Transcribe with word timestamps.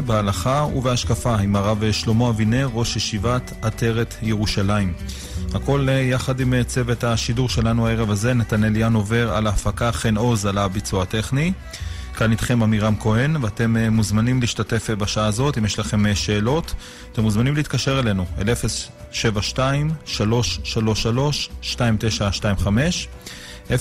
בהלכה 0.00 0.66
ובהשקפה 0.74 1.36
עם 1.36 1.56
הרב 1.56 1.92
שלמה 1.92 2.28
אבינר, 2.28 2.68
ראש 2.74 2.96
ישיבת 2.96 3.52
עטרת 3.62 4.14
ירושלים. 4.22 4.92
הכל 5.54 5.88
יחד 5.90 6.40
עם 6.40 6.62
צוות 6.62 7.04
השידור 7.04 7.48
שלנו 7.48 7.88
הערב 7.88 8.10
הזה, 8.10 8.34
נתנאל 8.34 8.76
יאן 8.76 8.94
עובר 8.94 9.32
על 9.32 9.46
ההפקה, 9.46 9.92
חן 9.92 10.16
עוז 10.16 10.46
על 10.46 10.58
הביצוע 10.58 11.02
הטכני. 11.02 11.52
כאן 12.16 12.30
איתכם 12.30 12.62
עמירם 12.62 12.94
כהן, 13.00 13.36
ואתם 13.40 13.76
מוזמנים 13.90 14.40
להשתתף 14.40 14.90
בשעה 14.90 15.26
הזאת, 15.26 15.58
אם 15.58 15.64
יש 15.64 15.78
לכם 15.78 16.14
שאלות, 16.14 16.74
אתם 17.12 17.22
מוזמנים 17.22 17.56
להתקשר 17.56 18.00
אלינו, 18.00 18.26
אל 18.38 18.48
072-333-2925, 19.12 19.16
072-333-2925. 23.68 23.72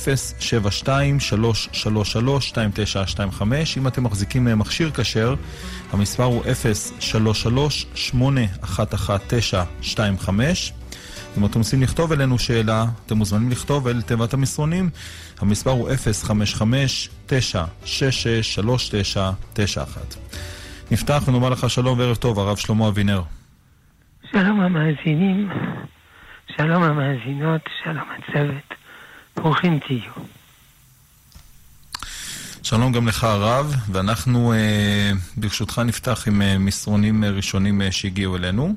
אם 3.78 3.88
אתם 3.88 4.04
מחזיקים 4.04 4.60
מכשיר 4.60 4.92
כשר, 4.92 5.36
המספר 5.92 6.24
הוא 6.24 6.44
033-811-925. 10.24 10.30
אם 11.38 11.46
אתם 11.46 11.60
רוצים 11.60 11.82
לכתוב 11.82 12.12
אלינו 12.12 12.40
שאלה, 12.40 12.86
אתם 13.06 13.18
מוזמנים 13.18 13.52
לכתוב 13.52 13.88
אל 13.88 14.02
תיבת 14.02 14.34
המסרונים. 14.34 14.90
המספר 15.40 15.72
הוא 15.72 15.90
055-966-3991. 17.30 17.34
נפתח 20.92 21.24
ונאמר 21.28 21.50
לך 21.50 21.70
שלום 21.70 22.00
וערב 22.00 22.16
טוב, 22.16 22.40
הרב 22.40 22.58
שלמה 22.58 22.88
אבינר. 22.88 23.22
שלום 24.32 24.62
המאזינים, 24.62 25.50
שלום 26.58 26.84
המאזינות, 26.84 27.62
שלום 27.84 28.06
הצוות, 28.18 28.81
ברוכים 29.36 29.80
תהיו. 29.80 30.12
שלום 32.64 32.92
גם 32.92 33.08
לך 33.08 33.24
הרב, 33.24 33.76
ואנחנו 33.92 34.54
אה, 34.54 35.12
ברשותך 35.38 35.82
נפתח 35.86 36.28
עם 36.28 36.42
אה, 36.42 36.58
מסרונים 36.58 37.24
ראשונים 37.24 37.82
אה, 37.82 37.92
שהגיעו 37.92 38.36
אלינו. 38.36 38.76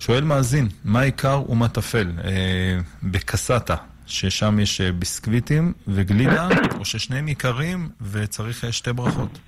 שואל 0.00 0.24
מאזין, 0.24 0.68
מה 0.84 1.00
עיקר 1.00 1.42
ומה 1.48 1.68
טפל 1.68 2.12
אה, 2.24 2.78
בקסטה, 3.02 3.76
ששם 4.06 4.60
יש 4.60 4.80
אה, 4.80 4.92
ביסקוויטים 4.92 5.72
וגלידה, 5.88 6.48
או 6.78 6.84
ששניהם 6.84 7.26
עיקרים 7.26 7.88
וצריך 8.00 8.64
אה, 8.64 8.72
שתי 8.72 8.92
ברכות? 8.92 9.38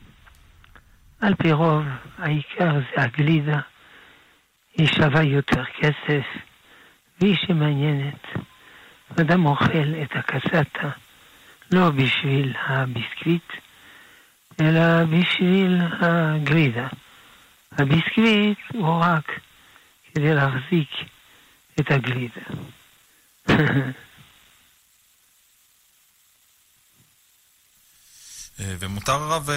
על 1.20 1.34
פי 1.34 1.52
רוב, 1.52 1.84
העיקר 2.18 2.72
זה 2.74 3.02
הגלידה. 3.02 3.61
היא 4.78 4.86
שווה 4.86 5.22
יותר 5.22 5.62
כסף, 5.80 6.24
והיא 7.20 7.36
שמעניינת. 7.46 8.22
אדם 9.20 9.46
אוכל 9.46 9.94
את 10.02 10.10
הקסטה 10.14 10.90
לא 11.70 11.90
בשביל 11.90 12.54
הביסקוויט, 12.66 13.52
אלא 14.60 15.04
בשביל 15.04 15.80
הגלידה. 16.00 16.88
הביסקוויט 17.72 18.58
הוא 18.72 19.00
רק 19.00 19.40
כדי 20.14 20.34
להחזיק 20.34 20.90
את 21.80 21.90
הגלידה. 21.90 22.40
ומותר 28.58 29.12
הרב 29.12 29.48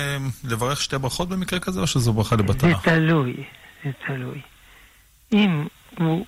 לברך 0.43 0.81
שתי 0.81 0.97
ברכות 0.97 1.29
במקרה 1.29 1.59
כזה, 1.59 1.79
או 1.79 1.87
שזו 1.87 2.13
ברכה 2.13 2.35
לבטלה? 2.35 2.69
זה 2.69 2.75
תלוי, 2.83 3.43
זה 3.83 3.91
תלוי. 4.07 4.41
אם 5.33 5.67
הוא, 5.97 6.25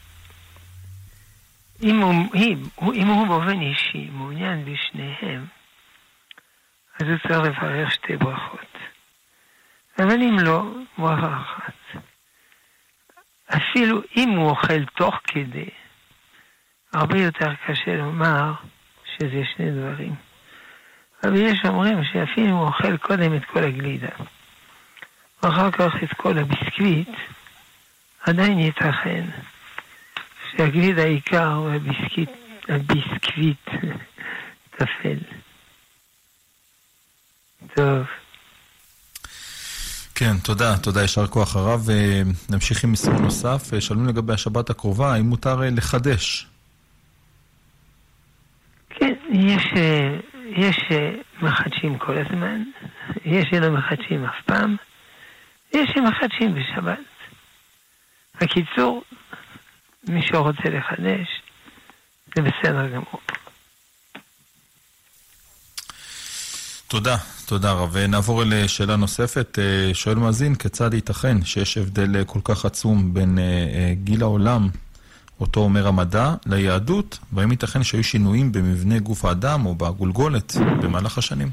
אם 1.84 2.02
הוא, 2.02 2.14
אם, 2.36 2.64
אם 2.94 3.08
הוא 3.08 3.28
באופן 3.28 3.62
אישי 3.62 4.10
מעוניין 4.12 4.66
בשניהם, 4.66 5.46
אז 7.00 7.08
הוא 7.08 7.18
צריך 7.18 7.64
לברך 7.64 7.92
שתי 7.92 8.18
ברכות. 8.18 8.78
אבל 10.00 10.22
אם 10.22 10.36
לא, 10.40 10.64
ברכה 10.98 11.42
אחת. 11.42 12.02
אפילו 13.48 14.02
אם 14.18 14.30
הוא 14.30 14.50
אוכל 14.50 14.86
תוך 14.86 15.16
כדי, 15.24 15.70
הרבה 16.94 17.22
יותר 17.22 17.54
קשה 17.66 17.96
לומר 17.96 18.54
שזה 19.06 19.42
שני 19.56 19.72
דברים. 19.72 20.16
אבל 21.24 21.36
יש 21.36 21.66
אומרים 21.66 22.04
שאפילו 22.04 22.58
הוא 22.58 22.68
אוכל 22.68 22.98
קודם 22.98 23.36
את 23.36 23.46
כל 23.46 23.64
הגלידה, 23.64 24.16
ואחר 25.44 25.72
כך 25.72 26.04
את 26.04 26.14
כל 26.14 26.38
הביסקוויט, 26.38 27.10
עדיין 28.22 28.60
ייתכן 28.60 29.26
שהגלידה 30.52 31.04
העיקר 31.04 31.62
והביסקוויט 31.66 32.30
הביסקוויט 32.68 33.70
טפל. 34.78 35.18
טוב. 37.76 38.06
כן, 40.16 40.38
תודה, 40.44 40.78
תודה, 40.78 41.02
יישר 41.02 41.28
כוח 41.28 41.56
הרב. 41.56 41.88
נמשיך 42.50 42.84
עם 42.84 42.92
מסרון 42.92 43.22
נוסף. 43.22 43.80
שאלו 43.80 44.06
לגבי 44.06 44.34
השבת 44.34 44.70
הקרובה, 44.70 45.14
האם 45.14 45.26
מותר 45.26 45.60
לחדש? 45.72 46.48
כן, 48.90 49.14
יש, 49.32 49.64
יש 50.56 50.78
מחדשים 51.42 51.98
כל 51.98 52.18
הזמן, 52.18 52.64
יש 53.26 53.48
שלא 53.52 53.70
מחדשים 53.70 54.26
אף 54.26 54.46
פעם, 54.46 54.76
יש 55.74 55.90
שמחדשים 55.94 56.56
בשבת. 56.56 57.00
בקיצור, 58.42 59.04
מי 60.08 60.22
שרוצה 60.22 60.70
לחדש, 60.70 61.28
זה 62.36 62.42
בסדר 62.42 62.88
גמור. 62.88 63.22
תודה, 66.88 67.18
תודה 67.46 67.72
רב. 67.72 67.98
נעבור 67.98 68.44
לשאלה 68.46 68.96
נוספת. 68.96 69.60
שואל 69.94 70.16
מאזין, 70.16 70.56
כיצד 70.56 70.94
ייתכן 70.94 71.44
שיש 71.44 71.78
הבדל 71.78 72.24
כל 72.24 72.40
כך 72.44 72.66
עצום 72.66 73.14
בין 73.14 73.38
גיל 73.94 74.22
העולם, 74.22 74.70
אותו 75.40 75.60
אומר 75.60 75.88
המדע, 75.88 76.34
ליהדות, 76.46 77.20
והאם 77.34 77.52
ייתכן 77.52 77.84
שהיו 77.84 78.04
שינויים 78.04 78.52
במבנה 78.52 79.00
גוף 79.00 79.26
האדם 79.26 79.66
או 79.66 79.76
בגולגולת 79.76 80.56
במהלך 80.82 81.18
השנים? 81.18 81.48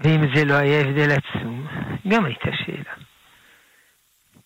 ואם 0.00 0.20
זה 0.34 0.44
לא 0.44 0.54
היה 0.54 0.80
הבדל 0.80 1.10
עצום, 1.10 1.66
גם 2.08 2.24
הייתה 2.24 2.48
שאלה. 2.64 3.01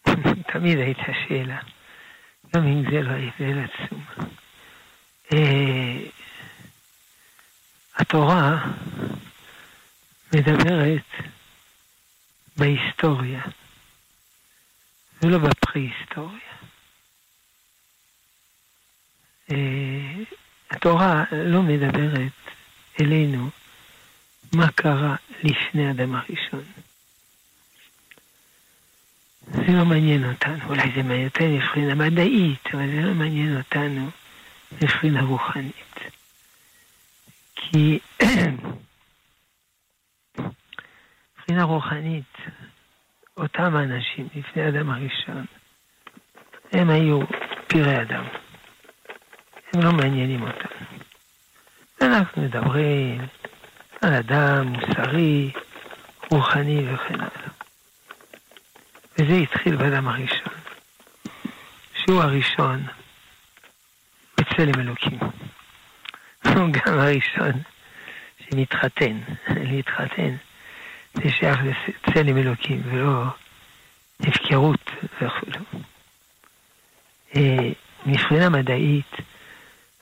תמיד 0.53 0.79
הייתה 0.79 1.13
שאלה. 1.29 1.59
גם 2.57 2.67
אם 2.67 2.83
זה 2.91 3.03
לא 3.03 3.11
הבדל 3.11 3.65
עצום. 3.65 4.05
התורה 7.97 8.73
מדברת 10.35 11.03
בהיסטוריה, 12.57 13.43
ולא 15.23 15.39
בפרה-היסטוריה. 15.39 16.41
התורה 20.71 21.25
לא 21.33 21.63
מדברת 21.63 22.33
אלינו 23.01 23.51
מה 24.53 24.71
קרה 24.71 25.17
לפני 25.43 25.91
אדם 25.91 26.15
הראשון. 26.15 26.65
זה 29.47 29.73
לא 29.73 29.85
מעניין 29.85 30.31
אותנו, 30.31 30.69
אולי 30.69 30.93
זה 30.95 31.03
מעניין 31.03 31.29
אותנו 31.29 31.49
מבחינה 31.49 31.95
מדעית, 31.95 32.67
אבל 32.73 32.87
זה 32.87 33.03
לא 33.03 33.15
מעניין 33.15 33.57
אותנו 33.57 34.11
מבחינה 34.83 35.23
רוחנית. 35.23 35.95
כי 37.55 37.99
מבחינה 41.39 41.65
רוחנית, 41.65 42.37
אותם 43.37 43.77
אנשים 43.77 44.29
לפני 44.35 44.63
האדם 44.63 44.91
הראשון, 44.91 45.45
הם 46.73 46.91
היו 46.91 47.21
פראי 47.67 48.03
אדם. 48.03 48.25
הם 49.73 49.83
לא 49.83 49.93
מעניינים 49.93 50.43
אותנו. 50.43 50.87
אנחנו 52.03 52.43
מדברים 52.43 53.27
על 54.03 54.15
אדם 54.15 54.67
מוסרי, 54.67 55.53
רוחני 56.31 56.95
וכן 56.95 57.15
הלאה. 57.15 57.56
וזה 59.19 59.35
התחיל 59.35 59.77
באדם 59.77 60.09
הראשון, 60.09 60.53
שהוא 61.95 62.23
הראשון 62.23 62.87
בצלם 64.41 64.81
אלוקים. 64.81 65.19
הוא 66.45 66.73
גם 66.73 66.99
הראשון 66.99 67.53
שמתחתן. 68.39 69.21
להתחתן 69.49 70.37
זה 71.15 71.31
שייך 71.31 71.59
לצלם 72.09 72.37
אלוקים 72.37 72.83
ולא 72.85 73.25
הפקרות 74.21 74.91
וכו'. 75.21 75.77
מבחינה 78.07 78.49
מדעית, 78.49 79.13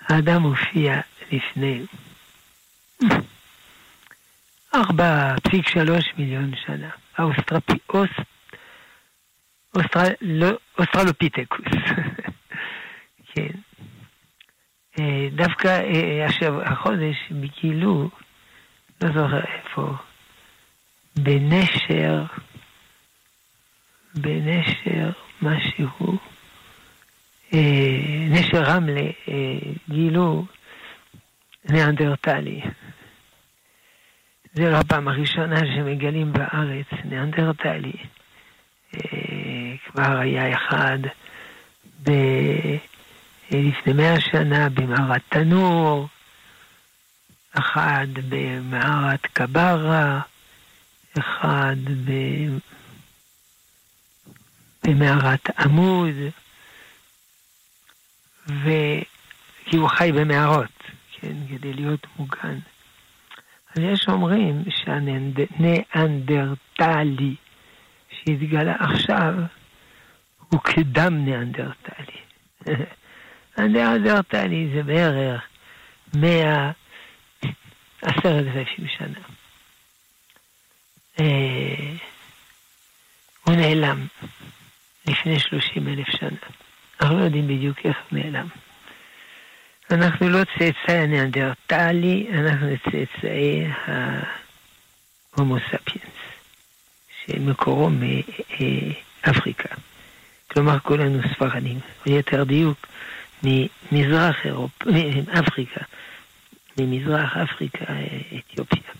האדם 0.00 0.43
מופיע 0.43 1.00
לפני 1.32 1.82
4.3 4.75 4.78
מיליון 6.19 6.52
שנה. 6.66 6.90
האוסטרפיאוס, 7.19 8.11
אוסטרלופיטקוס. 10.79 11.67
כן. 13.35 13.50
דווקא 15.31 15.81
עכשיו, 16.26 16.62
החודש 16.62 17.17
גילו, 17.61 18.11
לא 19.03 19.09
זוכר 19.09 19.41
איפה, 19.44 19.94
בנשר, 21.17 22.25
בנשר 24.15 25.11
משהו, 25.43 26.19
אה, 27.55 28.26
נשר 28.31 28.62
רמלה, 28.62 29.11
אה, 29.29 29.59
גילו 29.91 30.47
ניאנדרטלי. 31.71 32.61
זה 34.55 34.71
לא 34.71 34.76
הפעם 34.76 35.09
הראשונה 35.09 35.56
שמגלים 35.59 36.32
בארץ 36.32 36.87
ניאנדרטלי. 37.05 37.93
כבר 39.87 40.19
היה 40.19 40.55
אחד 40.55 40.99
ב... 42.05 42.11
לפני 43.50 43.93
מאה 43.93 44.20
שנה 44.20 44.69
במערת 44.69 45.23
תנור, 45.29 46.08
אחד 47.52 48.06
במערת 48.29 49.26
קברה, 49.26 50.20
אחד 51.19 51.76
ב... 52.05 52.11
במערת 54.85 55.50
עמוד, 55.58 56.14
וכי 58.47 59.76
הוא 59.76 59.88
חי 59.88 60.12
במערות, 60.12 60.82
כן, 61.12 61.35
כדי 61.49 61.73
להיות 61.73 62.06
מוגן. 62.19 62.58
אז 63.76 63.82
יש 63.82 64.08
אומרים 64.08 64.64
שהניאנדרטלי 64.69 67.35
שהתגלה 68.25 68.75
עכשיו 68.79 69.35
הוא 70.38 70.61
קדם 70.61 71.25
ניאנדרטלי. 71.25 72.19
הניאנדרטלי 73.56 74.71
זה 74.75 74.82
בערך 74.82 75.43
מאה 76.15 76.71
עשרת 78.03 78.47
אלפים 78.56 78.88
שנה. 78.88 79.21
אה, 81.21 81.93
הוא 83.44 83.55
נעלם 83.55 84.06
לפני 85.06 85.41
שלושים 85.41 85.88
אלף 85.88 86.09
שנה. 86.09 86.38
אנחנו 87.00 87.19
לא 87.19 87.25
יודעים 87.25 87.49
בדיוק 87.49 87.79
איך 87.85 87.97
הוא 88.11 88.19
נעלם. 88.19 88.47
אנחנו 89.91 90.29
לא 90.29 90.38
צאצאי 90.44 90.99
הניאנדרטלי, 90.99 92.26
אנחנו 92.32 92.69
צאצאי 92.85 93.67
ההומו 93.87 95.56
ספיאנס, 95.59 96.24
שמקורו 97.26 97.91
מאפריקה. 97.91 99.75
כלומר, 100.50 100.79
כולנו 100.79 101.23
ספרדים, 101.35 101.79
או 102.38 102.44
דיוק, 102.44 102.87
ממזרח 103.43 104.37
אירופה, 104.44 104.85
מאפריקה, 105.26 105.81
ממזרח 106.79 107.37
אפריקה, 107.37 107.85
אתיופיה. 108.38 108.93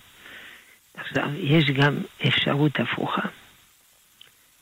עכשיו, 0.95 1.29
יש 1.37 1.65
גם 1.65 1.99
אפשרות 2.27 2.81
הפוכה. 2.81 3.23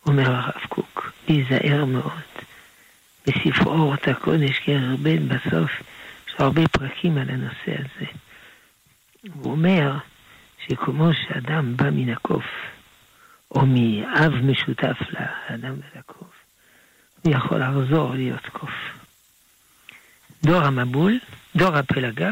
אומר 0.07 0.31
הרב 0.31 0.63
קוק, 0.69 1.13
להיזהר 1.29 1.85
מאוד. 1.85 2.13
בספרו 3.27 3.73
אורות 3.73 4.09
הקודש, 4.09 4.59
כרך 4.59 4.99
ב' 5.03 5.29
בסוף, 5.29 5.71
יש 6.29 6.35
הרבה 6.39 6.69
פרקים 6.69 7.19
על 7.19 7.31
הנושא 7.31 7.73
הזה. 7.79 8.07
הוא 9.35 9.53
אומר 9.53 9.97
שכמו 10.67 11.11
שאדם 11.15 11.77
בא 11.77 11.91
מן 11.91 12.09
הקוף, 12.09 12.45
או 13.55 13.67
מאב 13.67 14.33
משותף 14.33 14.97
לאדם 15.11 15.75
ולקוף, 15.95 16.35
הוא 17.23 17.35
יכול 17.35 17.63
לחזור 17.63 18.15
להיות 18.15 18.47
קוף. 18.47 18.71
דור 20.45 20.63
המבול, 20.63 21.19
דור 21.57 21.77
הפלגה, 21.77 22.31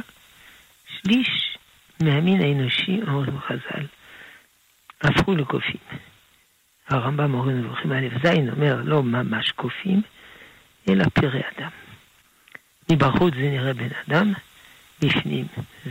שליש 0.86 1.58
מהמין 2.02 2.40
האנושי, 2.40 3.00
אומרים 3.08 3.38
חז"ל, 3.38 3.86
הפכו 5.02 5.34
לקופים. 5.34 5.80
הרמב"ם 6.88 7.30
מורה 7.30 7.52
נבוכים 7.52 7.92
א' 7.92 8.08
ז' 8.22 8.48
אומר 8.52 8.82
לא 8.84 9.02
ממש 9.02 9.52
קופים, 9.52 10.02
אלא 10.88 11.04
פרא 11.04 11.40
אדם. 11.56 11.70
מבחוץ 12.90 13.34
זה 13.34 13.40
נראה 13.40 13.74
בן 13.74 13.88
אדם, 14.06 14.32
בפנים 15.00 15.46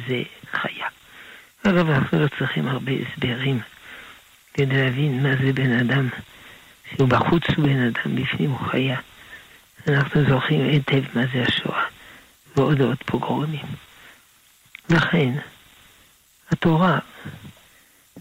זה 0.07 0.23
חיה. 0.51 0.87
אגב, 1.63 1.89
אנחנו 1.89 2.19
לא 2.19 2.27
צריכים 2.39 2.67
הרבה 2.67 2.91
הסברים 2.91 3.59
כדי 4.59 4.77
להבין 4.77 5.23
מה 5.23 5.29
זה 5.35 5.53
בן 5.53 5.71
אדם, 5.71 6.09
שהוא 6.95 7.09
בחוץ 7.09 7.44
הוא 7.57 7.65
בן 7.65 7.79
אדם, 7.79 8.15
בפנים 8.15 8.50
הוא 8.50 8.67
חיה. 8.67 9.00
אנחנו 9.88 10.23
זוכרים 10.29 10.69
היטב 10.69 11.01
מה 11.13 11.21
זה 11.33 11.44
השואה, 11.47 11.83
ועוד 12.56 12.81
עוד 12.81 12.97
פוגרומים. 13.06 13.65
לכן, 14.89 15.33
התורה, 16.51 17.00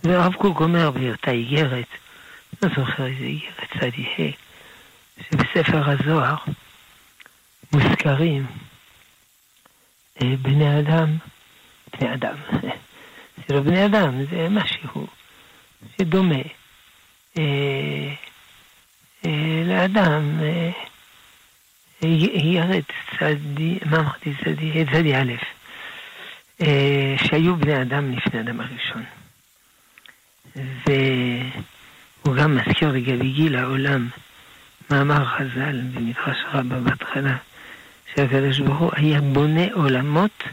והרב 0.04 0.34
קוק 0.34 0.60
אומר 0.60 0.90
בהיותה 0.90 1.30
איגרת, 1.30 1.88
לא 2.62 2.68
זוכר 2.68 3.06
איזה 3.06 3.24
איגרת 3.24 3.72
צדי 3.80 4.06
ה', 4.18 4.30
שבספר 5.22 5.90
הזוהר 5.90 6.36
מוזכרים 7.72 8.46
אה, 10.22 10.34
בני 10.42 10.80
אדם, 10.80 11.16
בני 11.92 12.14
אדם, 12.14 12.36
זה 13.48 13.54
לא 13.54 13.60
בני 13.60 13.86
אדם, 13.86 14.24
זה 14.30 14.48
משהו 14.50 15.17
שדומה 15.98 16.42
אה, 17.38 18.14
אה, 19.26 19.62
לאדם, 19.64 20.40
אה, 20.42 20.70
ירד 22.02 22.82
צדי, 23.18 23.78
מה 23.84 24.00
אמרתי 24.00 24.32
צדי? 24.44 24.84
צדי 24.92 25.16
א', 25.16 25.32
שהיו 27.16 27.56
בני 27.56 27.82
אדם 27.82 28.12
לפני 28.12 28.40
אדם 28.40 28.60
הראשון. 28.60 29.04
והוא 30.56 32.36
גם 32.36 32.56
מזכיר 32.56 32.92
לגבי 32.92 33.30
גיל 33.32 33.56
העולם, 33.56 34.08
מאמר 34.90 35.24
חז"ל 35.24 35.80
במדרש 35.94 36.38
רבה 36.52 36.80
בהתחלה, 36.80 37.36
שהקדוש 38.14 38.60
ברוך 38.60 38.78
הוא 38.78 38.90
היה 38.96 39.20
בונה 39.20 39.66
עולמות 39.72 40.44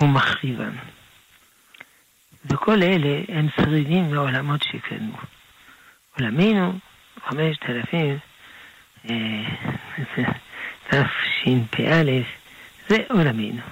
ומחריבם. 0.00 0.72
וכל 2.44 2.82
אלה 2.82 3.20
הם 3.28 3.48
שרידים 3.56 4.14
לעולמות 4.14 4.62
שקדמו. 4.62 5.18
עולמנו, 6.18 6.78
חמשת 7.28 7.62
אלפים, 7.68 8.18
אה, 9.10 9.42
תשפ"א, 10.88 12.04
זה 12.88 12.96
עולמנו. 13.08 13.62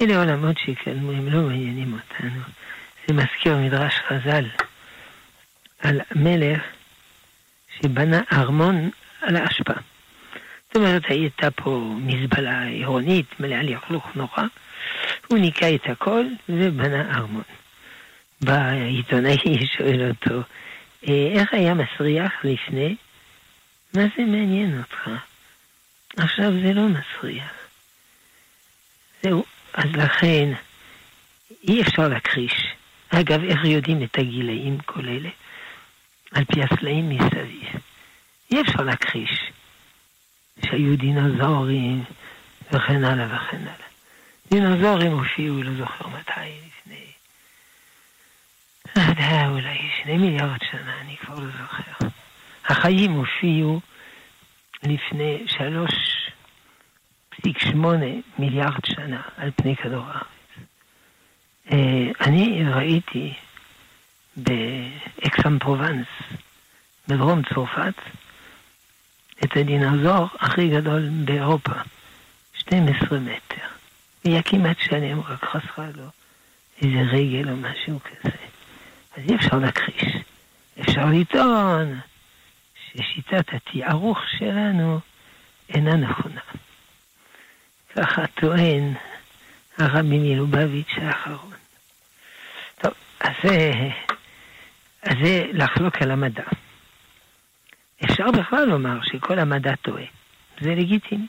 אלה 0.00 0.16
עולמות 0.16 0.58
שקדמו, 0.58 1.12
הם 1.12 1.28
לא 1.28 1.42
מעניינים 1.42 1.92
אותנו. 1.92 2.42
זה 3.06 3.14
מזכיר 3.14 3.56
מדרש 3.56 3.94
חז"ל 4.08 4.44
על 5.80 6.00
מלך 6.14 6.62
שבנה 7.80 8.20
ארמון 8.32 8.90
על 9.20 9.36
האשפה. 9.36 9.72
זאת 10.66 10.76
אומרת, 10.76 11.02
הייתה 11.08 11.50
פה 11.50 11.94
מזבלה 11.98 12.62
עירונית 12.62 13.40
מלאה 13.40 13.62
לכלוך 13.62 14.06
נורא, 14.14 14.42
הוא 15.26 15.38
ניקה 15.38 15.74
את 15.74 15.86
הכל 15.86 16.24
ובנה 16.48 17.14
ארמון. 17.16 17.42
בא 18.42 18.52
העיתונאי, 18.52 19.66
שואל 19.76 20.08
אותו, 20.10 20.42
אה, 21.08 21.28
איך 21.32 21.54
היה 21.54 21.74
מסריח 21.74 22.32
לפני? 22.44 22.96
מה 23.94 24.02
זה 24.16 24.24
מעניין 24.24 24.78
אותך? 24.78 25.10
עכשיו 26.16 26.52
זה 26.62 26.72
לא 26.72 26.82
מסריח. 26.88 27.52
זהו, 29.22 29.44
אז 29.74 29.90
לכן 29.94 30.52
אי 31.68 31.82
אפשר 31.82 32.08
להכחיש. 32.08 32.74
אגב, 33.08 33.44
איך 33.44 33.64
יודעים 33.64 34.02
את 34.02 34.18
הגילאים 34.18 34.78
כל 34.78 35.08
אלה? 35.08 35.28
על 36.32 36.44
פי 36.44 36.60
הסלעים 36.62 37.08
מסביב. 37.08 37.68
אי 38.50 38.60
אפשר 38.60 38.82
להכחיש 38.82 39.52
שהיו 40.66 40.96
דינוזאורים 40.96 42.04
וכן 42.72 43.04
הלאה 43.04 43.26
וכן 43.26 43.60
הלאה. 43.60 43.88
דינוזאורים 44.50 45.12
הופיעו, 45.12 45.62
לא 45.62 45.70
זוכר 45.78 46.08
מתי, 46.08 46.30
לפני... 46.66 47.11
יודע, 49.12 49.48
אולי 49.48 49.78
שני 50.02 50.18
מיליארד 50.18 50.62
שנה, 50.70 51.00
אני 51.00 51.16
כבר 51.16 51.34
לא 51.34 51.46
זוכר. 51.60 52.08
החיים 52.64 53.12
הופיעו 53.12 53.80
לפני 54.82 55.44
שלוש 55.46 55.92
פסיק 57.28 57.58
שמונה 57.58 58.06
מיליארד 58.38 58.84
שנה 58.86 59.22
על 59.36 59.50
פני 59.56 59.76
כדור 59.76 60.04
הארץ. 60.06 60.26
אה, 61.72 62.10
אני 62.20 62.64
ראיתי 62.64 63.34
באקסם 64.36 65.58
פרובנס, 65.58 66.06
בדרום 67.08 67.42
צרפת, 67.42 67.94
את 69.44 69.56
הדינוזאור 69.56 70.28
הכי 70.40 70.68
גדול 70.68 71.08
באירופה, 71.24 71.74
12 72.54 73.18
מטר. 73.18 73.66
היה 74.24 74.42
כמעט 74.42 74.78
שלם, 74.80 75.20
רק 75.20 75.44
חסרה 75.44 75.86
לו 75.94 76.06
איזה 76.82 77.00
רגל 77.12 77.50
או 77.50 77.56
משהו 77.56 78.00
כזה. 78.00 78.51
אז 79.16 79.22
אי 79.30 79.36
אפשר 79.36 79.58
להכחיש. 79.58 80.12
אפשר 80.80 81.06
לטעון 81.12 82.00
ששיטת 82.74 83.54
התיארוך 83.54 84.18
שלנו 84.38 85.00
אינה 85.68 85.96
נכונה. 85.96 86.40
ככה 87.96 88.26
טוען 88.26 88.94
הרבי 89.78 90.18
מלובביץ' 90.18 90.94
האחרון. 90.96 91.52
טוב, 92.78 92.92
אז, 93.20 93.50
אז 95.02 95.16
זה 95.22 95.44
לחלוק 95.52 96.02
על 96.02 96.10
המדע. 96.10 96.44
אפשר 98.04 98.30
בכלל 98.30 98.64
לומר 98.64 98.98
שכל 99.02 99.38
המדע 99.38 99.76
טועה. 99.76 100.04
זה 100.60 100.74
לגיטימי. 100.74 101.26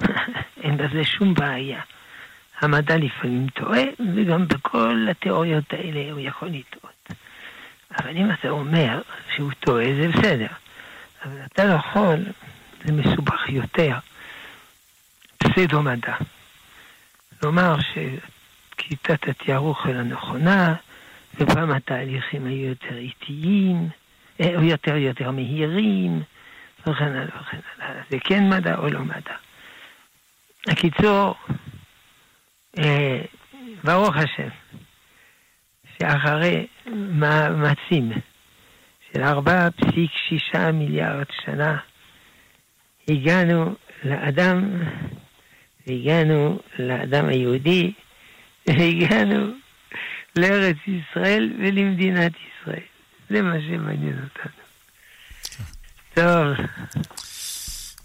אין 0.62 0.76
בזה 0.76 1.04
שום 1.04 1.34
בעיה. 1.34 1.82
המדע 2.64 2.96
לפעמים 2.96 3.46
טועה, 3.48 3.82
וגם 4.16 4.48
בכל 4.48 5.06
התיאוריות 5.10 5.72
האלה 5.72 6.12
הוא 6.12 6.20
יכול 6.20 6.48
לטעות. 6.48 7.12
אבל 7.98 8.16
אם 8.16 8.30
אתה 8.30 8.48
אומר 8.48 9.00
שהוא 9.34 9.52
טועה, 9.60 9.86
זה 9.94 10.08
בסדר. 10.08 10.46
אבל 11.24 11.38
אתה 11.52 11.64
לא 11.64 11.74
יכול, 11.74 12.16
זה 12.84 12.92
מסובך 12.92 13.48
יותר, 13.48 13.96
פסדו-מדע. 15.38 16.14
לומר 17.42 17.76
שכיתת 17.80 19.28
התיארוך 19.28 19.86
היא 19.86 19.94
הנכונה, 19.94 20.74
ופעם 21.40 21.70
התהליכים 21.70 22.46
היו 22.46 22.68
יותר 22.68 22.96
איטיים, 22.96 23.88
או 24.40 24.44
אה, 24.44 24.64
יותר 24.64 24.96
יותר 24.96 25.30
מהירים, 25.30 26.22
וכן 26.86 27.04
הלאה 27.04 27.40
וכן 27.40 27.58
הלאה. 27.78 28.02
זה 28.10 28.16
כן 28.20 28.48
מדע 28.48 28.76
או 28.76 28.88
לא 28.88 29.00
מדע. 29.00 29.34
הקיצור, 30.66 31.34
ברוך 33.84 34.16
השם, 34.16 34.48
שאחרי 35.98 36.66
מאמצים 36.92 38.12
של 39.12 39.22
4.6 39.22 40.58
מיליארד 40.72 41.26
שנה, 41.44 41.78
הגענו 43.08 43.74
לאדם, 44.04 44.82
והגענו 45.86 46.60
לאדם 46.78 47.28
היהודי, 47.28 47.92
והגענו 48.66 49.46
לארץ 50.36 50.76
ישראל 50.86 51.52
ולמדינת 51.58 52.32
ישראל. 52.32 52.82
זה 53.30 53.42
מה 53.42 53.54
שמעניין 53.60 54.18
אותנו. 54.24 54.64
טוב. 56.14 56.66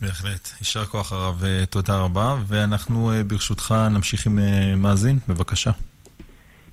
בהחלט. 0.01 0.49
יישר 0.59 0.85
כוח 0.85 1.13
הרב, 1.13 1.43
אה, 1.43 1.65
תודה 1.65 1.99
רבה. 1.99 2.35
ואנחנו 2.47 3.11
אה, 3.11 3.23
ברשותך 3.23 3.75
נמשיך 3.95 4.25
עם 4.25 4.39
אה, 4.39 4.75
מאזין, 4.77 5.19
בבקשה. 5.27 5.71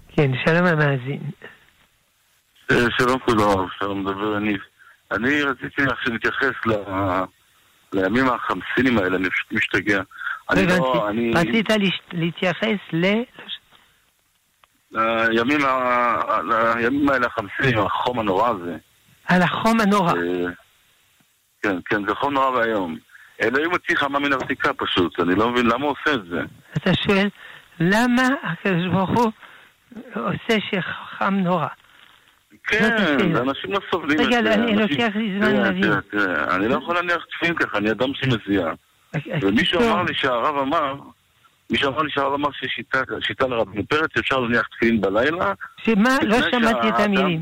כן, 0.08 0.30
שלום 0.44 0.66
המאזין. 0.66 1.20
שלום 2.98 3.18
כבוד 3.18 3.40
הרב, 3.40 3.68
שלום 3.78 4.00
מדבר 4.00 4.36
יניב. 4.36 4.60
אני 5.12 5.42
רציתי 5.42 5.82
עכשיו 5.82 6.12
להתייחס 6.12 6.54
ל... 6.66 6.72
לימים 7.92 8.24
החמסינים 8.28 8.98
האלה, 8.98 9.16
אני 9.16 9.30
פשוט 9.30 9.52
משתגע. 9.52 10.02
אני 10.50 10.66
לא, 10.66 11.08
אני... 11.10 11.32
רצית 11.34 11.68
להתייחס 12.12 12.78
ל... 12.92 13.06
לימים, 15.28 15.60
לימים 16.78 17.08
האלה 17.08 17.26
החמסינים, 17.26 17.78
החום 17.78 18.18
הנורא 18.18 18.48
הזה. 18.48 18.76
על 19.24 19.42
החום 19.42 19.80
הנורא. 19.80 20.12
כן, 21.62 21.76
כן, 21.84 22.06
זה 22.08 22.14
חום 22.14 22.34
נורא 22.34 22.50
ואיום. 22.50 22.96
אלוהים 23.42 23.70
הוציא 23.70 23.96
חמה 23.96 24.18
מן 24.18 24.32
הרתיקה 24.32 24.72
פשוט, 24.72 25.20
אני 25.20 25.34
לא 25.34 25.50
מבין 25.50 25.66
למה 25.66 25.84
הוא 25.84 25.94
עושה 26.00 26.14
את 26.14 26.24
זה. 26.30 26.40
אתה 26.76 26.90
שואל, 26.94 27.28
למה 27.80 28.22
הקדוש 28.42 28.86
ברוך 28.92 29.10
הוא 29.10 29.32
עושה 30.14 30.58
שחם 30.70 31.34
נורא? 31.34 31.66
כן, 32.66 32.96
אנשים 33.36 33.72
לא 33.72 33.80
סובלים 33.90 34.20
את 34.20 34.24
זה. 34.32 34.38
רגע, 34.38 34.54
אני 34.54 34.76
לוקח 34.76 35.08
לי 35.14 35.38
זמן 35.38 35.56
להבין. 35.56 35.92
אני 36.50 36.68
לא 36.68 36.74
יכול 36.74 36.94
להניח 36.94 37.24
תפילין 37.24 37.54
ככה, 37.54 37.78
אני 37.78 37.90
אדם 37.90 38.08
שמזיע. 38.14 38.68
ומישהו 39.42 39.80
אמר 39.80 40.02
לי 40.02 40.14
שהרב 40.14 40.56
אמר, 40.56 40.94
מישהו 41.70 41.92
אמר 41.92 42.02
לי 42.02 42.10
שהרב 42.10 42.32
אמר 42.32 42.48
שיש 42.52 42.80
שיטה 43.20 43.46
לרבנו 43.46 43.82
פרץ, 43.88 44.10
אפשר 44.18 44.40
להניח 44.40 44.66
תפילין 44.76 45.00
בלילה. 45.00 45.52
שמה? 45.76 46.16
לא 46.22 46.36
שמעתי 46.50 46.88
את 46.88 47.00
המילים. 47.00 47.40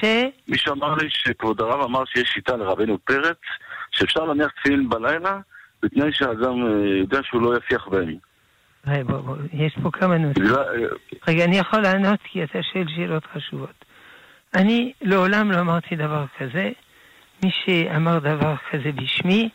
ש... 0.00 0.04
מישהו 0.48 0.74
אמר 0.74 0.94
לי 0.94 1.08
שכבוד 1.10 1.60
הרב 1.60 1.82
אמר 1.82 2.04
שיש 2.04 2.28
שיטה 2.28 2.56
לרבנו 2.56 2.98
פרץ, 3.04 3.38
שאפשר 3.94 4.24
להניח 4.24 4.50
תפילין 4.50 4.88
בלילה, 4.88 5.40
בתנאי 5.82 6.12
שהאדם 6.12 6.66
אה, 6.66 6.98
יודע 7.00 7.18
שהוא 7.22 7.42
לא 7.42 7.56
יפיח 7.56 7.88
בהם. 7.88 8.16
יש 9.52 9.78
פה 9.82 9.90
כמה 9.90 10.18
נושאים. 10.18 10.46
אה, 10.46 10.62
רגע, 11.28 11.44
אני 11.44 11.58
יכול 11.58 11.80
לענות 11.80 12.20
כי 12.24 12.44
אתה 12.44 12.58
שואל 12.62 12.84
שאלות 12.96 13.26
חשובות. 13.26 13.84
אני 14.54 14.92
לעולם 15.02 15.52
לא 15.52 15.60
אמרתי 15.60 15.96
דבר 15.96 16.24
כזה. 16.38 16.70
מי 17.44 17.50
שאמר 17.50 18.18
דבר 18.18 18.54
כזה 18.70 18.92
בשמי, 18.92 19.48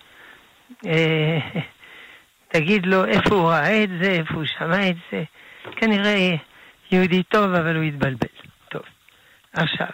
אה, 0.86 1.40
תגיד 2.54 2.86
לו 2.86 3.06
איפה 3.06 3.36
הוא 3.36 3.50
ראה 3.50 3.84
את 3.84 3.90
זה, 4.02 4.12
איפה 4.12 4.34
הוא 4.34 4.46
שמע 4.46 4.90
את 4.90 4.96
זה. 5.12 5.24
כנראה 5.76 6.36
יהודי 6.92 7.24
טוב, 7.24 7.54
אבל 7.54 7.76
הוא 7.76 7.84
התבלבל. 7.84 8.28
טוב. 8.70 8.82
עכשיו, 9.54 9.88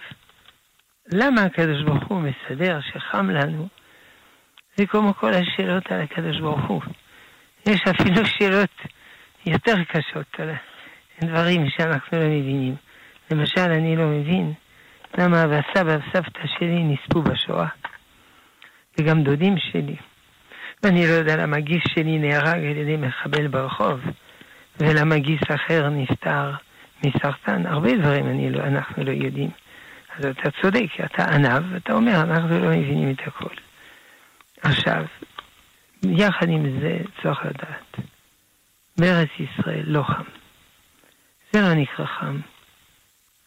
למה 1.13 1.41
הקדוש 1.41 1.83
ברוך 1.83 2.03
הוא 2.07 2.21
מסדר 2.21 2.79
שחם 2.81 3.29
לנו? 3.29 3.67
זה 4.77 4.85
כמו 4.85 5.13
כל 5.13 5.31
השאלות 5.33 5.91
על 5.91 6.01
הקדוש 6.01 6.39
ברוך 6.39 6.65
הוא. 6.67 6.81
יש 7.65 7.81
אפילו 7.81 8.25
שאלות 8.25 8.69
יותר 9.45 9.83
קשות 9.83 10.39
על 10.39 10.49
דברים 11.21 11.69
שאנחנו 11.69 12.19
לא 12.19 12.25
מבינים. 12.25 12.75
למשל, 13.31 13.71
אני 13.71 13.95
לא 13.95 14.05
מבין 14.05 14.53
למה 15.17 15.43
אבא 15.43 15.59
סבא 15.73 15.97
וסבתא 15.97 16.47
שלי 16.59 16.83
נספו 16.83 17.21
בשואה, 17.21 17.67
וגם 18.97 19.23
דודים 19.23 19.55
שלי. 19.57 19.95
ואני 20.83 21.07
לא 21.07 21.11
יודע 21.11 21.35
למה 21.35 21.59
גיס 21.59 21.83
שלי 21.87 22.17
נהרג 22.17 22.65
על 22.65 22.77
ידי 22.77 22.97
מחבל 22.97 23.47
ברחוב, 23.47 23.99
ולמה 24.79 25.17
גיס 25.17 25.41
אחר 25.55 25.89
נפטר 25.89 26.51
מסרטן. 27.05 27.65
הרבה 27.65 27.97
דברים 27.97 28.25
אני 28.27 28.49
לא, 28.49 28.63
אנחנו 28.63 29.03
לא 29.03 29.11
יודעים. 29.11 29.49
אז 30.17 30.25
אתה 30.25 30.49
צודק, 30.61 30.87
אתה 31.05 31.23
ענב, 31.35 31.75
אתה 31.75 31.93
אומר, 31.93 32.21
אנחנו 32.21 32.59
לא 32.59 32.69
מבינים 32.69 33.11
את 33.11 33.27
הכל. 33.27 33.64
עכשיו, 34.65 35.05
יחד 36.03 36.49
עם 36.49 36.79
זה 36.79 36.97
צריך 37.23 37.39
לדעת, 37.45 37.95
בארץ 38.97 39.29
ישראל 39.39 39.83
לא 39.85 40.03
חם. 40.03 40.23
זה 41.51 41.61
לא 41.61 41.73
נקרא 41.73 42.05
חם. 42.05 42.39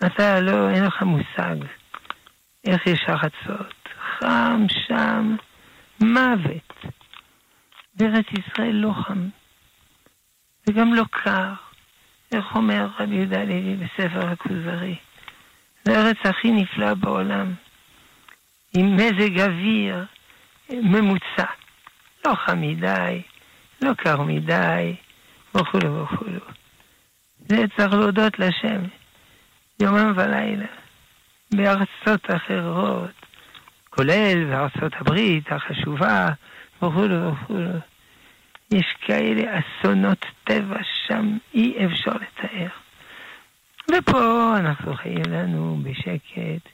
אתה 0.06 0.40
לא, 0.40 0.70
אין 0.70 0.84
לך 0.84 1.02
מושג 1.02 1.56
איך 2.66 2.86
יש 2.86 3.00
החצות. 3.08 3.74
חם 4.20 4.66
שם, 4.68 5.36
מוות. 6.00 6.84
בארץ 7.94 8.26
ישראל 8.32 8.74
לא 8.74 8.92
חם. 8.92 9.28
וגם 10.68 10.94
לא 10.94 11.04
קר. 11.10 11.52
איך 12.32 12.44
אומר 12.54 12.88
רבי 12.98 13.14
יהודה 13.14 13.44
לוי 13.44 13.76
בספר 13.76 14.28
הכוזרי? 14.28 14.96
זה 15.84 15.98
הארץ 15.98 16.16
הכי 16.24 16.52
נפלא 16.52 16.94
בעולם. 16.94 17.54
עם 18.76 18.96
מזג 18.96 19.40
אוויר 19.40 20.04
ממוצע. 20.70 21.46
לא 22.26 22.34
חם 22.34 22.60
מדי, 22.60 23.22
לא 23.82 23.94
קר 23.94 24.22
מדי, 24.22 24.94
וכולו 25.54 26.02
וכולו. 26.02 26.40
זה 27.38 27.64
צריך 27.76 27.92
להודות 27.92 28.38
לשם. 28.38 28.82
יומם 29.80 30.12
ולילה, 30.16 30.66
בארצות 31.54 32.30
אחרות, 32.36 33.10
כולל 33.90 34.44
בארצות 34.44 34.92
הברית 35.00 35.52
החשובה, 35.52 36.28
וכולו 36.76 37.32
וכולו. 37.32 37.78
יש 38.70 38.94
כאלה 39.00 39.42
אסונות 39.58 40.26
טבע 40.44 40.78
שם, 41.06 41.38
אי 41.54 41.86
אפשר 41.86 42.12
לתאר. 42.12 42.68
ופה 43.90 44.54
אנחנו 44.58 44.94
חיים 44.94 45.22
לנו 45.30 45.78
בשקט, 45.82 46.68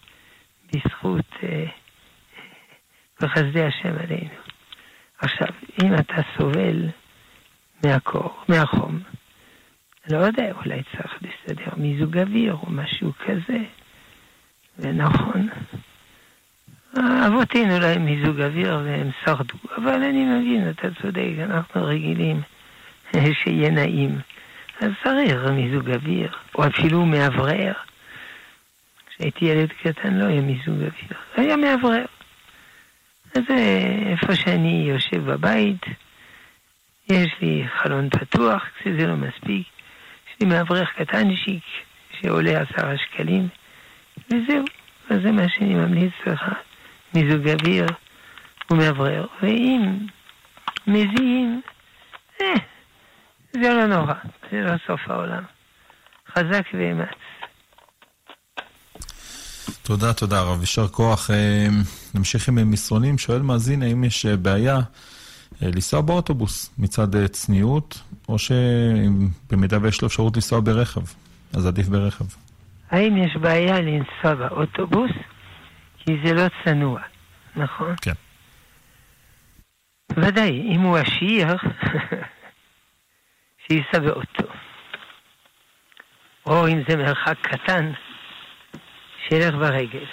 בזכות, 0.73 1.33
אה, 1.43 1.67
בחסדי 3.21 3.62
השם 3.62 3.94
עלינו. 4.04 4.35
עכשיו, 5.18 5.49
אם 5.83 5.94
אתה 5.94 6.16
סובל 6.38 6.88
מהקור, 7.85 8.44
מהחום, 8.49 9.00
לא 10.11 10.18
יודע, 10.18 10.52
אולי 10.52 10.83
צריך 10.92 11.14
לסדר 11.23 11.71
מיזוג 11.76 12.18
אוויר 12.18 12.52
או 12.52 12.71
משהו 12.71 13.12
כזה. 13.26 13.59
ונכון, 14.78 15.49
אבותינו 16.99 17.75
הם 17.75 18.04
מיזוג 18.04 18.40
אוויר 18.40 18.80
והם 18.85 19.11
שרדו, 19.25 19.54
אבל 19.76 20.02
אני 20.02 20.25
מבין, 20.25 20.71
אתה 20.71 20.88
צודק, 21.02 21.33
אנחנו 21.42 21.85
רגילים 21.85 22.42
שיהיה 23.42 23.71
נעים. 23.71 24.18
אז 24.80 24.90
צריך 25.04 25.50
מיזוג 25.50 25.90
אוויר, 25.90 26.33
או 26.54 26.66
אפילו 26.66 27.06
מאוורר. 27.06 27.73
כשהייתי 29.06 29.44
ילד 29.44 29.73
קטן 29.83 30.14
לא 30.14 30.25
היה 30.25 30.40
מיזוג 30.40 30.75
אוויר, 30.75 31.18
היה 31.37 31.56
מאוורר. 31.56 32.04
אז 33.35 33.43
איפה 34.12 34.35
שאני 34.35 34.85
יושב 34.88 35.25
בבית, 35.31 35.83
יש 37.09 37.31
לי 37.41 37.64
חלון 37.83 38.11
פתוח, 38.11 38.62
כשזה 38.79 39.07
לא 39.07 39.17
מספיק, 39.17 39.67
יש 40.29 40.37
לי 40.41 40.47
מאברך 40.47 40.88
קטנצ'יק 40.97 41.62
שעולה 42.21 42.61
עשרה 42.61 42.95
שקלים, 42.99 43.49
וזהו. 44.26 44.64
אז 45.11 45.17
זה 45.25 45.33
מה 45.33 45.49
שאני 45.49 45.75
ממליץ 45.75 46.12
לך, 46.26 46.43
מיזוג 47.14 47.49
אוויר 47.49 47.87
ומאוורר. 48.71 49.26
ואם 49.43 49.99
מזיעים, 50.87 51.61
אה, 52.41 52.55
זה 53.53 53.75
לא 53.75 53.87
נורא, 53.87 54.14
זה 54.50 54.61
לא 54.61 54.73
סוף 54.87 55.00
העולם. 55.07 55.43
חזק 56.33 56.67
ואמץ. 56.75 57.09
תודה, 59.83 60.12
תודה 60.12 60.38
הרב. 60.38 60.61
יישר 60.61 60.88
כוח. 60.88 61.31
אה, 62.14 62.18
נמשיך 62.18 62.49
עם 62.49 62.71
מסרונים. 62.71 63.18
שואל 63.18 63.42
מאזין, 63.42 63.83
האם 63.83 64.04
יש 64.04 64.26
אה, 64.26 64.37
בעיה 64.37 64.80
לנסוע 65.62 66.00
באוטובוס 66.00 66.75
מצד 66.78 67.26
צניעות, 67.26 68.02
או 68.28 68.38
שבמידה 68.38 69.78
ויש 69.83 70.02
לו 70.02 70.09
אפשרות 70.09 70.37
לנסוע 70.37 70.61
ברכב, 70.61 71.00
אז 71.52 71.66
עדיף 71.66 71.88
ברכב. 71.88 72.25
האם 72.90 73.16
יש 73.16 73.37
בעיה 73.37 73.80
לנסוע 73.80 74.35
באוטובוס? 74.35 75.11
כי 75.99 76.12
זה 76.25 76.35
לא 76.35 76.42
צנוע, 76.64 77.00
נכון? 77.56 77.94
כן. 78.02 78.12
ודאי, 80.16 80.75
אם 80.75 80.80
הוא 80.80 80.97
עשיר, 80.97 81.47
שייסע 83.66 83.99
באוטו. 83.99 84.44
או 86.47 86.68
אם 86.68 86.83
זה 86.88 86.97
מרחק 86.97 87.37
קטן, 87.42 87.92
שילך 89.28 89.54
ברגל. 89.54 90.04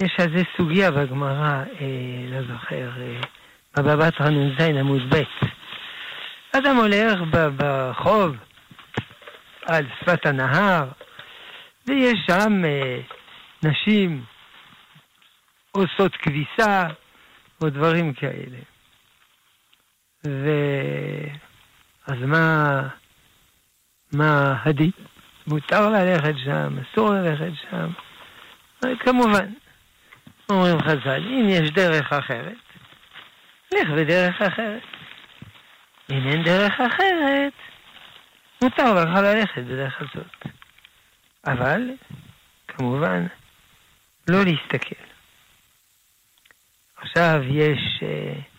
יש 0.00 0.16
על 0.18 0.36
זה 0.36 0.42
סוגיה 0.56 0.90
בגמרא, 0.90 1.62
אה, 1.80 2.26
לא 2.30 2.42
זוכר, 2.42 2.90
אה, 3.00 3.20
בבא 3.76 3.96
בתרא 3.96 4.30
נ"ז 4.30 4.60
עמוד 4.60 5.14
ב'. 5.14 5.22
אדם 6.56 6.76
הולך 6.76 7.20
ברחוב 7.56 8.36
על 9.66 9.86
שפת 10.00 10.26
הנהר, 10.26 10.88
ויש 11.86 12.18
שם 12.26 12.64
אה, 12.64 13.00
נשים 13.62 14.24
עושות 15.72 16.16
כביסה 16.16 16.86
או 17.62 17.70
דברים 17.70 18.12
כאלה. 18.12 18.58
ו... 20.26 20.50
אז 22.06 22.18
מה, 22.26 22.80
מה 24.12 24.54
הדין? 24.64 24.90
מותר 25.46 25.90
ללכת 25.90 26.34
שם, 26.44 26.76
אסור 26.78 27.14
ללכת 27.14 27.52
שם? 27.70 27.90
כמובן, 29.00 29.52
אומרים 30.48 30.80
חז"ל, 30.80 31.22
אם 31.26 31.46
יש 31.48 31.70
דרך 31.70 32.12
אחרת, 32.12 32.56
לך 33.72 33.88
בדרך 33.96 34.42
אחרת. 34.42 34.82
אם 36.12 36.28
אין 36.28 36.42
דרך 36.42 36.80
אחרת, 36.80 37.52
מותר 38.62 38.94
לך 38.94 39.08
ללכת 39.22 39.62
בדרך 39.62 40.00
הזאת. 40.00 40.46
אבל, 41.46 41.90
כמובן, 42.68 43.26
לא 44.28 44.38
להסתכל. 44.44 45.04
עכשיו 46.96 47.40
יש... 47.50 48.00
Uh, 48.00 48.56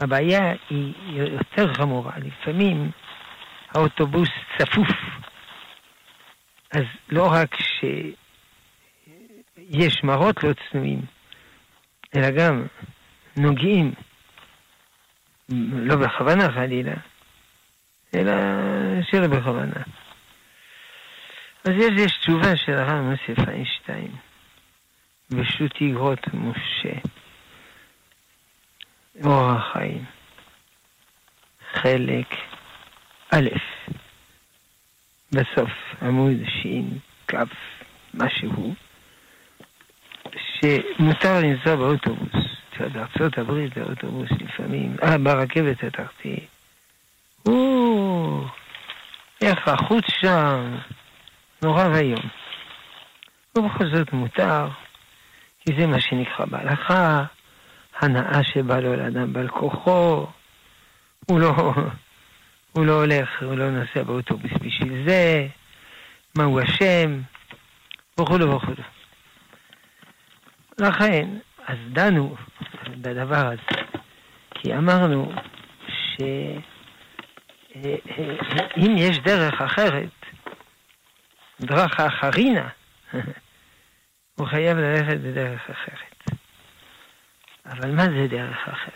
הבעיה 0.00 0.52
היא 0.70 0.94
יותר 1.06 1.74
חמורה. 1.74 2.12
לפעמים 2.18 2.90
האוטובוס 3.74 4.28
צפוף. 4.58 4.88
אז 6.72 6.84
לא 7.08 7.28
רק 7.32 7.54
שיש 9.72 10.04
מראות 10.04 10.44
לא 10.44 10.50
צנועים, 10.52 11.00
אלא 12.16 12.30
גם 12.30 12.66
נוגעים, 13.36 13.92
לא 15.72 15.96
בכוונה 15.96 16.52
חלילה, 16.52 16.94
אלא 18.14 18.32
שלא 19.02 19.26
בכוונה. 19.26 19.82
אז 21.64 21.72
יש, 21.78 21.92
יש 21.96 22.18
תשובה 22.18 22.56
של 22.56 22.72
הרב 22.72 23.00
מוסף 23.00 23.48
איינשטיין, 23.48 24.10
בשו"ת 25.30 25.80
איגרות 25.80 26.34
משה. 26.34 26.98
אור 29.24 29.50
החיים, 29.50 30.04
חלק 31.72 32.26
א', 33.30 33.48
בסוף 35.32 35.70
עמוד 36.02 36.36
ש"כ 36.46 37.34
משהו, 38.14 38.74
שמותר 40.64 41.40
לנסוע 41.40 41.76
באוטובוס. 41.76 42.54
בארצות 42.92 43.38
הברית 43.38 43.78
באוטובוס 43.78 44.30
לפעמים, 44.30 44.96
אה, 45.02 45.18
ברכבת 45.18 45.84
התחתית. 45.84 46.48
או, 47.46 48.44
איך 49.42 49.68
החוץ 49.68 50.04
שם, 50.20 50.76
נורא 51.62 51.88
ואיום. 51.92 52.28
ובכל 53.58 53.84
זאת 53.94 54.12
מותר, 54.12 54.68
כי 55.60 55.72
זה 55.78 55.86
מה 55.86 56.00
שנקרא 56.00 56.44
בהלכה, 56.46 57.24
הנאה 58.00 58.44
שבא 58.44 58.80
לו 58.80 58.96
לאדם 58.96 59.32
בעל 59.32 59.48
כוחו, 59.48 60.26
הוא 61.26 61.40
לא, 61.40 61.74
הוא 62.72 62.86
לא 62.86 62.92
הולך, 62.92 63.28
הוא 63.42 63.54
לא 63.54 63.70
נוסע 63.70 64.02
באוטובוס 64.02 64.52
בשביל 64.60 65.08
זה, 65.08 65.46
מה 66.36 66.44
הוא 66.44 66.60
אשם, 66.62 67.20
וכולו 68.20 68.56
וכולו. 68.56 68.93
לכן, 70.78 71.28
אז 71.66 71.76
דנו 71.92 72.36
בדבר 73.00 73.46
הזה, 73.46 73.82
כי 74.50 74.74
אמרנו 74.74 75.32
שאם 75.88 76.60
יש 78.96 79.18
דרך 79.18 79.60
אחרת, 79.60 80.10
דרכה 81.60 82.06
אחרינה, 82.06 82.68
הוא 84.36 84.46
חייב 84.46 84.78
ללכת 84.78 85.20
בדרך 85.20 85.70
אחרת. 85.70 86.38
אבל 87.66 87.90
מה 87.90 88.04
זה 88.04 88.26
דרך 88.30 88.68
אחרת? 88.68 88.94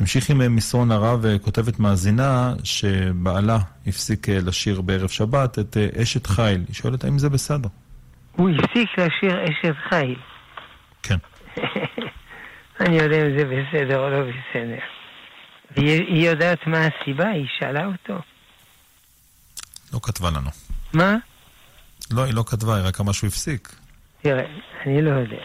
נמשיך 0.00 0.30
עם 0.30 0.56
מסרון 0.56 0.90
הרב, 0.90 1.24
כותבת 1.42 1.78
מאזינה 1.78 2.54
שבעלה 2.64 3.58
הפסיק 3.86 4.28
לשיר 4.28 4.80
בערב 4.80 5.08
שבת 5.08 5.58
את 5.58 5.76
אשת 6.02 6.26
חיל. 6.26 6.64
היא 6.68 6.74
שואלת 6.74 7.04
האם 7.04 7.18
זה 7.18 7.28
בסדר. 7.28 7.68
הוא 8.36 8.50
הפסיק 8.50 8.90
לשיר 8.98 9.44
אשת 9.44 9.76
חיל. 9.88 10.16
כן. 11.02 11.16
אני 12.80 12.96
יודע 12.96 13.16
אם 13.16 13.38
זה 13.38 13.44
בסדר 13.44 13.98
או 13.98 14.10
לא 14.10 14.20
בסדר. 14.22 14.78
והיא 15.76 16.28
יודעת 16.28 16.66
מה 16.66 16.86
הסיבה? 16.86 17.28
היא 17.28 17.46
שאלה 17.58 17.86
אותו. 17.86 18.14
לא 19.92 20.00
כתבה 20.02 20.30
לנו. 20.30 20.50
מה? 20.92 21.16
לא, 22.10 22.24
היא 22.24 22.34
לא 22.34 22.44
כתבה, 22.46 22.76
היא 22.76 22.84
רק 22.84 23.00
אמרה 23.00 23.12
שהוא 23.12 23.28
הפסיק. 23.28 23.68
תראה, 24.22 24.44
אני 24.86 25.02
לא 25.02 25.10
יודע. 25.10 25.42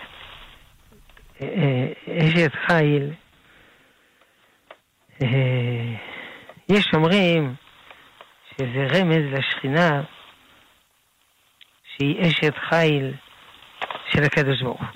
אשת 2.08 2.52
חיל, 2.68 3.04
אה, 3.04 3.16
יש 6.70 6.94
אומרים 6.94 7.56
שזה 8.52 8.88
רמז 8.94 9.34
לשכינה 9.34 10.02
שהיא 11.84 12.22
אשת 12.22 12.58
חיל 12.70 13.14
של 14.10 14.24
הקדוש 14.24 14.62
ברוך 14.62 14.82
הוא. 14.82 14.88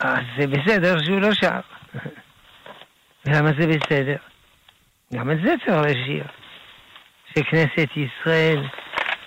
אז 0.00 0.20
זה 0.38 0.46
בסדר 0.46 1.04
שהוא 1.04 1.20
לא 1.20 1.34
שר. 1.34 1.60
ולמה 3.26 3.50
זה 3.58 3.66
בסדר? 3.66 4.16
גם 5.14 5.30
את 5.30 5.36
זה 5.44 5.54
צריך 5.66 5.80
לשיר. 5.86 6.24
שכנסת 7.34 7.88
ישראל 7.96 8.66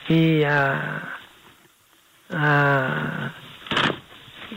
היא. 0.09 0.47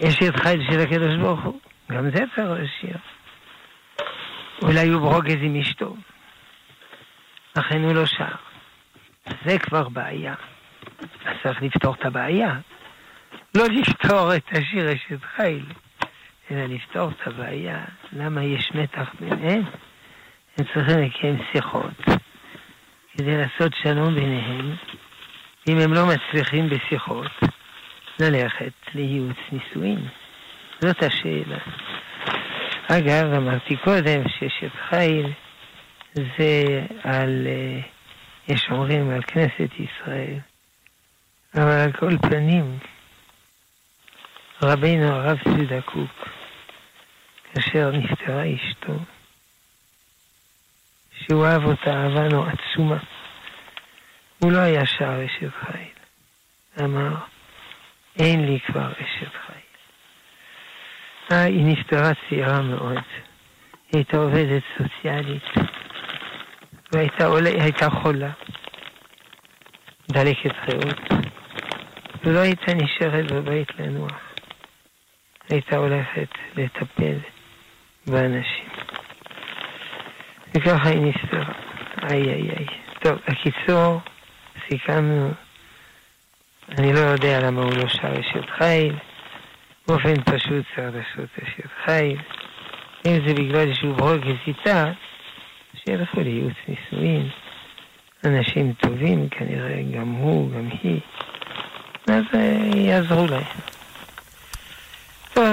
אשת 0.09 0.37
חיל 0.37 0.71
של 0.71 0.81
הקדוש 0.81 1.17
ברוך 1.21 1.45
הוא. 1.45 1.61
גם 1.91 2.11
זה 2.11 2.25
צריך 2.35 2.51
לשיר. 2.61 2.97
אולי 4.63 4.89
הוא 4.89 5.01
ברוגז 5.01 5.37
עם 5.43 5.57
אשתו. 5.57 5.97
לכן 7.57 7.83
הוא 7.83 7.93
לא 7.93 8.07
שר. 8.07 8.35
זה 9.47 9.59
כבר 9.59 9.89
בעיה. 9.89 10.35
אז 11.25 11.37
צריך 11.43 11.63
לפתור 11.63 11.95
את 11.95 12.05
הבעיה. 12.05 12.59
לא 13.55 13.65
לפתור 13.65 14.37
את 14.37 14.45
השיר 14.53 14.93
אשת 14.93 15.25
חיל, 15.37 15.65
אלא 16.51 16.67
לפתור 16.67 17.11
את 17.11 17.27
הבעיה. 17.27 17.85
למה 18.13 18.45
יש 18.45 18.73
מתח 18.75 19.15
ביניהם? 19.21 19.63
הם 20.59 20.65
צריכים 20.75 20.99
לקיים 20.99 21.39
שיחות 21.53 22.01
כדי 23.17 23.37
לעשות 23.37 23.73
שלום 23.83 24.15
ביניהם. 24.15 24.75
אם 25.69 25.79
הם 25.79 25.95
לא 25.95 26.07
מצליחים 26.07 26.69
בשיחות, 26.69 27.31
ללכת 28.21 28.73
לייעוץ 28.95 29.37
נישואין. 29.53 30.09
זאת 30.81 31.03
השאלה. 31.03 31.59
אגב, 32.99 33.33
אמרתי 33.33 33.77
קודם 33.77 34.29
שאשת 34.29 34.73
חיל 34.89 35.33
זה 36.15 36.85
על, 37.05 37.47
אה, 37.47 37.81
יש 38.49 38.71
אומרים 38.71 39.11
על 39.11 39.23
כנסת 39.23 39.71
ישראל, 39.79 40.39
אבל 41.55 41.71
על 41.71 41.93
כל 41.93 42.19
פנים, 42.19 42.79
רבינו 44.63 45.07
הרב 45.07 45.39
ציודה 45.43 45.81
קוק, 45.81 46.29
כאשר 47.55 47.91
נפטרה 47.91 48.43
אשתו, 48.55 48.95
שהוא 51.21 51.47
אהב 51.47 51.65
אותה 51.65 51.91
אהבה 51.91 52.29
נורא 52.29 52.51
עצומה, 52.51 52.99
הוא 54.39 54.53
לא 54.53 54.59
היה 54.59 54.87
שר 54.87 55.25
אשת 55.27 55.51
חיל. 55.61 55.93
אמר, 56.85 57.15
אין 58.19 58.47
לי 58.47 58.61
כבר 58.61 58.93
אשת 58.93 59.33
חיל. 59.47 59.52
אה, 61.33 61.45
היא 61.45 61.65
נפטרה 61.67 62.13
צעירה 62.29 62.63
מאוד. 62.63 62.97
היא 63.93 63.99
הייתה 63.99 64.17
עובדת 64.17 64.63
סוציאלית, 64.79 65.43
והייתה 66.93 67.27
עולה, 67.27 67.51
הייתה 67.51 67.91
חולה, 67.91 68.31
דלקת 70.09 70.53
ריאות, 70.69 71.01
ולא 72.25 72.39
הייתה 72.39 72.75
נשארת 72.75 73.33
בבית 73.33 73.69
לנוח. 73.79 74.21
הייתה 75.51 75.77
הולכת 75.77 76.29
לטפל 76.57 77.17
באנשים. 78.07 78.69
וככה 80.55 80.89
היא 80.89 81.01
נפטרה. 81.01 81.53
איי 82.03 82.23
איי 82.23 82.51
איי. 82.51 82.67
טוב, 83.03 83.19
בקיצור, 83.29 84.01
סיכמנו, 84.69 85.31
אני 86.79 86.93
לא 86.93 86.99
יודע 86.99 87.41
למה 87.41 87.63
הוא 87.63 87.73
לא 87.77 87.89
שר 87.89 88.21
אשת 88.21 88.51
חיל. 88.59 88.97
באופן 89.93 90.15
פשוט 90.23 90.65
צריך 90.77 90.95
לעשות 90.95 91.31
אשת 91.43 91.71
חיל. 91.85 92.19
אם 93.07 93.19
זה 93.27 93.35
בגלל 93.35 93.75
שהוא 93.75 93.97
ברוגז 93.97 94.37
איתה, 94.47 94.93
שילכו 95.75 96.21
לייעוץ 96.21 96.55
נישואין. 96.69 97.29
אנשים 98.25 98.73
טובים 98.73 99.29
כנראה, 99.29 99.83
גם 99.99 100.11
הוא, 100.11 100.51
גם 100.51 100.69
היא. 100.83 101.01
אז 102.07 102.25
אה, 102.35 102.71
יעזרו 102.75 103.27
להם. 103.27 103.43
טוב. 105.35 105.47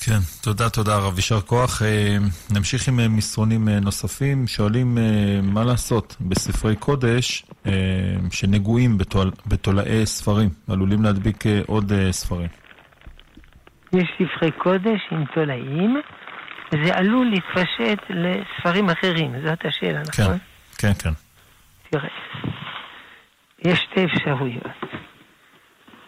כן, 0.00 0.20
תודה, 0.48 0.70
תודה 0.70 0.98
רב, 0.98 1.16
יישר 1.16 1.40
כוח. 1.40 1.82
אה, 1.82 2.16
נמשיך 2.54 2.88
עם 2.88 3.00
אה, 3.00 3.08
מסרונים 3.08 3.68
נוספים. 3.68 4.46
שואלים 4.46 4.98
מה 5.42 5.64
לעשות 5.64 6.16
בספרי 6.20 6.76
קודש 6.76 7.44
שנגועים 8.30 8.98
בתול... 8.98 9.30
בתולעי 9.46 10.06
ספרים, 10.06 10.48
עלולים 10.68 11.02
להדביק 11.02 11.44
עוד 11.66 11.92
ספרים. 12.10 12.48
יש 13.92 14.08
ספרי 14.14 14.50
קודש 14.50 15.00
עם 15.10 15.24
תולעים, 15.34 16.00
וזה 16.72 16.94
עלול 16.94 17.26
להתפשט 17.26 18.02
לספרים 18.10 18.90
אחרים, 18.90 19.32
זאת 19.44 19.64
השאלה, 19.64 20.00
כן, 20.04 20.22
נכון? 20.22 20.38
כן, 20.78 20.92
כן. 20.98 21.12
תראה, 21.90 22.08
יש 23.64 23.78
שתי 23.90 24.04
אפשרויות. 24.04 24.64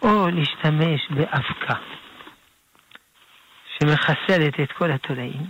או 0.03 0.29
להשתמש 0.31 1.01
באבקה 1.11 2.00
שמחסלת 3.81 4.61
את 4.61 4.73
כל 4.73 4.93
התולעים, 4.93 5.47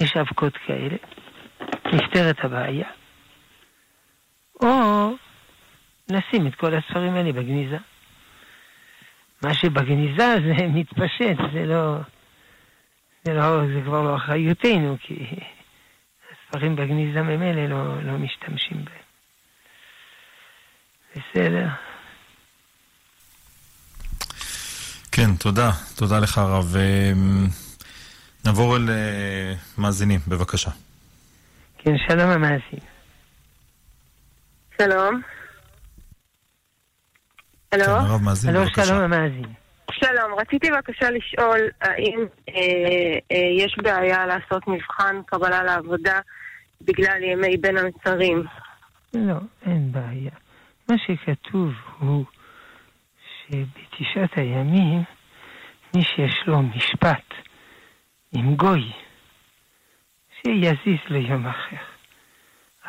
יש 0.00 0.16
אבקות 0.16 0.56
כאלה, 0.56 0.96
נפתרת 1.92 2.44
הבעיה, 2.44 2.88
או 4.62 5.10
לשים 6.08 6.46
את 6.46 6.54
כל 6.54 6.74
הספרים 6.74 7.14
האלה 7.14 7.32
בגניזה. 7.32 7.76
מה 9.42 9.54
שבגניזה 9.54 10.36
זה 10.46 10.66
מתפשט, 10.78 11.36
זה 11.52 11.66
לא, 11.66 11.96
זה, 13.24 13.34
לא, 13.34 13.66
זה 13.74 13.80
כבר 13.84 14.02
לא 14.02 14.16
אחריותנו, 14.16 14.96
כי 15.00 15.26
הספרים 16.30 16.76
בגניזה 16.76 17.22
ממילא 17.22 17.66
לא, 17.66 18.02
לא 18.02 18.12
משתמשים 18.12 18.84
בהם. 18.84 19.06
בסדר. 21.14 21.68
כן, 25.16 25.36
תודה. 25.38 25.70
תודה 25.96 26.20
לך, 26.20 26.38
הרב. 26.38 26.76
אמ, 26.76 27.46
נעבור 28.44 28.76
אל 28.76 28.90
אה, 28.90 29.54
מאזינים, 29.78 30.20
בבקשה. 30.28 30.70
כן, 31.78 31.90
שלום 32.08 32.30
המאזין. 32.30 32.78
שלום. 34.78 35.20
הלו? 37.72 37.84
כן, 37.84 37.90
הרב 37.90 38.22
מאזין, 38.22 38.54
בבקשה. 38.54 38.84
שלום 38.84 38.98
המאזין. 38.98 39.46
שלום, 39.90 40.34
רציתי 40.38 40.70
בבקשה 40.70 41.10
לשאול 41.10 41.60
האם 41.80 42.18
אה, 42.48 42.54
אה, 43.32 43.64
יש 43.64 43.76
בעיה 43.82 44.26
לעשות 44.26 44.68
מבחן 44.68 45.16
קבלה 45.26 45.62
לעבודה 45.62 46.20
בגלל 46.80 47.22
ימי 47.22 47.56
בין 47.56 47.76
המצרים? 47.76 48.44
לא, 49.14 49.36
אין 49.66 49.92
בעיה. 49.92 50.30
מה 50.88 50.94
שכתוב 50.98 51.72
הוא 51.98 52.24
שבתשעת 53.46 54.38
הימים 54.38 55.02
מי 55.96 56.02
שיש 56.02 56.42
לו 56.46 56.62
משפט 56.62 57.34
עם 58.32 58.54
גוי, 58.54 58.92
שיזיז 60.42 60.98
ליום 61.08 61.46
אחר. 61.46 61.76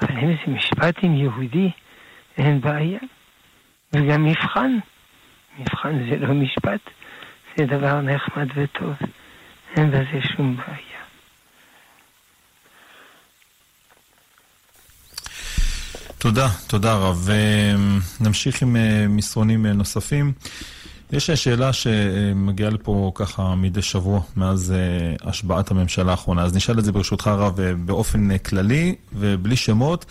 אבל 0.02 0.18
אם 0.18 0.28
זה 0.28 0.52
משפט 0.52 1.04
עם 1.04 1.16
יהודי, 1.16 1.72
אין 2.38 2.62
בעיה. 2.62 3.00
וגם 3.94 4.24
מבחן. 4.24 4.78
מבחן 5.60 6.10
זה 6.10 6.18
לא 6.18 6.34
משפט, 6.34 6.82
זה 7.56 7.66
דבר 7.66 8.02
נחמד 8.02 8.48
וטוב. 8.56 8.96
אין 9.78 9.92
בזה 9.92 10.22
שום 10.22 10.56
בעיה. 10.56 10.87
תודה, 16.20 16.50
תודה 16.68 16.94
רב. 16.96 17.30
נמשיך 18.20 18.62
עם 18.62 18.76
אה, 18.76 19.06
מסרונים 19.10 19.66
אה, 19.66 19.74
נוספים. 19.74 20.34
יש 21.12 21.32
שאלה 21.32 21.74
שמגיעה 21.74 22.70
לפה 22.70 23.12
ככה 23.16 23.56
מדי 23.56 23.82
שבוע 23.82 24.22
מאז 24.36 24.72
אה, 24.72 25.30
השבעת 25.30 25.72
הממשלה 25.72 26.12
האחרונה, 26.12 26.44
אז 26.44 26.56
נשאל 26.56 26.80
את 26.80 26.86
זה 26.86 26.92
ברשותך 26.92 27.28
רב 27.28 27.62
באופן 27.86 28.38
כללי 28.38 28.96
ובלי 29.14 29.56
שמות. 29.56 30.06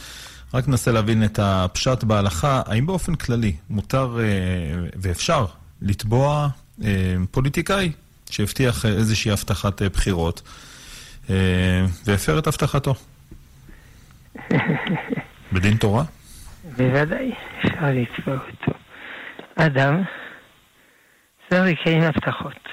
רק 0.55 0.69
ננסה 0.69 0.93
להבין 0.93 1.25
את 1.25 1.39
הפשט 1.43 2.05
בהלכה, 2.05 2.63
האם 2.67 2.87
באופן 2.87 3.15
כללי 3.15 3.57
מותר 3.71 4.19
ואפשר 4.97 5.47
לתבוע 5.83 6.49
פוליטיקאי 7.31 7.93
שהבטיח 8.31 8.87
איזושהי 8.87 9.31
הבטחת 9.31 9.83
בחירות 9.83 10.43
והפר 12.07 12.39
את 12.39 12.47
הבטחתו? 12.47 12.95
בדין 15.57 15.77
תורה? 15.77 16.03
בוודאי, 16.65 17.33
אפשר 17.59 17.87
לתבוע 17.93 18.35
אותו. 18.35 18.79
אדם 19.55 20.03
צריך 21.51 21.81
לקיים 21.81 22.03
הבטחות. 22.03 22.69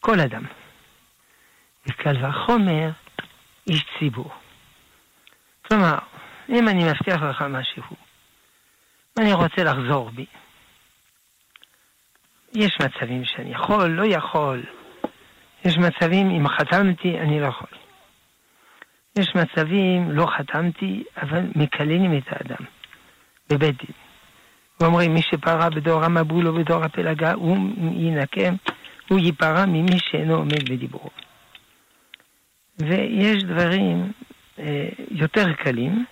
כל 0.00 0.20
אדם. 0.20 0.42
וקל 1.86 2.26
וחומר, 2.26 2.90
איש 3.66 3.84
ציבור. 3.98 4.30
כלומר, 5.68 5.98
אם 6.48 6.68
אני 6.68 6.84
מבטיח 6.84 7.22
לך 7.22 7.42
משהו, 7.42 7.82
ואני 9.16 9.32
רוצה 9.32 9.64
לחזור 9.64 10.10
בי, 10.10 10.26
יש 12.52 12.78
מצבים 12.80 13.24
שאני 13.24 13.50
יכול, 13.52 13.90
לא 13.90 14.06
יכול. 14.06 14.64
יש 15.64 15.78
מצבים, 15.78 16.30
אם 16.30 16.48
חתמתי, 16.48 17.20
אני 17.20 17.40
לא 17.40 17.46
יכול. 17.46 17.81
יש 19.16 19.34
מצבים, 19.34 20.10
לא 20.10 20.26
חתמתי, 20.26 21.04
אבל 21.22 21.42
מקללים 21.56 22.18
את 22.18 22.24
האדם. 22.26 22.64
בבית 23.50 23.76
דין. 23.76 23.94
ואומרים, 24.80 25.14
מי 25.14 25.22
שפרה 25.22 25.70
בדור 25.70 26.04
המבול 26.04 26.48
או 26.48 26.54
בדור 26.54 26.84
הפלגה, 26.84 27.32
הוא 27.32 27.56
ינקם, 27.94 28.54
הוא 29.08 29.18
ייפרע 29.18 29.66
ממי 29.66 29.98
שאינו 29.98 30.34
עומד 30.34 30.70
בדיבורו. 30.70 31.10
ויש 32.78 33.44
דברים 33.44 34.12
אה, 34.58 34.88
יותר 35.10 35.52
קלים, 35.52 36.04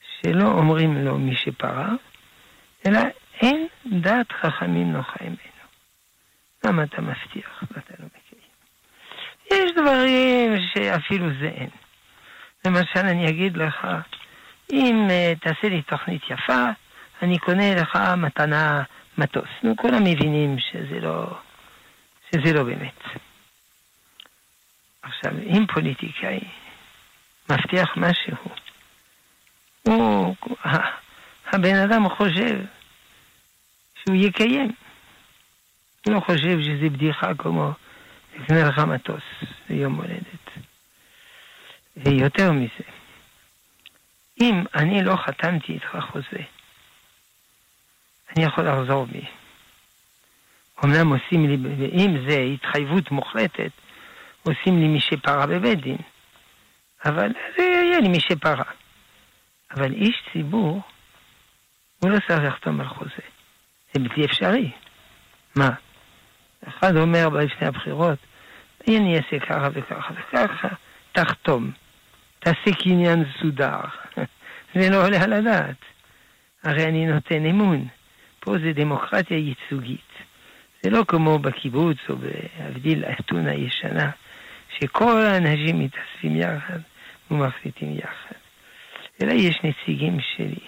שלא 0.00 0.46
אומרים 0.46 1.04
לו 1.04 1.18
מי 1.18 1.36
שפרה, 1.36 1.88
אלא 2.86 3.00
אין 3.40 3.66
דעת 3.86 4.32
חכמים 4.32 4.92
נוחה 4.92 5.24
ממנו. 5.24 5.38
למה 6.64 6.82
אתה 6.82 7.02
מבטיח 7.02 7.62
ואתה 7.70 7.94
לא 7.98 8.06
מקיים? 8.06 8.48
יש 9.50 9.72
דברים 9.76 10.56
שאפילו 10.74 11.26
זה 11.40 11.48
אין. 11.48 11.70
למשל, 12.64 13.00
אני 13.00 13.28
אגיד 13.28 13.56
לך, 13.56 13.86
אם 14.72 15.08
uh, 15.08 15.38
תעשה 15.40 15.68
לי 15.68 15.82
תוכנית 15.82 16.22
יפה, 16.30 16.64
אני 17.22 17.38
קונה 17.38 17.74
לך 17.74 17.98
מתנה 18.16 18.82
מטוס. 19.18 19.48
נו, 19.62 19.76
כולם 19.76 20.04
מבינים 20.04 20.56
שזה 20.58 21.00
לא, 21.00 21.38
שזה 22.30 22.52
לא 22.52 22.62
באמת. 22.62 23.02
עכשיו, 25.02 25.32
אם 25.38 25.66
פוליטיקאי 25.74 26.40
מבטיח 27.50 27.96
משהו, 27.96 28.36
הוא, 29.82 30.34
הבן 31.46 31.74
אדם 31.74 32.08
חושב 32.08 32.58
שהוא 34.04 34.16
יקיים. 34.16 34.72
הוא 36.06 36.14
לא 36.14 36.20
חושב 36.20 36.60
שזה 36.62 36.90
בדיחה 36.90 37.34
כמו 37.34 37.72
לקנה 38.36 38.68
לך 38.68 38.78
מטוס 38.78 39.22
ביום 39.68 39.94
הולדת. 39.94 40.67
ויותר 42.04 42.52
מזה, 42.52 42.84
אם 44.40 44.64
אני 44.74 45.04
לא 45.04 45.16
חתמתי 45.16 45.72
איתך 45.72 45.98
חוזה, 46.12 46.42
אני 48.36 48.44
יכול 48.44 48.68
לחזור 48.68 49.06
בי. 49.06 49.24
אמנם 50.84 51.12
עושים 51.12 51.48
לי, 51.48 51.54
אם 51.92 52.28
זה 52.28 52.38
התחייבות 52.38 53.10
מוחלטת, 53.10 53.70
עושים 54.42 54.78
לי 54.78 54.88
מי 54.88 55.00
שפרה 55.00 55.46
בבית 55.46 55.80
דין. 55.80 55.96
אבל 57.04 57.32
זה 57.56 57.62
יהיה 57.62 58.00
לי 58.00 58.08
מי 58.08 58.20
שפרה. 58.20 58.64
אבל 59.70 59.92
איש 59.92 60.22
ציבור, 60.32 60.82
הוא 61.98 62.10
לא 62.10 62.18
צריך 62.28 62.40
לחתום 62.42 62.80
על 62.80 62.88
חוזה. 62.88 63.26
זה 63.94 64.00
בלתי 64.00 64.24
אפשרי. 64.24 64.70
מה? 65.56 65.70
אחד 66.68 66.96
אומר 66.96 67.28
לפני 67.28 67.68
הבחירות, 67.68 68.18
אני 68.88 69.16
אעשה 69.16 69.46
ככה 69.46 69.68
וככה 69.72 70.14
וככה, 70.14 70.68
תחתום. 71.12 71.70
תעשה 72.38 72.72
קניין 72.82 73.24
סודר. 73.40 73.80
זה 74.74 74.90
לא 74.90 75.06
עולה 75.06 75.22
על 75.22 75.32
הדעת. 75.32 75.76
הרי 76.64 76.84
אני 76.84 77.06
נותן 77.06 77.46
אמון. 77.46 77.88
פה 78.40 78.52
זה 78.58 78.72
דמוקרטיה 78.72 79.36
ייצוגית. 79.36 80.08
זה 80.82 80.90
לא 80.90 81.04
כמו 81.08 81.38
בקיבוץ 81.38 81.96
או 82.08 82.14
בהבדיל 82.16 83.04
אתונה 83.04 83.54
ישנה, 83.54 84.10
שכל 84.78 85.16
האנשים 85.16 85.78
מתאספים 85.78 86.36
יחד 86.36 86.78
ומחליטים 87.30 87.94
יחד. 87.98 88.34
אלא 89.22 89.32
יש 89.32 89.58
נציגים 89.64 90.18
שלי, 90.20 90.60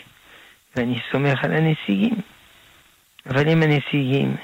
ואני 0.77 0.99
סומך 1.13 1.45
על 1.45 1.53
הנציגים. 1.53 2.15
אבל 3.27 3.49
אם 3.49 3.63
הנציגים 3.63 4.37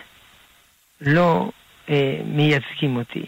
לא 1.01 1.51
אה, 1.91 2.19
מייצגים 2.25 2.97
אותי, 2.97 3.27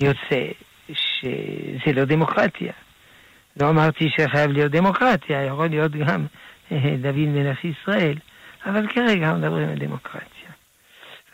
יוצא 0.00 0.46
שזה 0.88 1.92
לא 1.94 2.04
דמוקרטיה. 2.04 2.72
לא 3.60 3.70
אמרתי 3.70 4.10
שחייב 4.10 4.50
להיות 4.50 4.72
דמוקרטיה, 4.72 5.44
יכול 5.44 5.66
להיות 5.66 5.92
גם 5.92 6.26
אה, 6.72 6.96
דוד 7.00 7.16
מלך 7.16 7.64
ישראל, 7.64 8.14
אבל 8.66 8.88
כרגע 8.88 9.32
מדברים 9.32 9.68
על 9.68 9.78
דמוקרטיה. 9.78 10.50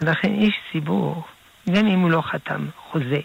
ולכן 0.01 0.35
איש 0.35 0.55
ציבור, 0.73 1.23
גם 1.71 1.87
אם 1.87 2.01
הוא 2.01 2.11
לא 2.11 2.23
חתם 2.23 2.67
חוזה, 2.77 3.21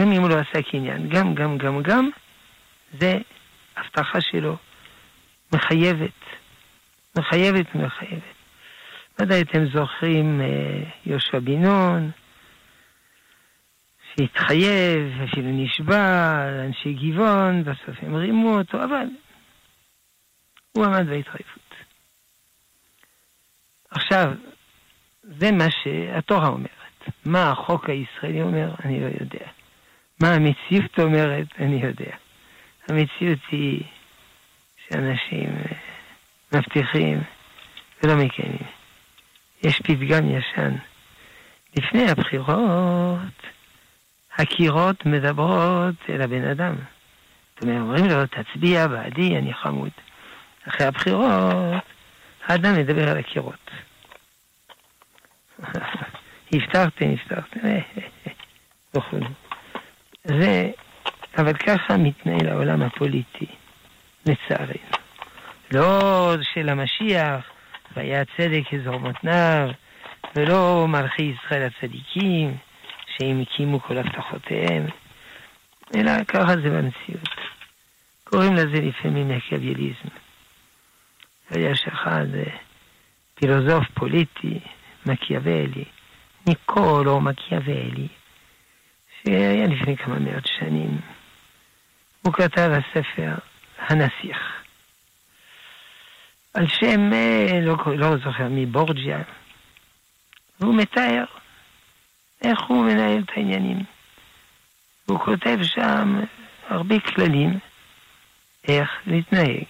גם 0.00 0.12
אם 0.12 0.20
הוא 0.20 0.30
לא 0.30 0.34
עשה 0.34 0.62
קניין, 0.62 1.08
גם, 1.08 1.34
גם, 1.34 1.58
גם, 1.58 1.82
גם, 1.82 2.10
זה 3.00 3.18
הבטחה 3.76 4.20
שלו 4.20 4.56
מחייבת, 5.52 6.20
מחייבת, 7.18 7.74
מחייבת. 7.74 8.22
ודאי 9.18 9.42
אתם 9.42 9.66
זוכרים 9.66 10.40
אה, 10.40 10.46
יהושע 11.06 11.38
בן 11.38 11.62
נון, 11.62 12.10
שהתחייב, 14.16 15.22
אפילו 15.24 15.48
נשבע, 15.52 16.44
לאנשי 16.50 16.92
גבעון, 16.92 17.64
בסוף 17.64 17.96
הם 18.02 18.14
רימו 18.14 18.58
אותו, 18.58 18.84
אבל 18.84 19.06
הוא 20.72 20.84
עמד 20.84 21.06
בהתחייבות. 21.06 21.74
עכשיו, 23.90 24.32
זה 25.22 25.52
מה 25.52 25.66
שהתורה 25.70 26.48
אומרת. 26.48 26.70
מה 27.24 27.50
החוק 27.50 27.90
הישראלי 27.90 28.42
אומר, 28.42 28.74
אני 28.84 29.00
לא 29.00 29.06
יודע. 29.20 29.46
מה 30.20 30.34
המציאות 30.34 30.98
אומרת, 30.98 31.46
אני 31.58 31.82
יודע. 31.82 32.16
המציאות 32.88 33.38
היא 33.50 33.82
שאנשים 34.88 35.48
אה, 35.48 35.76
מבטיחים 36.52 37.22
ולא 38.02 38.14
מקיימים. 38.16 38.66
יש 39.62 39.80
פתגם 39.82 40.30
ישן. 40.30 40.74
לפני 41.76 42.10
הבחירות, 42.10 43.42
הקירות 44.38 45.06
מדברות 45.06 45.94
אל 46.08 46.22
הבן 46.22 46.44
אדם. 46.44 46.74
זאת 47.54 47.62
אומרת, 47.62 47.80
אומרים 47.80 48.06
לו, 48.06 48.26
תצביע 48.26 48.86
בעדי, 48.86 49.36
אני 49.36 49.54
חמוד. 49.54 49.90
אחרי 50.68 50.86
הבחירות, 50.86 51.82
האדם 52.46 52.74
מדבר 52.76 53.10
על 53.10 53.18
הקירות. 53.18 53.70
הבטחתם, 56.52 57.06
הבטחתם, 57.10 57.60
וכו'. 58.94 59.16
זה, 60.24 60.70
אבל 61.38 61.52
ככה 61.52 61.96
מתנהל 61.96 62.48
העולם 62.48 62.82
הפוליטי, 62.82 63.46
לצערנו. 64.26 64.72
לא 65.70 66.34
של 66.54 66.68
המשיח, 66.68 67.44
והיה 67.96 68.24
צדק 68.24 68.74
אזור 68.74 69.00
מותניו, 69.00 69.68
ולא 70.36 70.86
מלכי 70.88 71.22
ישראל 71.22 71.62
הצדיקים, 71.62 72.56
שהם 73.16 73.40
הקימו 73.40 73.80
כל 73.80 73.98
הבטחותיהם, 73.98 74.86
אלא 75.94 76.24
ככה 76.24 76.46
זה 76.46 76.70
במציאות. 76.70 77.28
קוראים 78.24 78.54
לזה 78.54 78.80
לפעמים 78.80 79.28
מקיאוויליזם. 79.28 80.08
יש 81.50 81.84
אחד 81.88 82.26
אה, 82.34 82.56
פילוסוף 83.34 83.84
פוליטי, 83.94 84.60
מקיאוולי, 85.06 85.84
ניקולו 86.46 87.20
מקיאוולי, 87.20 88.08
שהיה 89.22 89.66
לפני 89.66 89.96
כמה 89.96 90.18
מאות 90.18 90.46
שנים. 90.58 91.00
הוא 92.22 92.32
כתב 92.32 92.70
הספר 92.70 93.34
הנסיך. 93.78 94.38
על 96.54 96.68
שם, 96.68 97.12
אה, 97.12 97.60
לא, 97.62 97.76
לא 97.96 98.16
זוכר, 98.16 98.48
מבורג'יה. 98.50 99.22
והוא 100.60 100.74
מתאר 100.74 101.24
איך 102.42 102.60
הוא 102.60 102.84
מנהל 102.84 103.22
את 103.22 103.30
העניינים. 103.36 103.84
הוא 105.06 105.18
כותב 105.20 105.58
שם 105.62 106.20
הרבה 106.68 107.00
כללים 107.00 107.58
איך 108.68 108.90
להתנהג. 109.06 109.64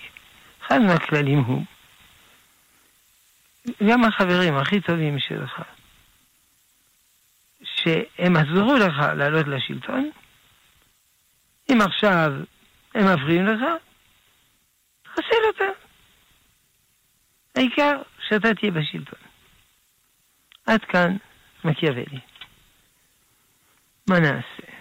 אחד 0.67 0.79
מהכללים 0.79 1.39
הוא, 1.39 1.65
גם 3.89 4.05
החברים 4.05 4.57
הכי 4.57 4.81
טובים 4.81 5.19
שלך, 5.19 5.63
שהם 7.65 8.37
עזרו 8.37 8.77
לך 8.77 8.99
לעלות 9.17 9.49
לשלטון, 9.49 10.11
אם 11.73 11.79
עכשיו 11.81 12.33
הם 12.95 13.15
מפריעים 13.15 13.47
לך, 13.47 13.61
חסל 15.13 15.45
אותם. 15.47 15.73
העיקר 17.55 18.03
שאתה 18.29 18.55
תהיה 18.55 18.73
בשלטון. 18.73 19.19
עד 20.67 20.85
כאן 20.85 21.17
מקיאוולי. 21.65 22.32
מה 24.09 24.21
נעשה? 24.21 24.73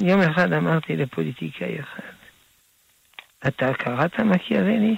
יום 0.00 0.20
אחד 0.20 0.52
אמרתי 0.52 0.96
לפוליטיקאי 0.96 1.80
אחד, 1.80 2.12
אתה 3.46 3.74
קראת 3.74 4.20
מקיאוולי? 4.20 4.96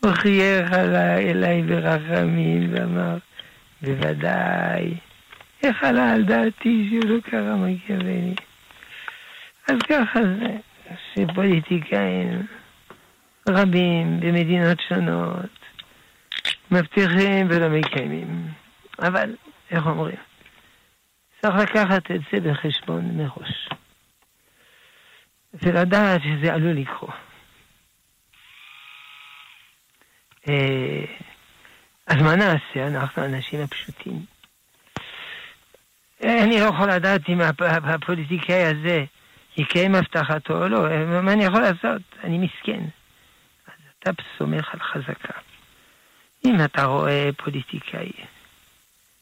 הוא 0.00 0.12
חייך 0.12 0.72
אליי 0.72 1.62
ברחמים 1.62 2.74
ואמר, 2.74 3.16
בוודאי, 3.82 4.94
איך 5.62 5.84
עלה 5.84 6.12
על 6.12 6.24
דעתי 6.24 6.88
שהוא 6.90 7.14
לא 7.14 7.20
קרא 7.20 7.56
מקיאוולי? 7.56 8.34
אז 9.68 9.78
ככה 9.88 10.20
זה, 10.22 10.56
שפוליטיקאים 11.14 12.46
רבים 13.48 14.20
במדינות 14.20 14.78
שונות 14.88 15.58
מבטיחים 16.70 17.46
ולא 17.50 17.68
מקיימים. 17.68 18.48
אבל, 18.98 19.34
איך 19.70 19.86
אומרים? 19.86 20.27
צריך 21.40 21.54
לקחת 21.56 22.10
את 22.10 22.20
זה 22.32 22.50
בחשבון 22.50 23.16
מראש. 23.16 23.68
ולדעת 25.54 26.20
שזה 26.22 26.54
עלול 26.54 26.76
לקרות. 26.76 27.10
אה, 30.48 31.04
אז 32.06 32.22
מה 32.22 32.36
נעשה? 32.36 32.86
אנחנו 32.86 33.22
האנשים 33.22 33.60
הפשוטים. 33.60 34.24
אני 36.24 36.60
לא 36.60 36.64
יכול 36.64 36.90
לדעת 36.90 37.28
אם 37.28 37.40
הפוליטיקאי 37.68 38.64
הזה 38.64 39.04
יקיים 39.56 39.94
הבטחתו 39.94 40.62
או 40.62 40.68
לא, 40.68 40.78
מה 41.22 41.32
אני 41.32 41.44
יכול 41.44 41.60
לעשות? 41.60 42.02
אני 42.24 42.38
מסכן. 42.38 42.84
אז 43.66 43.72
אתה 43.98 44.10
סומך 44.38 44.74
על 44.74 44.80
חזקה. 44.80 45.38
אם 46.44 46.64
אתה 46.64 46.84
רואה 46.84 47.30
פוליטיקאי 47.36 48.12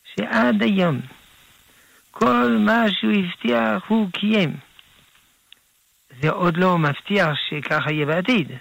שעד 0.05 0.63
היום 0.63 1.01
כל 2.19 2.57
מה 2.59 2.85
שהוא 2.91 3.13
הבטיח 3.13 3.83
הוא 3.89 4.09
קיים, 4.13 4.57
זה 6.21 6.31
עוד 6.31 6.57
לא 6.57 6.79
מבטיח 6.79 7.29
שככה 7.49 7.93
יהיה 7.93 8.07
בעתיד. 8.07 8.53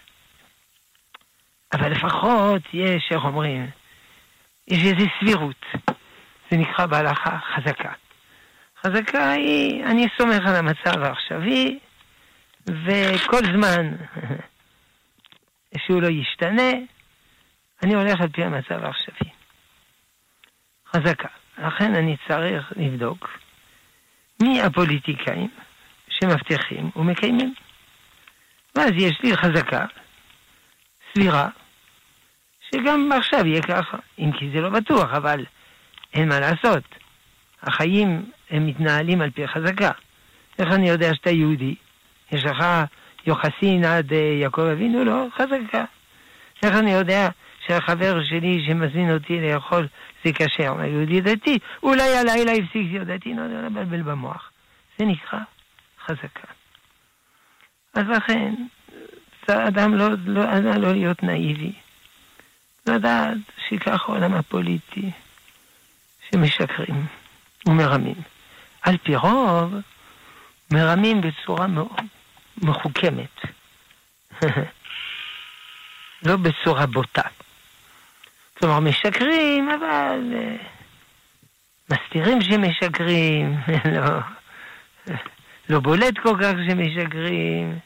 אבל 1.73 1.91
לפחות 1.91 2.61
יש, 2.73 3.11
איך 3.11 3.23
אומרים, 3.23 3.69
יש 4.67 4.83
איזו 4.83 5.05
סבירות. 5.19 5.65
זה 6.51 6.57
נקרא 6.57 6.85
בהלכה 6.85 7.37
חזקה. 7.39 7.91
חזקה 8.85 9.31
היא, 9.31 9.83
אני 9.83 10.07
סומך 10.17 10.47
על 10.47 10.55
המצב 10.55 11.03
העכשווי, 11.03 11.79
וכל 12.67 13.41
זמן 13.57 13.95
שהוא 15.85 16.01
לא 16.01 16.07
ישתנה, 16.07 16.71
אני 17.83 17.93
הולך 17.95 18.21
על 18.21 18.29
פי 18.29 18.43
המצב 18.43 18.83
העכשווי. 18.83 19.29
חזקה. 20.87 21.29
לכן 21.57 21.95
אני 21.95 22.17
צריך 22.27 22.73
לבדוק 22.75 23.44
מי 24.45 24.61
הפוליטיקאים 24.61 25.49
שמבטיחים 26.09 26.89
ומקיימים. 26.95 27.53
ואז 28.75 28.91
יש 28.97 29.19
לי 29.23 29.37
חזקה, 29.37 29.85
סבירה, 31.13 31.47
שגם 32.71 33.09
עכשיו 33.17 33.47
יהיה 33.47 33.61
ככה, 33.61 33.97
אם 34.19 34.31
כי 34.31 34.49
זה 34.53 34.61
לא 34.61 34.69
בטוח, 34.69 35.13
אבל 35.13 35.45
אין 36.13 36.29
מה 36.29 36.39
לעשות. 36.39 36.83
החיים 37.63 38.25
הם 38.49 38.65
מתנהלים 38.65 39.21
על 39.21 39.29
פי 39.29 39.47
חזקה. 39.47 39.91
איך 40.59 40.73
אני 40.73 40.89
יודע 40.89 41.13
שאתה 41.13 41.29
יהודי? 41.29 41.75
יש 42.31 42.45
לך 42.45 42.65
יוחסין 43.27 43.85
עד 43.85 44.13
אה, 44.13 44.37
יעקב 44.41 44.61
אבינו? 44.61 45.03
לא, 45.03 45.25
חזקה. 45.37 45.83
איך 46.63 46.75
אני 46.75 46.91
יודע 46.91 47.29
שהחבר 47.67 48.23
שלי 48.23 48.65
שמזמין 48.67 49.13
אותי 49.13 49.41
לאכול 49.41 49.87
זה 50.25 50.31
כשר, 50.33 50.83
יהודי 50.83 51.21
דתי, 51.21 51.59
אולי 51.83 52.17
הלילה 52.17 52.51
הפסיק 52.51 52.87
להיות 52.91 53.07
דתי, 53.07 53.33
לא 53.33 53.41
יודע, 53.41 53.61
לבלבל 53.61 54.01
במוח. 54.01 54.51
זה 54.99 55.05
נקרא 55.05 55.39
חזקה. 56.05 56.47
אז 57.93 58.07
לכן, 58.07 58.53
אדם 59.47 59.95
לא, 59.95 60.07
לא, 60.25 60.43
אדם 60.57 60.81
לא 60.81 60.93
להיות 60.93 61.23
נאיבי. 61.23 61.71
לדעת 62.87 63.37
שכך 63.69 64.09
העולם 64.09 64.33
הפוליטי, 64.33 65.11
שמשקרים 66.29 67.05
ומרמים. 67.65 68.15
על 68.81 68.97
פי 68.97 69.15
רוב, 69.15 69.75
מרמים 70.71 71.21
בצורה 71.21 71.67
מאוד 71.67 72.01
מחוכמת. 72.57 73.41
לא 76.25 76.35
בצורה 76.35 76.85
בוטה. 76.85 77.27
כלומר, 78.59 78.79
משקרים, 78.79 79.69
אבל 79.69 80.33
uh, 80.33 81.93
מסתירים 81.93 82.41
שמשקרים, 82.41 83.55
לא, 83.95 84.19
לא 85.69 85.79
בולט 85.79 86.17
כל 86.17 86.37
כך 86.41 86.53
שמשקרים, 86.69 87.79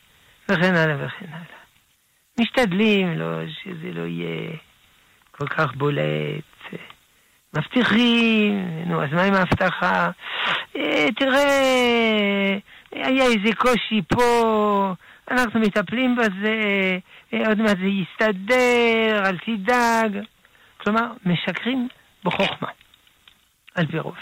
וכן 0.49 0.75
הלאה 0.75 1.05
וכן 1.05 1.25
הלאה. 1.31 1.59
משתדלים 2.39 3.19
לא, 3.19 3.47
שזה 3.47 3.91
לא 3.93 4.07
יהיה 4.07 4.51
כל 5.31 5.47
כך 5.47 5.75
בולט. 5.75 6.49
מבטיחים, 7.53 8.83
נו, 8.85 9.03
אז 9.03 9.13
מה 9.13 9.23
עם 9.23 9.33
ההבטחה? 9.33 10.09
אה, 10.75 11.07
תראה, 11.15 12.57
היה 12.91 13.23
איזה 13.23 13.55
קושי 13.57 14.01
פה, 14.07 14.93
אנחנו 15.31 15.59
מטפלים 15.59 16.15
בזה, 16.15 16.55
אה, 17.33 17.47
עוד 17.47 17.61
מעט 17.61 17.77
זה 17.77 17.85
יסתדר, 17.85 19.23
אל 19.25 19.37
תדאג. 19.37 20.19
כלומר, 20.79 21.11
משקרים 21.25 21.87
בחוכמה, 22.23 22.67
על 23.75 23.87
פי 23.87 23.99
רוב. 23.99 24.15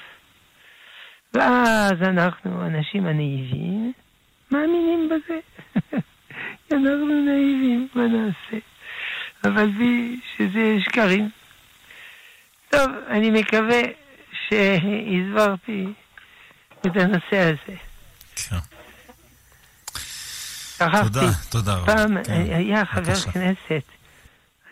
ואז 1.34 2.02
אנחנו, 2.02 2.62
האנשים 2.62 3.06
הנאיבים, 3.06 3.94
מאמינים 4.52 5.10
בזה. 5.10 5.40
אנחנו 6.72 7.22
נאיבים, 7.26 7.88
מה 7.96 8.08
נעשה? 8.08 8.58
אבל 9.44 9.70
בי 9.70 10.20
שזה 10.38 10.76
שקרים. 10.80 11.30
טוב, 12.70 12.92
אני 13.08 13.32
מקווה 13.32 13.82
שהסברתי 14.48 15.86
את 16.86 16.96
הנושא 16.96 17.38
הזה. 17.38 17.78
כן. 18.36 18.56
תודה, 20.78 21.28
תודה 21.50 21.74
רבה. 21.74 21.96
פעם 21.96 22.24
כן, 22.24 22.34
היה 22.34 22.86
חבר 22.86 23.16
כנסת, 23.16 23.84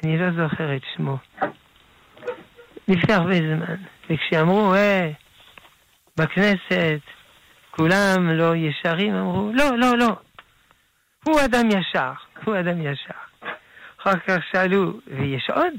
אני 0.03 0.17
לא 0.17 0.31
זוכר 0.31 0.75
את 0.75 0.81
שמו, 0.95 1.17
לפני 2.87 3.13
הרבה 3.13 3.35
זמן, 3.35 3.75
וכשאמרו, 4.09 4.75
אה, 4.75 5.11
בכנסת 6.17 6.99
כולם 7.71 8.29
לא 8.29 8.55
ישרים, 8.55 9.15
אמרו, 9.15 9.51
לא, 9.53 9.77
לא, 9.77 9.97
לא, 9.97 10.15
הוא 11.25 11.39
אדם 11.45 11.67
ישר, 11.67 12.11
הוא 12.43 12.59
אדם 12.59 12.81
ישר. 12.81 13.49
אחר 14.01 14.19
כך 14.19 14.37
שאלו, 14.51 14.99
ויש 15.07 15.49
עוד? 15.49 15.73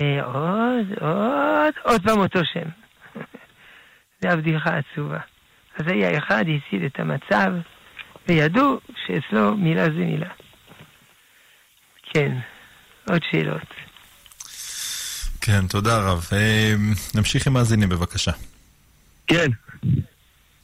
אה, 0.00 0.24
עוד, 0.24 0.86
עוד, 1.00 1.74
עוד 1.82 2.02
פעם 2.02 2.18
אותו 2.18 2.40
שם. 2.44 2.68
זו 4.20 4.28
הבדיחה 4.28 4.70
עצובה. 4.76 5.18
אז 5.76 5.86
היה 5.88 6.18
אחד, 6.18 6.44
הציל 6.48 6.86
את 6.86 7.00
המצב, 7.00 7.52
וידעו 8.28 8.80
שאצלו 9.06 9.56
מילה 9.56 9.84
זה 9.84 10.04
מילה. 10.04 10.30
כן, 12.02 12.32
עוד 13.10 13.22
שאלות. 13.30 13.87
כן, 15.48 15.66
תודה 15.66 15.98
רב. 15.98 16.28
אה, 16.32 16.74
נמשיך 17.14 17.46
עם 17.46 17.52
מאזינים 17.52 17.88
בבקשה. 17.88 18.32
כן. 19.26 19.46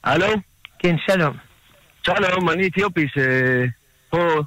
הלו? 0.05 0.27
כן, 0.79 0.97
שלום. 1.07 1.37
שלום, 2.07 2.51
אני 2.51 2.69
אתיופי, 2.69 3.07
שפה, 3.09 4.41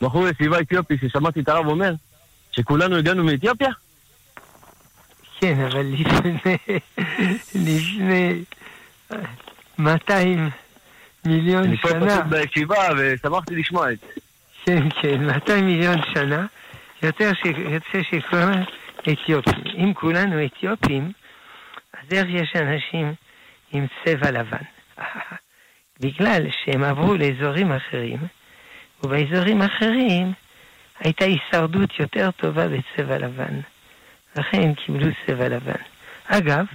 בחור 0.00 0.28
ישיבה 0.28 0.60
אתיופי, 0.60 0.94
ששמעתי 1.00 1.40
את 1.40 1.48
הרב 1.48 1.66
אומר, 1.66 1.94
שכולנו 2.52 2.96
הגענו 2.96 3.24
מאתיופיה? 3.24 3.68
כן, 5.40 5.60
אבל 5.60 5.86
לפני, 5.86 6.38
לפני 7.54 8.42
200 9.78 10.50
מיליון 11.24 11.64
אני 11.64 11.76
שנה. 11.76 11.90
אני 11.90 12.00
פה 12.00 12.06
פשוט 12.06 12.24
בישיבה 12.24 12.88
ושמחתי 12.98 13.56
לשמוע 13.56 13.92
את 13.92 13.98
זה. 14.00 14.20
כן, 14.64 14.88
כן, 15.02 15.26
200 15.26 15.66
מיליון 15.66 15.98
שנה, 16.14 16.46
יותר 17.02 17.32
ש... 17.34 17.46
יוצא 17.46 18.02
שכולם 18.10 18.52
אתיופים. 19.12 19.62
אם 19.78 19.94
כולנו 19.94 20.44
אתיופים, 20.44 21.12
אז 21.92 22.12
איך 22.12 22.26
יש 22.28 22.56
אנשים 22.56 23.14
עם 23.72 23.86
צבע 24.04 24.30
לבן? 24.30 24.64
בגלל 26.00 26.42
שהם 26.50 26.84
עברו 26.84 27.14
לאזורים 27.14 27.72
אחרים, 27.72 28.18
ובאזורים 29.02 29.62
אחרים 29.62 30.32
הייתה 31.00 31.24
הישרדות 31.24 32.00
יותר 32.00 32.30
טובה 32.30 32.68
בצבע 32.68 33.18
לבן. 33.18 33.60
לכן 34.36 34.62
הם 34.62 34.74
קיבלו 34.74 35.06
צבע 35.26 35.48
לבן. 35.48 35.82
אגב, 36.26 36.66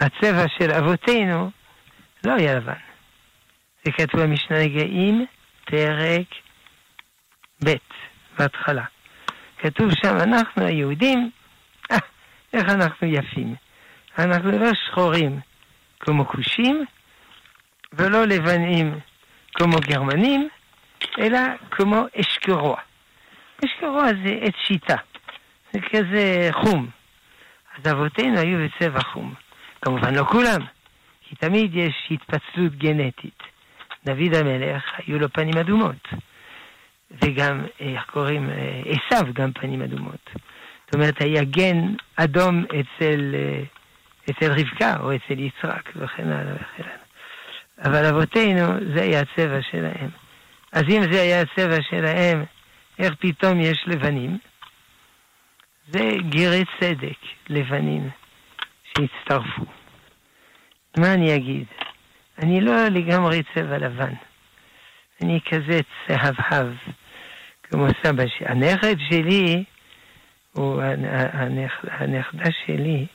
הצבע 0.00 0.44
של 0.58 0.70
אבותינו 0.72 1.50
לא 2.26 2.32
היה 2.32 2.54
לבן. 2.54 2.72
זה 3.84 3.92
כתוב 3.92 4.20
במשנה 4.20 4.64
נגעים, 4.64 5.26
פרק 5.64 6.26
ב', 7.64 7.74
בהתחלה. 8.38 8.84
כתוב 9.62 9.90
שם, 9.94 10.16
אנחנו 10.16 10.66
היהודים, 10.66 11.30
אה, 11.90 11.98
איך 12.52 12.68
אנחנו 12.68 13.06
יפים. 13.06 13.54
אנחנו 14.18 14.50
לא 14.50 14.74
שחורים 14.74 15.40
כמו 16.00 16.26
כושים, 16.28 16.84
ולא 17.92 18.24
לבנים 18.24 18.98
כמו 19.54 19.76
גרמנים, 19.80 20.48
אלא 21.18 21.38
כמו 21.70 22.04
אשקרוע. 22.20 22.76
אשקרוע 23.64 24.06
זה 24.24 24.38
עץ 24.40 24.54
שיטה. 24.66 24.96
זה 25.72 25.80
כזה 25.80 26.48
חום. 26.52 26.88
אז 27.78 27.92
אבותינו 27.92 28.38
היו 28.38 28.58
בצבע 28.64 29.00
חום. 29.00 29.34
כמובן 29.82 30.14
לא 30.14 30.24
כולם, 30.24 30.60
כי 31.28 31.34
תמיד 31.34 31.74
יש 31.74 32.08
התפצלות 32.10 32.74
גנטית. 32.74 33.42
דוד 34.04 34.34
המלך, 34.34 34.82
היו 34.96 35.18
לו 35.18 35.32
פנים 35.32 35.56
אדומות. 35.56 36.08
וגם, 37.10 37.66
איך 37.80 38.04
קוראים, 38.04 38.50
עשיו 38.84 39.32
גם 39.32 39.52
פנים 39.52 39.82
אדומות. 39.82 40.30
זאת 40.86 40.94
אומרת, 40.94 41.22
היה 41.22 41.44
גן 41.44 41.94
אדום 42.16 42.64
אצל, 42.64 43.34
אצל 44.30 44.52
רבקה 44.52 44.96
או 45.00 45.16
אצל 45.16 45.38
יצחק 45.38 45.90
וכן 45.96 46.32
הלאה 46.32 46.54
וכן 46.54 46.82
הלאה. 46.82 47.00
אבל 47.84 48.06
אבותינו, 48.06 48.94
זה 48.94 49.02
היה 49.02 49.20
הצבע 49.20 49.62
שלהם. 49.70 50.08
אז 50.72 50.82
אם 50.88 51.02
זה 51.12 51.20
היה 51.22 51.40
הצבע 51.40 51.82
שלהם, 51.82 52.44
איך 52.98 53.14
פתאום 53.18 53.60
יש 53.60 53.84
לבנים? 53.86 54.38
זה 55.88 56.10
גרי 56.28 56.64
צדק, 56.80 57.18
לבנים, 57.48 58.10
שהצטרפו. 58.84 59.64
מה 60.98 61.14
אני 61.14 61.36
אגיד? 61.36 61.64
אני 62.38 62.60
לא 62.60 62.84
לגמרי 62.84 63.42
צבע 63.54 63.78
לבן. 63.78 64.12
אני 65.22 65.40
כזה 65.50 65.80
צהבהב, 66.06 66.66
כמו 67.70 67.86
סבא 68.02 68.26
שלי. 68.26 68.46
הנכד 68.46 68.96
שלי, 69.08 69.64
הוא 70.52 70.82
הנכדה 71.82 72.50
שלי, 72.66 73.06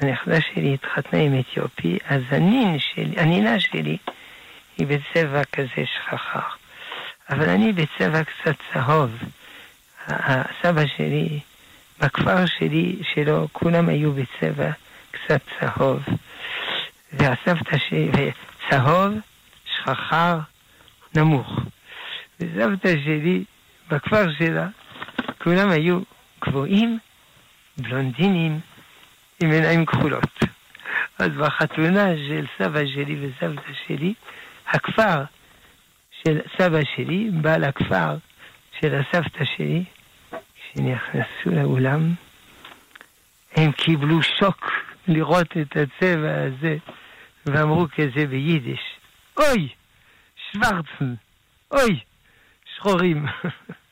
הנכדה 0.00 0.40
שלי 0.40 0.74
התחתנה 0.74 1.20
עם 1.20 1.40
אתיופי, 1.40 1.98
אז 2.08 2.22
הנין 2.30 2.78
שלי, 2.78 3.14
הנינה 3.16 3.60
שלי 3.60 3.96
היא 4.78 4.86
בצבע 4.86 5.44
כזה 5.44 5.86
שכחר. 5.94 6.40
אבל 7.30 7.48
אני 7.48 7.72
בצבע 7.72 8.22
קצת 8.24 8.54
צהוב. 8.72 9.10
הסבא 10.08 10.86
שלי, 10.96 11.40
בכפר 12.00 12.46
שלי, 12.46 12.96
שלו, 13.14 13.48
כולם 13.52 13.88
היו 13.88 14.12
בצבע 14.12 14.70
קצת 15.10 15.40
צהוב. 15.60 16.02
והסבתא 17.12 17.78
שלי, 17.78 18.30
צהוב, 18.70 19.12
שכחר, 19.64 20.38
נמוך. 21.14 21.60
וסבתא 22.40 22.94
שלי, 23.04 23.44
בכפר 23.90 24.32
שלה, 24.38 24.68
כולם 25.42 25.70
היו 25.70 26.00
גבוהים, 26.44 26.98
בלונדינים, 27.78 28.60
עם 29.42 29.50
עיניים 29.50 29.86
כחולות. 29.86 30.38
אז 31.18 31.28
בחתונה 31.28 32.06
של 32.28 32.46
סבא 32.58 32.86
שלי 32.86 33.16
וסבתא 33.20 33.72
שלי, 33.86 34.14
הכפר 34.66 35.24
של 36.22 36.40
סבא 36.58 36.80
שלי 36.96 37.30
בא 37.32 37.56
לכפר 37.56 38.16
של 38.80 38.94
הסבתא 38.94 39.44
שלי, 39.44 39.84
כשנכנסו 40.54 41.50
לאולם, 41.50 42.14
הם 43.56 43.72
קיבלו 43.72 44.22
שוק 44.22 44.70
לראות 45.08 45.56
את 45.56 45.76
הצבע 45.76 46.42
הזה, 46.42 46.76
ואמרו 47.46 47.86
כזה 47.96 48.26
ביידיש, 48.26 48.80
אוי, 49.36 49.68
שוורצן, 50.52 51.14
אוי, 51.70 52.00
שחורים. 52.76 53.26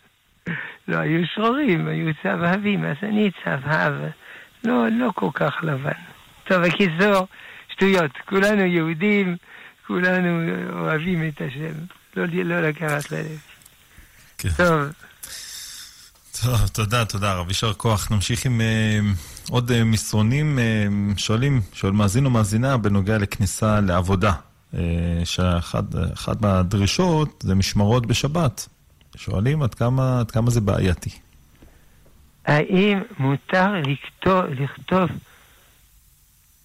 לא 0.89 0.97
היו 0.97 1.27
שחורים, 1.27 1.89
היו 1.89 2.13
צהבהבים, 2.23 2.85
אז 2.85 2.97
אני 3.03 3.31
צהבהב, 3.45 3.93
לא, 4.65 4.89
לא 4.89 5.11
כל 5.15 5.31
כך 5.35 5.55
לבן. 5.63 5.91
טוב, 6.49 6.63
בקיצור, 6.63 7.27
שטויות, 7.73 8.11
כולנו 8.29 8.63
יהודים, 8.63 9.37
כולנו 9.87 10.53
אוהבים 10.73 11.29
את 11.29 11.41
השם, 11.41 11.75
לא, 12.17 12.25
לא 12.45 12.69
לקחת 12.69 13.11
ללב. 13.11 13.41
כן. 14.39 14.49
טוב. 14.57 14.93
טוב, 16.43 16.69
תודה, 16.69 17.05
תודה 17.05 17.35
רב, 17.35 17.49
יישר 17.49 17.73
כוח. 17.73 18.11
נמשיך 18.11 18.47
עם 18.47 18.61
uh, 18.61 19.51
עוד 19.51 19.71
uh, 19.71 19.75
מסרונים. 19.85 20.59
Uh, 20.59 21.19
שואלים, 21.19 21.61
שואל 21.73 21.93
מאזין 21.93 22.25
או 22.25 22.31
מאזינה 22.31 22.77
בנוגע 22.77 23.19
לכניסה 23.19 23.81
לעבודה. 23.81 24.33
שאחת 25.25 26.41
מהדרישות 26.41 27.45
זה 27.47 27.55
משמרות 27.55 28.07
בשבת. 28.07 28.69
שואלים 29.17 29.63
עד 29.63 29.75
כמה, 29.75 30.21
עד 30.21 30.31
כמה 30.31 30.51
זה 30.51 30.61
בעייתי. 30.61 31.11
האם 32.47 32.99
מותר 33.19 33.73
לכתוב, 33.87 34.45
לכתוב 34.45 35.11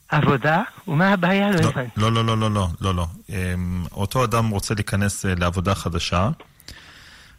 עבודה? 0.09 0.61
ומה 0.87 1.13
הבעיה? 1.13 1.51
לא, 1.51 1.61
לא 1.61 1.69
הבנתי. 1.69 1.89
לא, 1.97 2.11
לא, 2.11 2.25
לא, 2.25 2.37
לא, 2.37 2.51
לא, 2.51 2.67
לא, 2.81 2.95
לא. 2.95 3.05
אותו 3.91 4.23
אדם 4.23 4.49
רוצה 4.49 4.73
להיכנס 4.73 5.25
לעבודה 5.25 5.75
חדשה. 5.75 6.29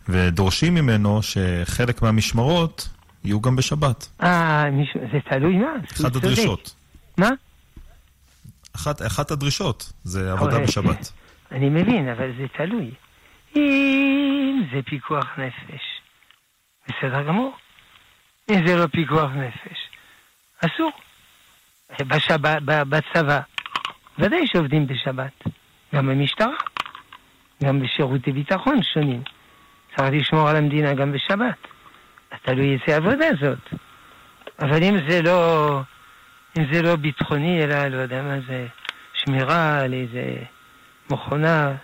ודורשים 0.08 0.74
ממנו 0.74 1.20
שחלק 1.22 2.02
מהמשמרות 2.02 2.88
יהיו 3.24 3.40
גם 3.40 3.56
בשבת. 3.56 4.08
אה, 4.22 4.64
זה 5.12 5.18
תלוי 5.30 5.56
מה? 5.56 5.72
אחת 5.92 6.16
הדרישות. 6.16 6.74
מה? 7.18 7.30
אחת, 8.76 9.02
אחת 9.06 9.30
הדרישות 9.30 9.92
זה 10.04 10.32
עבודה 10.32 10.58
בשבת. 10.58 11.12
אני 11.52 11.68
מבין, 11.68 12.08
אבל 12.08 12.32
זה 12.38 12.46
תלוי. 12.56 12.90
אם 13.56 14.62
זה 14.72 14.82
פיקוח 14.82 15.38
נפש, 15.38 16.00
בסדר 16.88 17.22
גמור. 17.22 17.56
אם 18.50 18.66
זה 18.66 18.76
לא 18.76 18.86
פיקוח 18.86 19.30
נפש, 19.30 19.78
אסור. 20.64 20.92
בשב... 22.00 22.36
בצבא, 22.64 23.40
ודאי 24.18 24.46
שעובדים 24.46 24.86
בשבת. 24.86 25.44
גם 25.94 26.06
במשטרה, 26.06 26.56
גם 27.64 27.80
בשירותי 27.80 28.32
ביטחון 28.32 28.82
שונים. 28.82 29.22
צריך 29.96 30.10
לשמור 30.12 30.48
על 30.48 30.56
המדינה 30.56 30.94
גם 30.94 31.12
בשבת. 31.12 31.66
תלוי 32.42 32.72
איזה 32.72 32.96
עבודה 32.96 33.26
זאת. 33.40 33.80
אבל 34.58 34.82
אם 34.82 34.96
זה 35.08 35.22
לא, 35.22 35.80
אם 36.58 36.64
זה 36.72 36.82
לא 36.82 36.96
ביטחוני, 36.96 37.64
אלא 37.64 37.88
לא 37.88 37.96
יודע 37.96 38.22
מה 38.22 38.36
זה, 38.48 38.66
שמירה 39.14 39.80
על 39.80 39.92
איזה 39.92 40.36
מכונה 41.10 41.74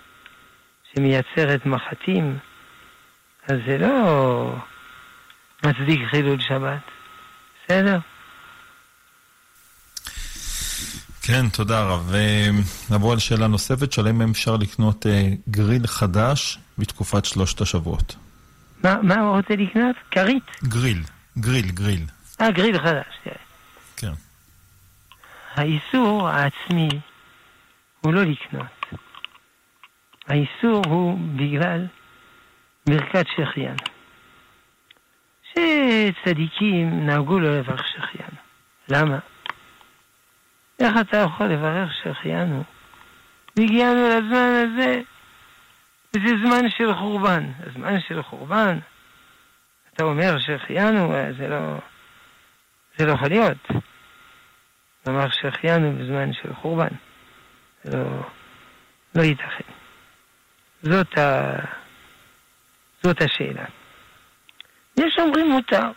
שמייצרת 0.98 1.66
מחטים, 1.66 2.38
אז 3.48 3.56
זה 3.66 3.78
לא 3.78 4.54
מצדיק 5.64 6.00
חילול 6.10 6.40
שבת. 6.40 6.82
בסדר? 7.64 7.98
כן, 11.22 11.48
תודה 11.48 11.82
רב. 11.82 12.12
נעבור 12.90 13.12
על 13.12 13.18
שאלה 13.18 13.46
נוספת, 13.46 13.92
שלם 13.92 14.22
אם 14.22 14.30
אפשר 14.30 14.56
לקנות 14.56 15.06
אה, 15.06 15.28
גריל 15.48 15.86
חדש 15.86 16.58
בתקופת 16.78 17.24
שלושת 17.24 17.60
השבועות. 17.60 18.16
מה, 18.84 18.96
מה 19.02 19.20
הוא 19.20 19.36
רוצה 19.36 19.56
לקנות? 19.56 19.96
כרית? 20.10 20.44
גריל, 20.64 21.02
גריל, 21.38 21.70
גריל. 21.70 22.06
אה, 22.40 22.50
גריל 22.50 22.78
חדש, 22.78 23.06
תראה. 23.24 23.36
כן. 23.96 24.12
האיסור 25.54 26.28
העצמי 26.28 26.88
הוא 28.00 28.14
לא 28.14 28.24
לקנות. 28.24 28.75
האיסור 30.28 30.82
הוא 30.86 31.18
בגלל 31.36 31.86
ברכת 32.86 33.26
שחיין. 33.36 33.76
שצדיקים 35.42 37.06
נהגו 37.06 37.40
לא 37.40 37.58
לברך 37.58 37.88
שחיין. 37.88 38.30
למה? 38.88 39.18
איך 40.80 40.94
אתה 41.00 41.16
יכול 41.16 41.46
לברך 41.46 41.94
שהחיינו? 42.02 42.62
והגיענו 43.56 44.08
לזמן 44.08 44.64
הזה, 44.64 45.00
וזה 46.16 46.34
זמן 46.44 46.70
של 46.70 46.94
חורבן. 46.94 47.50
הזמן 47.66 48.00
של 48.00 48.22
חורבן, 48.22 48.78
אתה 49.94 50.04
אומר 50.04 50.38
שהחיינו, 50.38 51.12
זה 51.38 51.48
לא... 51.48 51.78
זה 52.98 53.06
לא 53.06 53.12
יכול 53.12 53.28
להיות. 53.28 53.68
לומר 55.06 55.28
שהחיינו 55.30 55.92
בזמן 55.92 56.32
של 56.32 56.54
חורבן. 56.54 56.88
זה 57.84 57.96
לא... 57.96 58.28
לא 59.14 59.22
ייתכן. 59.22 59.75
זאת, 60.90 61.18
ה... 61.18 61.52
זאת 63.02 63.22
השאלה. 63.22 63.64
יש 64.96 65.18
אומרים 65.18 65.50
מותר. 65.50 65.90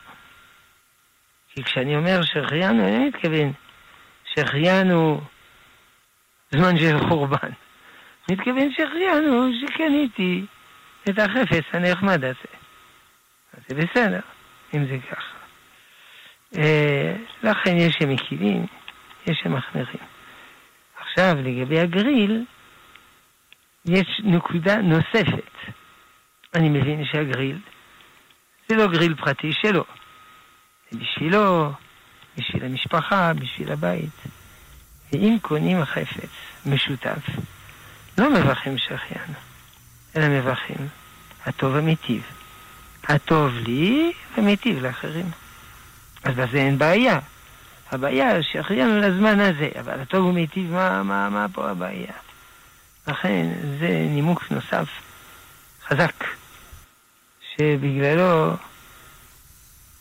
כי 1.53 1.63
כשאני 1.63 1.95
אומר 1.95 2.21
שהחיינו, 2.23 2.87
אני 2.87 3.07
מתכוון 3.07 3.51
שהחיינו 4.33 5.21
זמן 6.51 6.77
של 6.77 6.99
חורבן. 7.09 7.51
מתכוון 8.31 8.71
שהחיינו 8.71 9.49
שקניתי 9.61 10.45
את 11.09 11.19
החפץ 11.19 11.63
הנחמד 11.73 12.23
הזה. 12.23 12.53
אז 13.53 13.63
זה 13.67 13.75
בסדר, 13.75 14.19
אם 14.75 14.85
זה 14.85 14.97
ככה. 15.11 15.37
אה, 16.57 17.15
לכן 17.43 17.77
יש 17.77 17.95
שמקילים, 17.99 18.65
יש 19.27 19.39
שמחמירים. 19.43 20.03
עכשיו, 20.99 21.35
לגבי 21.43 21.79
הגריל, 21.79 22.45
יש 23.85 24.21
נקודה 24.23 24.77
נוספת. 24.77 25.51
אני 26.55 26.69
מבין 26.69 27.05
שהגריל 27.05 27.59
זה 28.69 28.75
לא 28.75 28.87
גריל 28.87 29.15
פרטי 29.15 29.53
שלו. 29.53 29.83
זה 30.91 30.99
בשבילו, 30.99 31.71
בשביל 32.37 32.65
המשפחה, 32.65 33.33
בשביל 33.33 33.71
הבית. 33.71 34.23
ואם 35.13 35.37
קונים 35.41 35.85
חפץ 35.85 36.29
משותף, 36.65 37.29
לא 38.17 38.29
מברכים 38.29 38.77
שהחיינו, 38.77 39.33
אלא 40.15 40.27
מברכים 40.27 40.87
הטוב 41.45 41.75
המיטיב. 41.75 42.23
הטוב 43.03 43.53
לי 43.65 44.11
ומיטיב 44.37 44.81
לאחרים. 44.81 45.25
אז 46.23 46.35
בזה 46.35 46.57
אין 46.57 46.77
בעיה. 46.77 47.19
הבעיה 47.91 48.43
שהחיינו 48.43 48.97
לזמן 48.97 49.39
הזה, 49.39 49.69
אבל 49.79 49.99
הטוב 49.99 50.25
ומיטיב, 50.25 50.71
מה, 50.71 51.03
מה, 51.03 51.29
מה 51.29 51.45
פה 51.53 51.69
הבעיה? 51.69 52.13
לכן 53.09 53.47
זה 53.79 54.07
נימוק 54.09 54.51
נוסף 54.51 54.87
חזק, 55.87 56.23
שבגללו 57.55 58.53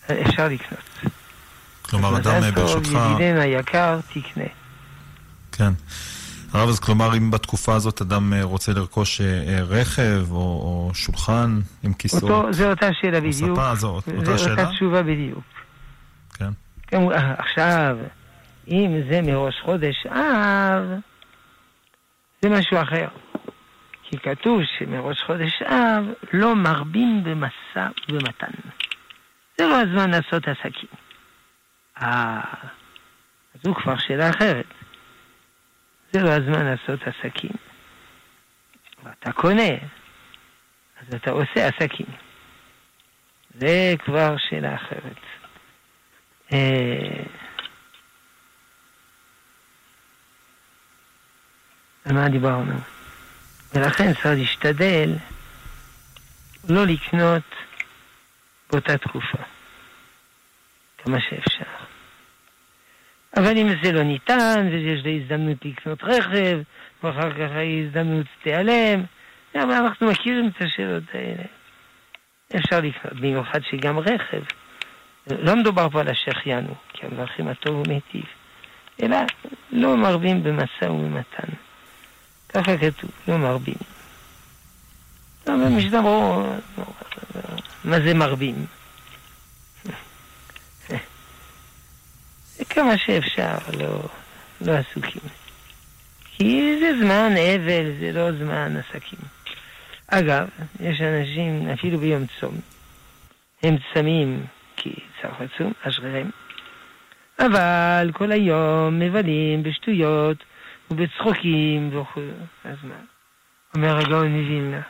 אפשר 0.05 0.49
לקנות. 0.49 1.15
כלומר, 1.83 2.17
אדם 2.17 2.55
ברשותך... 2.55 2.89
ידידנו 2.89 3.41
היקר, 3.41 4.01
תקנה. 4.13 4.45
כן. 5.53 5.73
הרב, 6.53 6.69
אז 6.69 6.81
כלומר, 6.81 7.17
אם 7.17 7.31
בתקופה 7.31 7.75
הזאת 7.75 8.03
אדם 8.03 8.33
אה, 8.33 8.43
רוצה 8.43 8.73
לרכוש 8.73 9.21
אה, 9.21 9.63
רכב 9.63 10.27
או, 10.31 10.37
או 10.37 10.91
שולחן 10.95 11.61
עם 11.83 11.93
כיסאות... 11.93 12.23
אותו, 12.23 12.53
זו 12.53 12.71
אותה 12.71 12.89
שאלה 13.01 13.21
בדיוק. 13.21 13.59
ספה, 13.59 13.75
זו 13.75 13.89
אותה 13.89 14.11
שאלה? 14.15 14.37
זו 14.37 14.51
אותה 14.51 14.67
תשובה 14.67 15.03
בדיוק. 15.03 15.45
עכשיו, 17.39 17.97
אם 18.69 19.01
זה 19.11 19.21
מראש 19.23 19.55
חודש 19.65 20.07
אב, 20.07 21.01
זה 22.43 22.49
משהו 22.49 22.83
אחר. 22.83 23.09
כי 24.03 24.19
כתוב 24.19 24.61
שמראש 24.79 25.23
חודש 25.23 25.63
אב 25.63 26.05
לא 26.33 26.57
מרבים 26.57 27.25
במשא 27.25 27.89
ובמתן. 28.09 28.51
זה 29.59 29.67
לא 29.67 29.81
הזמן 29.81 30.11
לעשות 30.11 30.49
עסקים. 30.49 30.89
אה, 32.03 32.41
זו 33.63 33.75
כבר 33.75 33.99
שאלה 33.99 34.31
אחרת. 34.31 34.67
זה 36.13 36.23
לא 36.23 36.29
הזמן 36.29 36.65
לעשות 36.67 37.01
עסקים. 37.03 37.51
ואתה 39.03 39.33
קונה, 39.33 39.73
אז 41.01 41.15
אתה 41.15 41.31
עושה 41.31 41.69
עסקים. 41.69 42.07
זה 43.55 43.95
כבר 44.05 44.37
שאלה 44.37 44.75
אחרת. 44.75 45.21
אה, 46.53 47.23
על 52.09 52.15
מה 52.15 52.29
דיברנו? 52.29 52.75
ולכן 53.75 54.13
צריך 54.13 54.27
להשתדל 54.27 55.11
לא 56.69 56.87
לקנות 56.87 57.43
באותה 58.71 58.99
תקופה, 58.99 59.39
כמה 60.99 61.21
שאפשר. 61.21 61.65
אבל 63.37 63.57
אם 63.57 63.69
זה 63.83 63.93
לא 63.93 64.03
ניתן, 64.03 64.69
ויש 64.71 65.05
לי 65.05 65.21
הזדמנות 65.23 65.65
לקנות 65.65 66.05
רכב, 66.05 66.59
ואחר 67.03 67.33
כך 67.33 67.51
ההזדמנות 67.55 68.27
תיעלם, 68.43 69.03
אבל 69.55 69.73
אנחנו 69.73 70.11
מכירים 70.11 70.49
את 70.49 70.63
השאלות 70.63 71.03
האלה. 71.15 71.45
אפשר 72.57 72.81
לקנות, 72.81 73.13
במיוחד 73.13 73.61
שגם 73.71 73.99
רכב. 73.99 74.43
לא 75.27 75.57
מדובר 75.57 75.89
פה 75.89 76.01
על 76.01 76.09
השחיינו, 76.09 76.75
כי 76.93 77.07
המלכים 77.07 77.49
הטוב 77.49 77.77
הוא 77.77 77.87
מיטיב, 77.89 78.25
אלא 79.03 79.17
לא 79.73 79.97
מרבים 79.97 80.43
במשא 80.43 80.85
ומתן. 80.85 81.68
ככה 82.49 82.77
כתוב, 82.77 83.11
לא 83.29 83.37
מרבים. 83.39 83.75
אבל 85.47 85.69
משדברו, 85.69 86.43
מה 87.85 88.01
זה 88.01 88.15
מרבים? 88.15 88.67
כמה 92.69 92.99
שאפשר, 92.99 93.57
לא, 93.79 94.09
לא 94.61 94.73
עסוקים. 94.73 95.23
כי 96.25 96.79
זה 96.81 97.05
זמן 97.05 97.33
אבל, 97.37 97.93
זה 98.01 98.13
לא 98.13 98.33
זמן 98.33 98.77
עסקים. 98.77 99.19
אגב, 100.07 100.49
יש 100.81 101.01
אנשים, 101.01 101.69
אפילו 101.69 101.99
ביום 101.99 102.27
צום, 102.41 102.55
הם 103.63 103.77
צמים 103.95 104.47
כי 104.77 104.95
צריך 105.23 105.35
לצום, 105.41 105.73
אשריהם, 105.83 106.31
אבל 107.39 108.11
כל 108.15 108.33
היום 108.33 108.99
מבלים 108.99 109.63
בשטויות 109.63 110.45
ובצחוקים 110.91 111.99
וכו'. 111.99 112.21
אז 112.65 112.77
מה? 112.83 112.95
אומר 113.75 113.97
הגאון 113.97 114.29
מווילנה, 114.29 114.81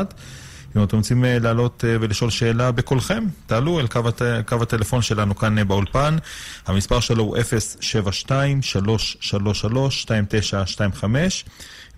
אם 0.76 0.82
אתם 0.82 0.96
רוצים 0.96 1.24
אה, 1.24 1.38
לעלות 1.38 1.84
אה, 1.84 1.96
ולשאול 2.00 2.30
שאלה 2.30 2.72
בקולכם, 2.72 3.24
תעלו 3.46 3.80
אל 3.80 3.86
קו, 3.86 4.08
הט... 4.08 4.22
קו 4.46 4.62
הטלפון 4.62 5.02
שלנו 5.02 5.36
כאן 5.36 5.58
אה, 5.58 5.64
באולפן. 5.64 6.16
המספר 6.66 7.00
שלו 7.00 7.24
הוא 7.24 7.36
072-333-2925. 7.36 7.40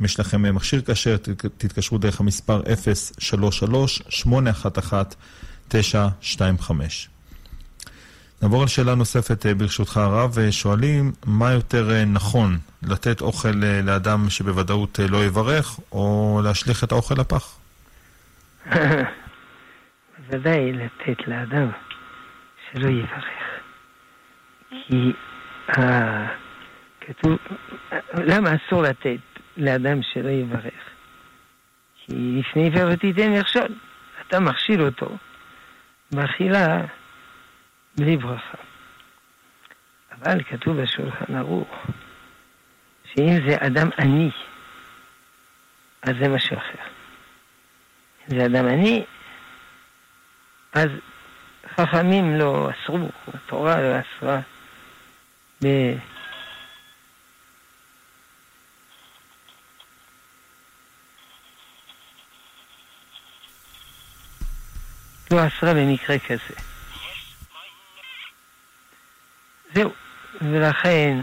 אם 0.00 0.04
יש 0.04 0.20
לכם 0.20 0.54
מכשיר 0.54 0.82
כשר, 0.86 1.16
תתקשרו 1.58 1.98
דרך 1.98 2.20
המספר 2.20 2.62
033-811-925. 5.70 5.74
נעבור 8.42 8.62
על 8.62 8.68
שאלה 8.68 8.94
נוספת 8.94 9.46
ברשותך 9.46 9.96
הרב, 9.96 10.36
שואלים 10.50 11.12
מה 11.26 11.52
יותר 11.52 12.04
נכון, 12.04 12.58
לתת 12.82 13.20
אוכל 13.20 13.52
לאדם 13.82 14.30
שבוודאות 14.30 15.00
לא 15.08 15.24
יברך, 15.24 15.78
או 15.92 16.40
להשליך 16.44 16.84
את 16.84 16.92
האוכל 16.92 17.14
לפח? 17.14 17.61
ודאי 20.28 20.72
לתת 20.72 21.28
לאדם 21.28 21.70
שלא 22.70 22.88
יברך. 22.88 23.24
כי 24.70 25.12
אה, 25.78 26.26
כתוב, 27.00 27.38
למה 28.14 28.50
אסור 28.54 28.82
לתת 28.82 29.20
לאדם 29.56 30.02
שלא 30.02 30.28
יברך? 30.28 30.90
כי 31.96 32.12
לפני 32.40 32.66
עבר 32.66 32.96
תיתן 32.96 33.32
מכשול. 33.32 33.74
אתה 34.26 34.40
מכשיל 34.40 34.82
אותו 34.82 35.16
באכילה 36.12 36.80
בלי 37.96 38.16
ברכה. 38.16 38.58
אבל 40.12 40.42
כתוב 40.42 40.82
בשולחן 40.82 41.34
ערוך, 41.34 41.86
שאם 43.04 43.48
זה 43.48 43.56
אדם 43.58 43.88
עני, 43.98 44.30
אז 46.02 46.12
זה 46.20 46.28
משהו 46.28 46.56
אחר. 46.56 46.91
זה 48.28 48.46
אדם 48.46 48.66
עני, 48.66 49.04
אז 50.72 50.88
חכמים 51.76 52.38
לא 52.38 52.70
אסרו, 52.70 53.08
התורה 53.34 53.80
לא 53.80 53.94
אסרה 54.00 54.40
ב... 55.64 55.66
לא 65.30 65.46
אסרה 65.46 65.74
במקרה 65.74 66.18
כזה. 66.18 66.54
זהו, 69.74 69.92
ולכן 70.42 71.18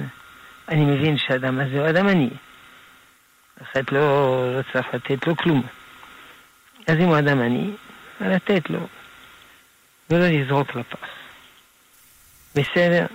אני 0.70 0.86
מבין 0.86 1.18
שהאדם 1.18 1.60
הזה 1.60 1.80
הוא 1.80 1.90
אדם 1.90 2.08
עני. 2.08 2.30
לכן 3.62 3.82
לא, 3.92 4.58
לא 4.58 4.62
צריך 4.74 4.88
לתת 4.94 5.28
לו 5.28 5.38
כלום. 5.38 5.79
אז 6.90 6.96
אם 6.96 7.06
הוא 7.06 7.20
אדם 7.20 7.42
עני, 7.42 7.72
לתת 8.22 8.70
לו, 8.70 8.88
ולא 10.10 10.28
לזרוק 10.28 10.76
לפח. 10.76 11.08
בסדר? 12.56 13.06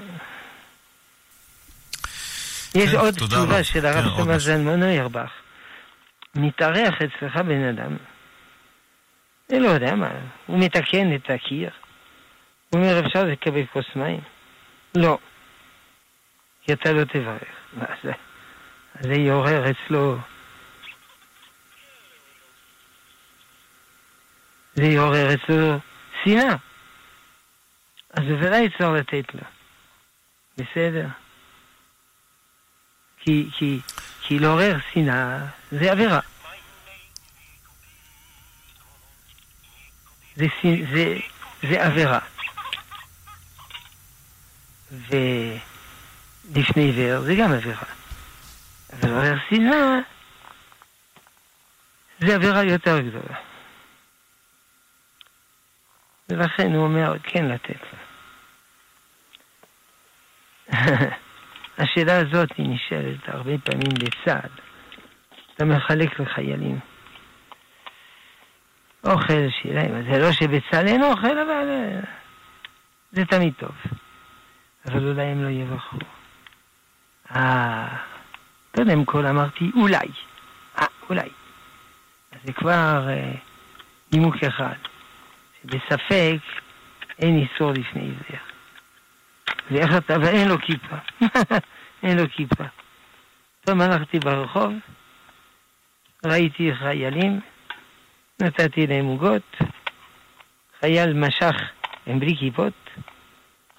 יש 2.74 2.90
כן, 2.90 2.96
עוד 2.96 3.14
תשובה 3.14 3.64
של 3.64 3.86
הרב 3.86 4.04
כן, 4.04 4.16
תומא 4.16 4.38
זלמן 4.38 4.80
נוירבך. 4.80 5.30
מתארח 6.34 6.94
אצלך 6.94 7.36
בן 7.36 7.64
אדם, 7.64 7.96
אני 9.50 9.60
לא 9.60 9.68
יודע 9.68 9.94
מה, 9.94 10.10
הוא 10.46 10.58
מתקן 10.58 11.14
את 11.14 11.30
הקיר, 11.30 11.70
הוא 12.70 12.80
אומר 12.80 13.06
אפשר 13.06 13.24
לקבל 13.24 13.66
כוס 13.72 13.86
מים? 13.96 14.20
לא, 14.94 15.18
כי 16.62 16.72
אתה 16.72 16.92
לא 16.92 17.04
תברך. 17.04 17.54
אז 17.80 18.10
זה 19.00 19.14
יעורר 19.14 19.70
אצלו 19.70 20.18
זה 24.74 24.84
יעורר 24.84 25.34
אצלו 25.34 25.78
שנאה. 26.24 26.56
אז 28.10 28.24
בוודאי 28.24 28.68
צריך 28.78 28.90
לתת 28.90 29.34
לו. 29.34 29.40
בסדר? 30.56 31.06
כי, 33.18 33.48
כי, 33.58 33.80
כי 34.20 34.38
לעורר 34.38 34.76
שנאה 34.92 35.38
זה 35.70 35.92
עבירה. 35.92 36.20
זה, 40.36 40.46
זה, 40.94 41.16
זה 41.62 41.84
עבירה. 41.84 42.18
ולפני 44.90 46.82
עיוור 46.82 47.20
זה 47.20 47.34
גם 47.34 47.52
עבירה. 47.52 47.84
אבל 48.92 49.08
לעורר 49.10 49.34
שנאה 49.50 49.98
זה 52.20 52.34
עבירה 52.34 52.62
יותר 52.62 53.00
גדולה. 53.00 53.53
ולכן 56.34 56.72
הוא 56.72 56.84
אומר 56.84 57.14
כן 57.22 57.44
לתת 57.44 57.80
לה. 57.92 57.98
השאלה 61.78 62.16
הזאת 62.16 62.48
היא 62.56 62.68
נשאלת 62.68 63.28
הרבה 63.28 63.58
פעמים 63.58 63.92
בצה"ל. 63.94 64.50
אתה 65.54 65.64
מחלק 65.64 66.20
לחיילים 66.20 66.78
אוכל 69.04 69.48
שלהם, 69.62 70.12
זה 70.12 70.18
לא 70.18 70.32
שבצה"ל 70.32 70.86
אין 70.86 71.02
אוכל, 71.02 71.38
אבל 71.38 71.68
אה, 71.68 72.00
זה 73.12 73.24
תמיד 73.24 73.52
טוב. 73.58 73.74
אבל 74.86 75.08
אולי 75.08 75.22
הם 75.22 75.42
לא 75.42 75.48
יבחרו. 75.48 75.98
אה, 77.36 77.96
קודם 78.74 79.04
כל 79.04 79.26
אמרתי 79.26 79.70
אולי. 79.74 80.08
אה, 80.78 80.86
אולי. 81.10 81.28
זה 82.44 82.52
כבר 82.52 83.08
אה, 83.08 83.32
נימוק 84.12 84.36
אחד, 84.36 84.74
שבספק 85.64 86.36
אין 87.18 87.38
איסור 87.38 87.72
לפני 87.72 88.10
זה. 88.10 88.36
ואיך 89.70 89.96
אתה, 89.96 90.16
ואין 90.20 90.48
לו 90.48 90.58
כיפה. 90.58 90.96
אין 92.02 92.18
לו 92.18 92.24
כיפה. 92.30 92.64
פתאום 93.60 93.80
הלכתי 93.80 94.18
ברחוב, 94.18 94.72
ראיתי 96.26 96.74
חיילים, 96.74 97.40
נתתי 98.42 98.86
להם 98.86 99.04
עוגות, 99.04 99.56
חייל 100.80 101.12
משך, 101.12 101.56
הם 102.06 102.20
בלי 102.20 102.36
כיפות, 102.36 102.90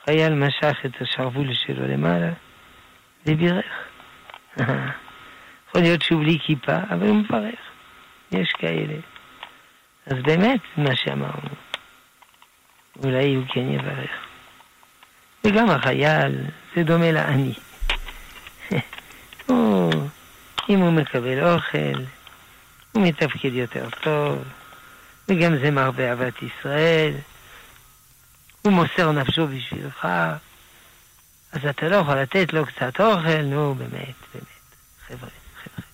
חייל 0.06 0.34
משך 0.34 0.78
את 0.86 1.02
השרוול 1.02 1.54
שלו 1.54 1.88
למעלה 1.88 2.32
ובירך. 3.26 3.66
יכול 5.68 5.82
להיות 5.82 6.02
שהוא 6.02 6.22
בלי 6.22 6.40
כיפה, 6.40 6.78
אבל 6.90 7.08
הוא 7.08 7.16
מברך. 7.16 7.60
יש 8.32 8.52
כאלה. 8.52 8.96
אז 10.06 10.18
באמת, 10.24 10.60
מה 10.78 10.96
שאמרנו, 10.96 11.50
אולי 13.04 13.36
הוא 13.36 13.44
כן 13.54 13.70
יברך. 13.70 14.12
וגם 15.44 15.70
החייל, 15.70 16.36
זה 16.76 16.84
דומה 16.84 17.12
לעני. 17.12 17.54
הוא, 19.48 19.94
אם 20.70 20.80
הוא 20.80 20.92
מקבל 20.92 21.54
אוכל, 21.54 22.04
הוא 22.92 23.08
מתפקיד 23.08 23.54
יותר 23.54 23.90
טוב, 24.04 24.44
וגם 25.30 25.58
זה 25.58 25.72
מרבה 25.72 26.10
אהבת 26.10 26.34
ישראל. 26.42 27.14
הוא 28.62 28.74
מוסר 28.74 29.12
נפשו 29.12 29.48
בשבילך, 29.48 30.08
אז 31.52 31.66
אתה 31.70 31.88
לא 31.88 31.96
יכול 31.96 32.16
לתת 32.16 32.54
לו 32.54 32.66
קצת 32.66 33.02
אוכל, 33.02 33.42
נו, 33.42 33.76
באמת, 33.76 34.16
באמת. 34.34 34.46
חבר'ה, 35.08 35.30
חבר'ה. 35.64 35.86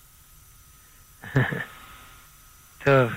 טוב. 2.84 3.12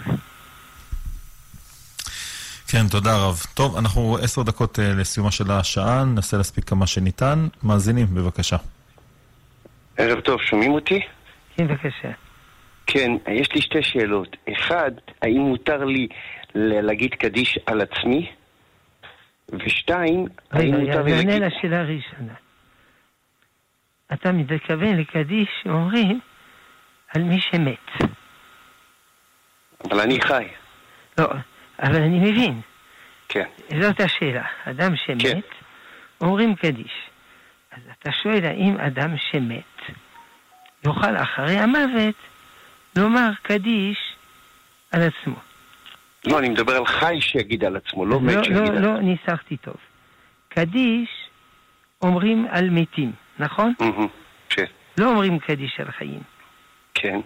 כן, 2.85 2.91
תודה 2.91 3.17
רב. 3.17 3.41
טוב, 3.53 3.77
אנחנו 3.77 4.17
עשר 4.21 4.43
דקות 4.43 4.79
אה, 4.79 4.93
לסיומה 4.97 5.31
של 5.31 5.51
השעה, 5.51 6.03
ננסה 6.03 6.37
להספיק 6.37 6.63
כמה 6.63 6.87
שניתן. 6.87 7.47
מאזינים, 7.63 8.05
בבקשה. 8.15 8.57
ערב 9.97 10.19
טוב, 10.19 10.41
שומעים 10.41 10.71
אותי? 10.71 10.99
כן, 11.57 11.67
בבקשה. 11.67 12.11
כן, 12.87 13.11
יש 13.27 13.51
לי 13.55 13.61
שתי 13.61 13.83
שאלות. 13.83 14.37
אחד, 14.53 14.91
האם 15.21 15.41
מותר 15.41 15.83
לי 15.83 16.07
להגיד 16.55 17.13
קדיש 17.13 17.59
על 17.65 17.81
עצמי? 17.81 18.31
ושתיים, 19.49 20.25
האם 20.51 20.75
מותר 20.75 21.03
לי 21.03 21.11
להגיד... 21.11 21.29
רגע, 21.29 21.47
לשאלה 21.47 21.79
הראשונה. 21.79 22.33
אתה 24.13 24.31
מתכוון 24.31 24.97
לקדיש, 24.97 25.49
אומרים, 25.65 26.19
על 27.15 27.23
מי 27.23 27.41
שמת. 27.41 28.11
אבל 29.91 29.99
אני 29.99 30.21
חי. 30.21 30.47
לא, 31.17 31.27
אבל 31.79 32.01
אני 32.01 32.19
מבין. 32.19 32.61
כן. 33.29 33.45
זאת 33.81 33.99
השאלה. 33.99 34.45
אדם 34.65 34.95
שמת, 34.95 35.21
כן. 35.21 35.39
אומרים 36.21 36.55
קדיש. 36.55 37.09
אז 37.71 37.81
אתה 37.99 38.11
שואל 38.11 38.45
האם 38.45 38.77
אדם 38.77 39.17
שמת 39.31 39.97
יוכל 40.85 41.17
אחרי 41.17 41.57
המוות 41.57 42.15
לומר 42.95 43.29
קדיש 43.41 44.15
על 44.91 45.01
עצמו. 45.01 45.35
לא, 46.27 46.39
אני 46.39 46.49
מדבר 46.49 46.75
על 46.75 46.85
חי 46.85 47.21
שיגיד 47.21 47.63
על 47.63 47.75
עצמו, 47.75 48.05
לא 48.05 48.21
מת 48.21 48.35
לא, 48.35 48.43
שיגיד 48.43 48.57
לא, 48.57 48.61
על 48.61 48.77
עצמו. 48.77 48.87
לא, 48.87 48.93
לא 48.93 49.01
ניסחתי 49.01 49.57
טוב. 49.57 49.75
קדיש 50.49 51.09
אומרים 52.01 52.47
על 52.51 52.69
מתים, 52.69 53.11
נכון? 53.39 53.73
כן. 54.49 54.65
לא 54.97 55.09
אומרים 55.09 55.39
קדיש 55.39 55.79
על 55.79 55.91
חיים. 55.91 56.21
כן. 56.93 57.19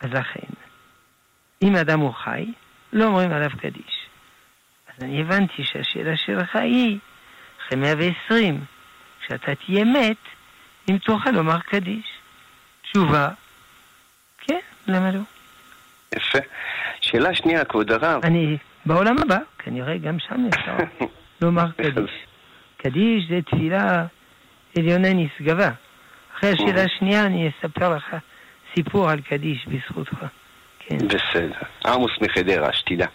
אז 0.00 0.10
לכן, 0.10 0.46
אם 1.62 1.76
אדם 1.76 2.00
הוא 2.00 2.14
חי, 2.14 2.46
לא 2.92 3.04
אומרים 3.04 3.32
עליו 3.32 3.50
קדיש. 3.60 3.97
אז 4.98 5.04
אני 5.04 5.20
הבנתי 5.20 5.64
שהשאלה 5.64 6.16
שלך 6.16 6.56
היא, 6.56 6.98
אחרי 7.66 7.78
120, 7.78 8.60
כשאתה 9.20 9.54
תהיה 9.54 9.84
מת, 9.84 10.16
אם 10.90 10.98
תוכל 10.98 11.30
לומר 11.30 11.58
קדיש. 11.58 12.06
תשובה, 12.82 13.28
כן, 14.38 14.58
למה 14.86 15.10
לא? 15.10 15.20
יפה. 16.16 16.38
שאלה 17.00 17.34
שנייה, 17.34 17.64
כבוד 17.64 17.92
הרב. 17.92 18.24
אני, 18.24 18.56
בעולם 18.86 19.16
הבא, 19.18 19.38
כנראה 19.58 19.98
גם 19.98 20.18
שם 20.18 20.46
אפשר 20.54 20.76
לומר 21.42 21.70
קדיש. 21.72 22.10
קדיש 22.76 23.24
זה 23.28 23.42
תפילה 23.42 24.06
עליונה 24.78 25.08
נשגבה. 25.14 25.70
אחרי 26.36 26.50
השאלה 26.50 26.84
השנייה 26.84 27.26
אני 27.26 27.48
אספר 27.50 27.96
לך 27.96 28.16
סיפור 28.74 29.10
על 29.10 29.20
קדיש 29.20 29.66
בזכותך. 29.66 30.16
כן. 30.88 31.08
בסדר. 31.08 31.58
עמוס 31.86 32.12
מחדרה, 32.20 32.72
שתדע. 32.72 33.06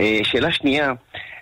אה, 0.00 0.18
שאלה 0.22 0.52
שנייה, 0.52 0.92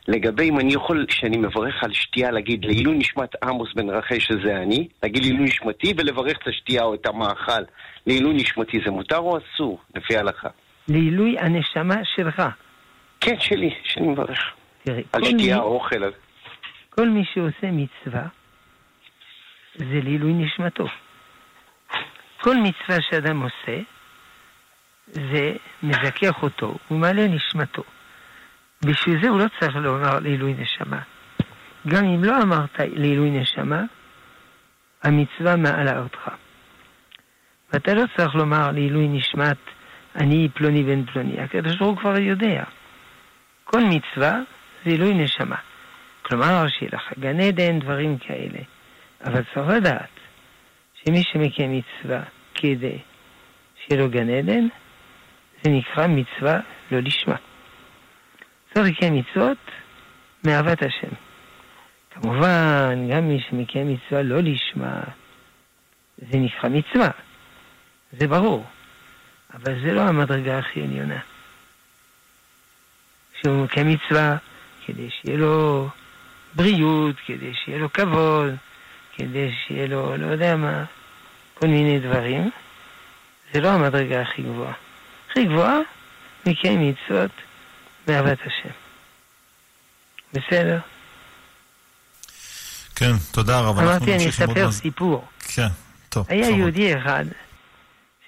לגבי 0.08 0.48
אם 0.48 0.60
אני 0.60 0.72
יכול, 0.72 1.06
כשאני 1.08 1.36
מברך 1.36 1.84
על 1.84 1.92
שתייה, 1.92 2.30
להגיד 2.30 2.64
לעילוי 2.64 2.98
נשמת 2.98 3.44
עמוס 3.44 3.68
בן 3.74 3.90
רחל 3.90 4.18
שזה 4.18 4.56
אני, 4.56 4.88
להגיד 5.02 5.22
לעילוי 5.22 5.44
נשמתי 5.44 5.94
ולברך 5.96 6.38
את 6.42 6.48
השתייה 6.48 6.82
או 6.82 6.94
את 6.94 7.06
המאכל 7.06 7.62
לעילוי 8.06 8.34
נשמתי, 8.34 8.80
זה 8.84 8.90
מותר 8.90 9.18
או 9.18 9.38
אסור, 9.38 9.80
לפי 9.94 10.16
ההלכה? 10.16 10.48
לעילוי 10.88 11.36
הנשמה 11.38 11.96
שלך. 12.16 12.42
כן, 13.20 13.40
שלי, 13.40 13.74
שאני 13.84 14.08
מברך. 14.08 14.52
תראי, 14.84 15.02
על 15.12 15.24
שתייה, 15.24 15.56
מי, 15.56 15.62
אוכל. 15.62 16.10
כל 16.90 17.08
מי 17.08 17.24
שעושה 17.34 17.70
מצווה, 17.70 18.22
זה 19.74 20.00
לעילוי 20.04 20.32
נשמתו. 20.32 20.86
כל 22.40 22.56
מצווה 22.56 22.98
שאדם 23.10 23.42
עושה, 23.42 23.80
זה 25.12 25.52
מזכך 25.82 26.42
אותו, 26.42 26.78
הוא 26.88 26.98
מעלה 26.98 27.28
נשמתו. 27.28 27.82
בשביל 28.84 29.22
זה 29.22 29.28
הוא 29.28 29.38
לא 29.38 29.44
צריך 29.60 29.76
לומר 29.76 30.18
לעילוי 30.20 30.54
נשמה. 30.58 31.00
גם 31.88 32.04
אם 32.04 32.24
לא 32.24 32.42
אמרת 32.42 32.78
לעילוי 32.78 33.30
נשמה, 33.30 33.82
המצווה 35.02 35.56
מעלה 35.56 35.98
אותך. 35.98 36.30
ואתה 37.72 37.94
לא 37.94 38.02
צריך 38.16 38.34
לומר 38.34 38.70
לעילוי 38.70 39.08
נשמת 39.08 39.56
אני 40.16 40.48
פלוני 40.54 40.82
בן 40.82 41.04
פלוני. 41.04 41.40
הקדוש 41.40 41.76
ברוך 41.76 41.90
הוא 41.90 41.98
כבר 41.98 42.20
יודע. 42.20 42.64
כל 43.64 43.80
מצווה 43.84 44.32
זה 44.84 44.90
עילוי 44.90 45.14
נשמה. 45.14 45.56
כלומר, 46.22 46.68
שיהיה 46.68 46.90
לך 46.92 47.18
גן 47.18 47.40
עדן, 47.40 47.78
דברים 47.78 48.18
כאלה. 48.18 48.58
אבל 49.24 49.42
צריך 49.54 49.68
לדעת 49.68 50.20
שמי 50.94 51.22
שמקיים 51.22 51.72
מצווה 51.72 52.22
כדי 52.54 52.98
שיהיה 53.76 54.02
לו 54.02 54.10
גן 54.10 54.28
עדן, 54.30 54.66
זה 55.62 55.70
נקרא 55.70 56.06
מצווה 56.06 56.60
לא 56.90 57.00
לשמה. 57.00 57.36
צריך 58.74 58.86
לקיים 58.86 59.14
מצוות 59.14 59.58
מאהבת 60.44 60.82
השם. 60.82 61.14
כמובן, 62.10 63.08
גם 63.10 63.28
מי 63.28 63.40
שמקיים 63.50 63.94
מצווה 63.94 64.22
לא 64.22 64.40
לשמה, 64.40 65.00
זה 66.18 66.38
נקרא 66.38 66.68
מצווה. 66.68 67.10
זה 68.12 68.28
ברור. 68.28 68.64
אבל 69.54 69.80
זה 69.80 69.92
לא 69.92 70.00
המדרגה 70.00 70.58
הכי 70.58 70.82
עליונה. 70.82 71.18
שהוא 73.40 73.64
מקיים 73.64 73.88
מצווה 73.88 74.36
כדי 74.86 75.10
שיהיה 75.10 75.38
לו 75.38 75.88
בריאות, 76.54 77.16
כדי 77.26 77.54
שיהיה 77.54 77.78
לו 77.78 77.92
כבוד, 77.92 78.54
כדי 79.16 79.52
שיהיה 79.52 79.86
לו, 79.86 80.16
לא 80.16 80.26
יודע 80.26 80.56
מה, 80.56 80.84
כל 81.54 81.66
מיני 81.66 81.98
דברים. 81.98 82.50
זה 83.52 83.60
לא 83.60 83.68
המדרגה 83.68 84.20
הכי 84.20 84.42
גבוהה. 84.42 84.72
הכי 85.33 85.45
גבוהה, 85.45 85.78
מקיים 86.47 86.91
מצוות 86.91 87.30
באהבת 88.07 88.39
השם. 88.41 88.74
בסדר? 90.33 90.78
כן, 92.97 93.12
תודה 93.33 93.61
רבה. 93.61 93.83
אמרתי, 93.83 94.14
אני 94.14 94.28
אספר 94.28 94.72
סיפור. 94.72 95.28
כן, 95.55 95.68
טוב. 96.09 96.26
היה 96.28 96.51
יהודי 96.51 96.99
אחד 96.99 97.24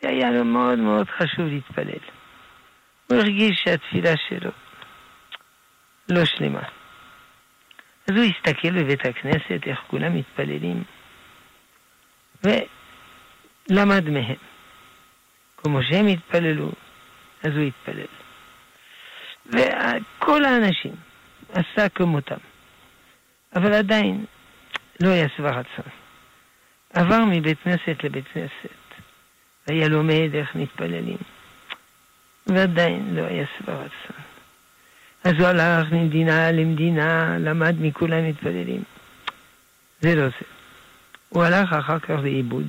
שהיה 0.01 0.31
לו 0.31 0.45
מאוד 0.45 0.79
מאוד 0.79 1.07
חשוב 1.19 1.47
להתפלל. 1.47 2.05
הוא 3.07 3.19
הרגיש 3.19 3.61
שהתפילה 3.65 4.15
שלו 4.29 4.51
לא 6.09 6.25
שלמה. 6.25 6.63
אז 8.07 8.17
הוא 8.17 8.25
הסתכל 8.25 8.83
בבית 8.83 9.07
הכנסת 9.07 9.67
איך 9.67 9.79
כולם 9.87 10.17
מתפללים, 10.17 10.85
ולמד 12.45 14.11
מהם. 14.11 14.37
כמו 15.57 15.79
שהם 15.83 16.07
התפללו, 16.07 16.73
אז 17.45 17.51
הוא 17.57 17.63
התפלל. 17.63 18.07
וכל 19.47 20.45
האנשים 20.45 20.93
עשה 21.53 21.89
כמותם, 21.89 22.37
אבל 23.57 23.73
עדיין 23.73 24.25
לא 25.01 25.09
היה 25.09 25.29
שבע 25.37 25.51
רצון. 25.51 25.93
עבר 26.93 27.25
מבית 27.31 27.59
כנסת 27.65 28.05
לבית 28.05 28.25
כנסת. 28.35 28.85
היה 29.67 29.89
לומד 29.89 30.35
איך 30.35 30.55
מתפללים. 30.55 31.17
ועדיין 32.47 33.15
לא 33.15 33.23
היה 33.23 33.47
שבע 33.59 33.75
רצון. 33.75 34.23
אז 35.25 35.33
הוא 35.33 35.47
הלך 35.47 35.93
ממדינה 35.93 36.53
למדינה, 36.53 37.39
למד 37.39 37.75
מכולם 37.81 38.29
מתפללים. 38.29 38.83
זה 40.01 40.15
לא 40.15 40.29
זה. 40.29 40.47
הוא 41.29 41.45
הלך 41.45 41.73
אחר 41.73 41.99
כך 41.99 42.11
לאיבוד, 42.23 42.67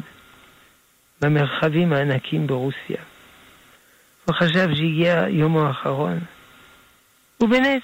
במרחבים 1.22 1.94
הענקים 1.94 2.48
ברוסיה. 2.48 3.02
הוא 4.26 4.36
חשב 4.36 4.70
שהגיע 4.76 5.26
יומו 5.30 5.68
האחרון, 5.68 6.20
ובנס 7.44 7.84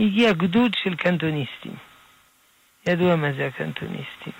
הגיע 0.00 0.32
גדוד 0.32 0.74
של 0.74 0.96
קנטוניסטים. 0.96 1.76
ידוע 2.88 3.16
מה 3.16 3.32
זה 3.32 3.46
הקנטוניסטים. 3.46 4.32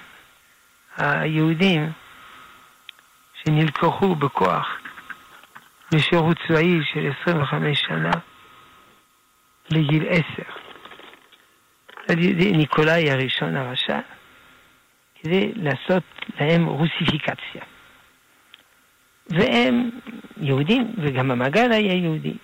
היהודים 0.97 1.93
שנלקחו 3.35 4.15
בכוח 4.15 4.67
לשירות 5.95 6.37
צבאי 6.49 6.81
של 6.93 7.11
25 7.23 7.81
שנה 7.81 8.11
לגיל 9.71 10.05
10 10.09 10.23
על 12.09 12.19
ידי 12.19 12.53
ניקולאי 12.53 13.11
הראשון 13.11 13.57
הרשע 13.57 14.01
כדי 15.23 15.53
לעשות 15.55 16.03
להם 16.41 16.67
רוסיפיקציה. 16.67 17.63
והם 19.29 19.91
יהודים, 20.41 20.93
וגם 20.99 21.31
המג"ד 21.31 21.69
היה 21.73 21.95
יהודי. 21.95 22.37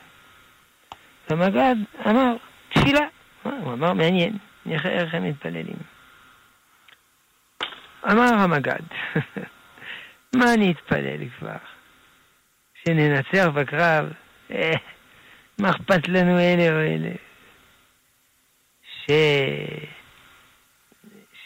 והמג"ד 1.30 1.76
אמר, 2.06 2.36
תפילה. 2.72 3.06
הוא 3.42 3.72
אמר, 3.72 3.92
מעניין, 3.92 4.36
נראה 4.66 4.90
איך 4.90 5.14
הם 5.14 5.24
מתפללים. 5.24 5.76
אמר 8.12 8.34
המג"ד, 8.34 8.82
מה 10.38 10.54
אני 10.54 10.72
אתפלל 10.72 11.28
כבר? 11.38 11.56
שננצח 12.84 13.46
בקרב? 13.54 14.12
אה, 14.50 14.72
מה 15.58 15.70
אכפת 15.70 16.08
לנו 16.08 16.38
אלה 16.38 16.68
או 16.72 16.80
אלה? 16.80 17.10
ש... 18.82 19.10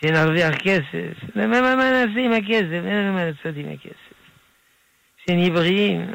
שנרוויח 0.00 0.54
כסף. 0.54 1.36
מה, 1.36 1.46
מה, 1.46 1.76
מה 1.76 1.90
נעשה 1.90 2.20
עם 2.20 2.32
הכסף? 2.32 2.84
אין 2.86 2.96
לנו 2.96 3.12
מה 3.12 3.24
לעשות 3.24 3.56
עם 3.56 3.68
הכסף. 3.72 4.07
שנהיה 5.28 5.50
בריאים. 5.50 6.10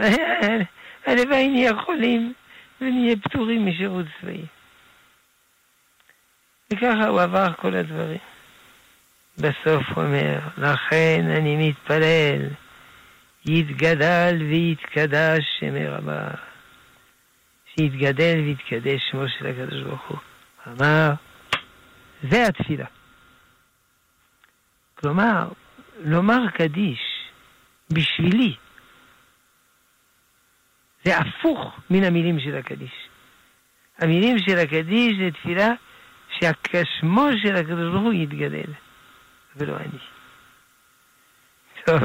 הלוואי 1.06 1.48
נהיה 1.50 1.72
חולים 1.86 2.34
ונהיה 2.82 3.16
פטורים 3.16 3.66
משירות 3.66 4.06
צבאי. 4.22 4.46
וככה 6.74 7.08
הוא 7.08 7.22
עבר 7.22 7.54
כל 7.54 7.76
הדברים. 7.76 8.18
בסוף 9.38 9.84
הוא 9.96 10.04
אומר, 10.04 10.40
לכן 10.58 11.26
אני 11.38 11.70
מתפלל, 11.70 12.42
יתגדל 13.46 14.38
ויתקדש 14.50 15.44
שמי 15.60 15.88
רבה. 15.88 16.28
שיתגדל 17.66 18.40
ויתקדש 18.46 19.02
שמו 19.12 19.30
של 19.30 19.48
הקדוש 19.48 19.82
ברוך 19.84 20.08
הוא. 20.08 20.18
אמר, 20.68 21.14
זה 22.32 22.48
התפילה. 22.48 22.86
כלומר, 24.96 25.48
לומר 26.00 26.50
קדיש 26.54 27.00
בשבילי, 27.90 28.56
זה 31.06 31.18
הפוך 31.18 31.80
מן 31.90 32.04
המילים 32.04 32.40
של 32.40 32.58
הקדיש. 32.58 32.92
המילים 34.00 34.40
של 34.40 34.60
הקדיש 34.60 35.14
זה 35.20 35.32
תפילה 35.32 35.70
שהשמו 36.40 37.28
של 37.44 37.56
הקדוש 37.56 37.92
ברוך 37.92 38.04
הוא 38.04 38.14
יתגדל. 38.14 38.74
ולא 39.56 39.76
אני. 39.78 40.00
טוב. 41.86 42.00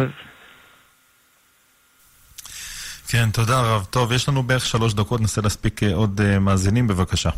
כן, 3.10 3.30
תודה 3.30 3.60
רב. 3.60 3.84
טוב, 3.84 4.12
יש 4.12 4.28
לנו 4.28 4.42
בערך 4.42 4.66
שלוש 4.66 4.94
דקות, 4.94 5.20
ננסה 5.20 5.40
להספיק 5.40 5.82
אה, 5.82 5.94
עוד 5.94 6.20
uh, 6.20 6.38
מאזינים, 6.38 6.86
בבקשה. 6.86 7.30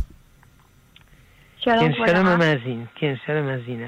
שלום, 1.58 1.92
כן, 1.92 2.06
שלום 2.06 2.26
המאזין. 2.26 2.86
כן, 2.94 3.14
שלום 3.26 3.38
המאזינה. 3.38 3.86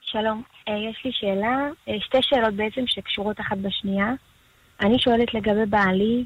שלום. 0.00 0.42
Uh, 0.68 0.72
יש 0.90 1.02
לי 1.04 1.10
שאלה, 1.14 1.68
שתי 2.00 2.18
שאלות 2.20 2.54
בעצם 2.54 2.80
שקשורות 2.86 3.40
אחת 3.40 3.56
בשנייה. 3.58 4.06
אני 4.80 4.98
שואלת 4.98 5.34
לגבי 5.34 5.66
בעלי, 5.68 6.24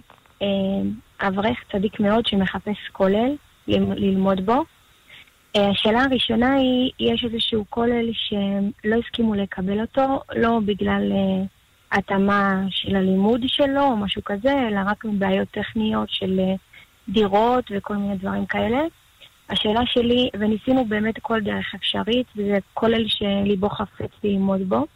אברך 1.20 1.58
צדיק 1.72 2.00
מאוד 2.00 2.26
שמחפש 2.26 2.88
כולל 2.92 3.34
ללמוד 3.68 4.46
בו. 4.46 4.64
אה, 5.56 5.70
השאלה 5.70 6.02
הראשונה 6.02 6.54
היא, 6.54 6.90
יש 7.00 7.24
איזשהו 7.24 7.64
כולל 7.70 8.10
שלא 8.12 8.96
הסכימו 8.96 9.34
לקבל 9.34 9.80
אותו, 9.80 10.20
לא 10.36 10.60
בגלל 10.64 11.12
uh, 11.12 11.46
התאמה 11.98 12.62
של 12.70 12.96
הלימוד 12.96 13.40
שלו 13.46 13.82
או 13.82 13.96
משהו 13.96 14.24
כזה, 14.24 14.52
אלא 14.68 14.80
רק 14.86 15.04
מבעיות 15.04 15.48
טכניות 15.48 16.10
של 16.10 16.40
uh, 16.40 17.12
דירות 17.12 17.64
וכל 17.70 17.96
מיני 17.96 18.16
דברים 18.16 18.46
כאלה. 18.46 18.80
השאלה 19.48 19.80
שלי, 19.86 20.30
וניסינו 20.38 20.84
באמת 20.84 21.14
כל 21.22 21.40
דרך 21.40 21.74
אפשרית, 21.74 22.26
וזה 22.36 22.58
כולל 22.74 23.04
שליבו 23.08 23.68
חפץ 23.68 24.10
ללמוד 24.24 24.68
בו. 24.68 24.86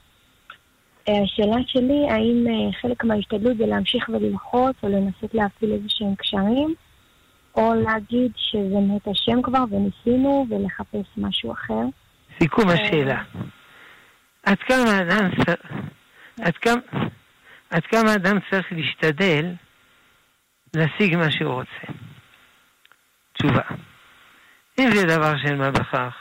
השאלה 1.25 1.57
שלי, 1.67 2.11
האם 2.11 2.45
חלק 2.83 3.05
מההשתדלות 3.05 3.57
זה 3.57 3.67
להמשיך 3.67 4.09
וללחוץ 4.09 4.77
או 4.83 4.89
לנסות 4.89 5.35
להפעיל 5.35 5.73
איזה 5.73 5.87
שהם 5.89 6.15
קשרים, 6.15 6.75
או 7.55 7.75
להגיד 7.75 8.33
שזה 8.37 8.79
מת 8.81 9.09
השם 9.09 9.43
כבר 9.43 9.65
וניסינו 9.71 10.47
ולחפש 10.51 11.07
משהו 11.17 11.53
אחר. 11.53 11.83
סיכום 12.39 12.69
אה, 12.69 12.75
השאלה. 12.75 13.23
עד 14.47 14.59
כמה 14.59 15.01
אדם, 15.01 15.31
עד 16.41 16.57
כמה, 16.57 16.81
עד 17.71 17.83
כמה 17.87 18.15
אדם 18.15 18.39
צריך 18.51 18.73
להשתדל 18.73 19.53
להשיג 20.75 21.17
מה 21.17 21.31
שהוא 21.31 21.53
רוצה? 21.53 21.93
תשובה. 23.33 23.63
אם 24.79 24.91
זה 24.95 25.07
דבר 25.07 25.37
של 25.37 25.57
מה 25.57 25.71
בכך, 25.71 26.15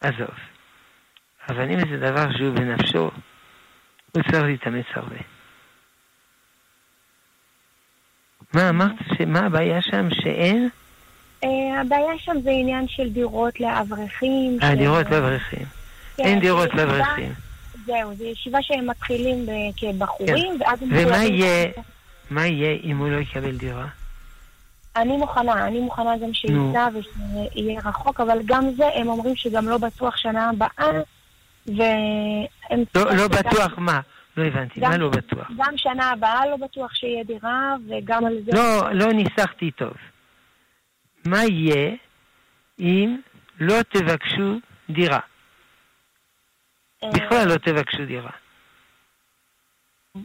עזוב. 0.00 0.34
אבל 1.48 1.70
אם 1.70 1.78
זה 1.78 1.96
דבר 1.96 2.32
שהוא 2.36 2.54
בנפשו, 2.54 3.10
הוא 4.12 4.22
צריך 4.22 4.42
להתאמץ 4.42 4.86
הרבה. 4.94 5.16
מה 8.54 8.68
אמרת? 8.68 9.20
מה 9.26 9.40
הבעיה 9.40 9.82
שם 9.82 10.08
שאין? 10.10 10.68
אה, 11.44 11.80
הבעיה 11.80 12.18
שם 12.18 12.40
זה 12.42 12.50
עניין 12.50 12.88
של 12.88 13.10
דירות 13.10 13.60
לאברכים. 13.60 14.58
אה, 14.62 14.74
דירות 14.74 15.10
לאברכים. 15.10 15.66
כן, 16.16 16.22
אין 16.22 16.40
דירות 16.40 16.74
לאברכים. 16.74 17.32
זהו, 17.86 18.14
זו 18.14 18.24
ישיבה 18.24 18.58
שהם 18.62 18.90
מתחילים 18.90 19.46
כבחורים, 19.76 20.58
כן. 20.58 20.64
ואז 20.64 20.82
הם... 20.82 20.88
ומה 20.92 21.24
יהיה, 21.24 21.70
מה 22.30 22.46
יהיה 22.46 22.78
אם 22.82 22.98
הוא 22.98 23.08
לא 23.08 23.16
יקבל 23.16 23.56
דירה? 23.56 23.86
אני 24.96 25.16
מוכנה, 25.16 25.66
אני 25.66 25.80
מוכנה 25.80 26.16
גם 26.16 26.34
שייסע 26.34 26.88
ושיהיה 26.94 27.80
רחוק, 27.84 28.20
אבל 28.20 28.38
גם 28.44 28.70
זה, 28.76 28.84
הם 28.94 29.08
אומרים 29.08 29.36
שגם 29.36 29.68
לא 29.68 29.78
בטוח 29.78 30.16
שנה 30.16 30.50
הבאה, 30.50 30.90
והם... 31.66 32.84
לא, 32.94 33.04
לא 33.16 33.28
בטוח 33.28 33.78
מה? 33.78 34.00
לא 34.36 34.44
הבנתי, 34.44 34.80
מה 34.80 34.96
לא 34.96 35.08
בטוח? 35.08 35.50
גם 35.56 35.76
שנה 35.76 36.10
הבאה 36.10 36.46
לא 36.46 36.56
בטוח 36.56 36.94
שיהיה 36.94 37.24
דירה, 37.24 37.76
וגם 37.88 38.24
על 38.26 38.38
זה... 38.44 38.52
לא, 38.54 38.92
לא 38.92 39.12
ניסחתי 39.12 39.70
טוב. 39.70 39.92
מה 41.26 41.44
יהיה 41.44 41.90
אם 42.80 43.16
לא 43.60 43.82
תבקשו 43.82 44.58
דירה? 44.90 45.20
בכלל 47.04 47.48
לא 47.48 47.54
תבקשו 47.54 48.04
דירה. 48.06 48.30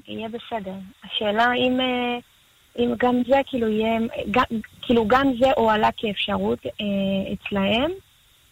יהיה 0.07 0.29
בסדר. 0.29 0.73
השאלה 1.03 1.53
אם, 1.53 1.79
אה, 1.81 2.17
אם 2.79 2.93
גם 2.97 3.15
זה, 3.27 3.41
כאילו, 3.45 3.67
יהיה... 3.67 3.99
גם, 4.31 4.43
כאילו, 4.81 5.07
גם 5.07 5.27
זה 5.39 5.51
הועלה 5.55 5.89
כאפשרות 5.97 6.65
אה, 6.65 7.33
אצלהם, 7.33 7.91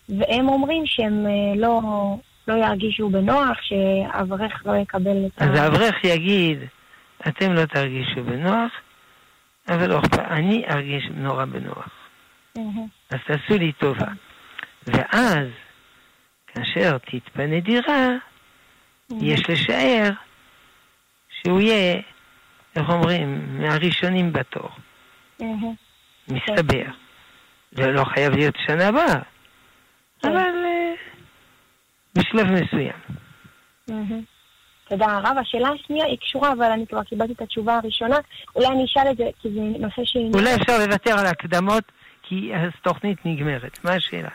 והם 0.10 0.50
אומרים 0.50 0.86
שהם 0.86 1.26
אה, 1.26 1.56
לא... 1.56 1.82
לא 2.48 2.54
ירגישו 2.54 3.10
בנוח, 3.10 3.58
שאברך 3.62 4.66
לא 4.66 4.76
יקבל 4.76 5.26
את 5.26 5.42
ה... 5.42 5.46
אז 5.46 5.60
האברך 5.60 6.04
יגיד, 6.04 6.58
אתם 7.28 7.54
לא 7.54 7.66
תרגישו 7.66 8.24
בנוח, 8.24 8.72
אבל 9.68 9.90
לא 9.90 10.00
אכפת, 10.00 10.20
אני 10.20 10.64
ארגיש 10.70 11.04
נורא 11.16 11.46
בנוח. 11.46 11.90
אז 13.10 13.20
תעשו 13.28 13.58
לי 13.58 13.72
טובה. 13.72 14.08
ואז, 14.88 15.48
כאשר 16.48 16.98
תתפנה 16.98 17.60
דירה, 17.60 18.10
יש 19.22 19.50
לשער 19.50 20.10
שהוא 21.30 21.62
יהיה, 21.62 22.02
איך 22.76 22.90
אומרים, 22.90 23.58
מהראשונים 23.60 24.34
בתור. 24.34 24.70
מסתבר. 26.28 26.86
זה 27.72 27.92
לא 27.92 28.04
חייב 28.04 28.34
להיות 28.34 28.56
שנה 28.68 28.88
הבאה, 28.88 29.20
כן. 30.22 30.30
אבל 30.30 30.50
בשלב 32.16 32.48
מסוים. 32.48 32.94
תודה 34.90 35.20
רב. 35.24 35.38
השאלה 35.42 35.70
השנייה 35.70 36.06
היא 36.06 36.18
קשורה, 36.18 36.52
אבל 36.52 36.72
אני 36.72 36.88
כבר 36.88 37.04
קיבלתי 37.04 37.34
את 37.34 37.42
התשובה 37.42 37.78
הראשונה. 37.78 38.18
אולי 38.56 38.68
אני 38.68 38.86
אשאל 38.86 39.12
את 39.12 39.18
זה, 39.18 39.24
כי 39.42 39.50
זה 39.54 39.60
נושא 39.60 40.02
ש... 40.04 40.18
אולי 40.34 40.56
אפשר 40.56 40.78
לוותר 40.78 41.20
על 41.20 41.26
ההקדמות, 41.26 41.84
כי 42.24 42.52
התוכנית 42.56 43.18
נגמרת. 43.26 43.80
מה 43.84 43.94
השאלה? 43.94 44.30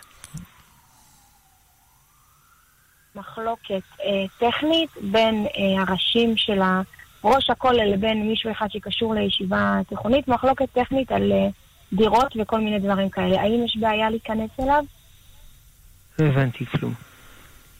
מחלוקת 3.14 3.82
אה, 4.04 4.50
טכנית 4.50 4.90
בין 5.02 5.46
אה, 5.46 5.82
הראשים 5.82 6.36
של 6.36 6.60
ראש 7.24 7.50
הכולל 7.50 7.92
לבין 7.92 8.28
מישהו 8.28 8.50
אחד 8.50 8.66
שקשור 8.70 9.14
לישיבה 9.14 9.80
תיכונית, 9.88 10.28
מחלוקת 10.28 10.72
טכנית 10.72 11.12
על 11.12 11.32
אה, 11.32 11.48
דירות 11.92 12.36
וכל 12.40 12.60
מיני 12.60 12.78
דברים 12.78 13.08
כאלה. 13.10 13.40
האם 13.40 13.64
יש 13.64 13.76
בעיה 13.76 14.10
להיכנס 14.10 14.50
אליו? 14.60 14.84
לא 16.18 16.26
הבנתי 16.26 16.66
כלום. 16.66 16.94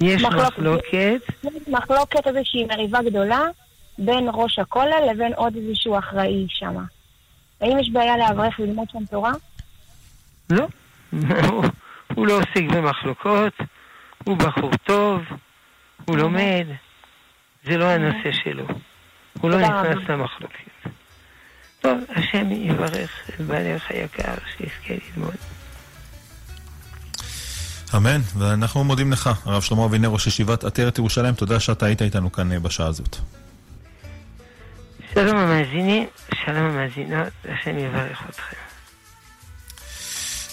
יש 0.00 0.22
מחלוקת. 0.22 1.20
מחלוקת, 1.68 2.26
איזושהי 2.26 2.64
מריבה 2.64 3.02
גדולה 3.02 3.42
בין 3.98 4.28
ראש 4.32 4.58
הכולל 4.58 5.10
לבין 5.10 5.32
עוד 5.34 5.56
איזשהו 5.56 5.98
אחראי 5.98 6.46
שם. 6.48 6.76
האם 7.60 7.78
יש 7.78 7.90
בעיה 7.90 8.16
לאברך 8.16 8.60
ללמוד 8.60 8.90
שם 8.90 9.04
תורה? 9.10 9.32
לא. 10.50 10.66
הוא 12.14 12.26
לא 12.26 12.32
עוסק 12.32 12.62
במחלוקות, 12.74 13.52
הוא 14.24 14.36
בחור 14.36 14.70
טוב, 14.84 15.22
הוא 16.04 16.16
לומד, 16.16 16.66
זה 17.64 17.76
לא 17.76 17.84
הנושא 17.84 18.32
שלו. 18.32 18.64
הוא 19.40 19.50
לא 19.50 19.58
נכנס 19.58 20.08
למחלוקת. 20.08 20.68
טוב, 21.80 21.98
השם 22.08 22.52
יברך 22.52 23.30
את 23.30 23.40
בעלך 23.40 23.90
היקר 23.90 24.34
שיזכה 24.56 24.94
ללמוד. 25.16 25.57
אמן, 27.96 28.20
ואנחנו 28.38 28.84
מודים 28.84 29.12
לך, 29.12 29.30
הרב 29.44 29.62
שלמה 29.62 29.84
אבינר, 29.84 30.08
ראש 30.08 30.26
ישיבת 30.26 30.64
עטרת 30.64 30.98
ירושלים, 30.98 31.34
תודה 31.34 31.60
שאתה 31.60 31.86
היית 31.86 32.02
איתנו 32.02 32.32
כאן 32.32 32.52
אה, 32.52 32.58
בשעה 32.58 32.86
הזאת. 32.86 33.16
שלום 35.14 35.36
המאזינים, 35.36 36.06
שלום 36.44 36.64
המאזינות, 36.64 37.32
השם 37.44 37.78
יברך 37.78 38.22
אתכם. 38.30 38.56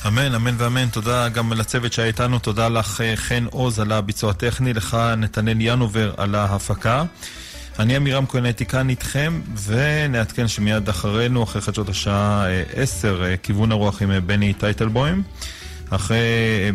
אמן, 0.07 0.35
אמן 0.35 0.55
ואמן. 0.57 0.89
תודה 0.89 1.29
גם 1.29 1.53
לצוות 1.53 1.93
שהיה 1.93 2.07
איתנו, 2.07 2.39
תודה 2.39 2.69
לך 2.69 3.01
אה, 3.01 3.15
חן 3.15 3.45
עוז 3.51 3.79
על 3.79 3.91
הביצוע 3.91 4.31
הטכני, 4.31 4.73
לך 4.73 4.97
נתנאל 5.17 5.57
ינובר 5.59 6.13
על 6.17 6.35
ההפקה. 6.35 7.03
אני 7.79 7.95
עמירם 7.95 8.25
כהן 8.25 8.45
הייתי 8.45 8.65
כאן 8.65 8.89
איתכם, 8.89 9.41
ונעדכן 9.65 10.47
שמיד 10.47 10.89
אחרינו, 10.89 11.43
אחרי 11.43 11.61
חדשות 11.61 11.89
השעה 11.89 12.45
10, 12.73 13.23
אה, 13.23 13.37
כיוון 13.37 13.71
הרוח 13.71 14.01
עם 14.01 14.27
בני 14.27 14.53
טייטלבוים. 14.53 15.23
אחרי, 15.89 16.17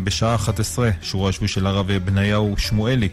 בשעה 0.03 0.35
11, 0.35 0.89
שיעור 1.01 1.29
השבועי 1.29 1.47
של 1.47 1.67
הרב 1.67 1.91
בניהו 1.91 2.55
שמואלי 2.57 3.09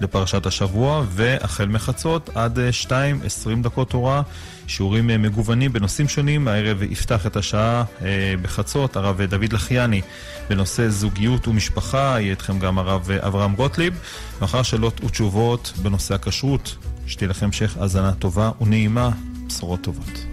לפרשת 0.00 0.46
השבוע, 0.46 1.04
והחל 1.08 1.66
מחצות 1.66 2.30
עד 2.34 2.58
2, 2.70 3.20
20 3.24 3.62
דקות 3.62 3.90
תורה, 3.90 4.22
שיעורים 4.66 5.06
מגוונים 5.06 5.72
בנושאים 5.72 6.08
שונים. 6.08 6.48
הערב 6.48 6.82
יפתח 6.82 7.26
את 7.26 7.36
השעה 7.36 7.84
אה, 8.02 8.34
בחצות 8.42 8.96
הרב 8.96 9.22
דוד 9.22 9.52
לחיאני 9.52 10.00
בנושא 10.48 10.88
זוגיות 10.88 11.48
ומשפחה, 11.48 11.98
יהיה 11.98 12.30
איתכם 12.30 12.58
גם 12.58 12.78
הרב 12.78 13.10
אברהם 13.10 13.54
גוטליב, 13.54 14.00
ואחר 14.40 14.62
שאלות 14.62 15.04
ותשובות 15.04 15.72
בנושא 15.82 16.14
הכשרות. 16.14 16.76
שתהיה 17.06 17.28
לכם 17.28 17.46
המשך 17.46 17.76
האזנה 17.76 18.12
טובה 18.12 18.50
ונעימה, 18.60 19.10
בשורות 19.46 19.80
טובות. 19.80 20.24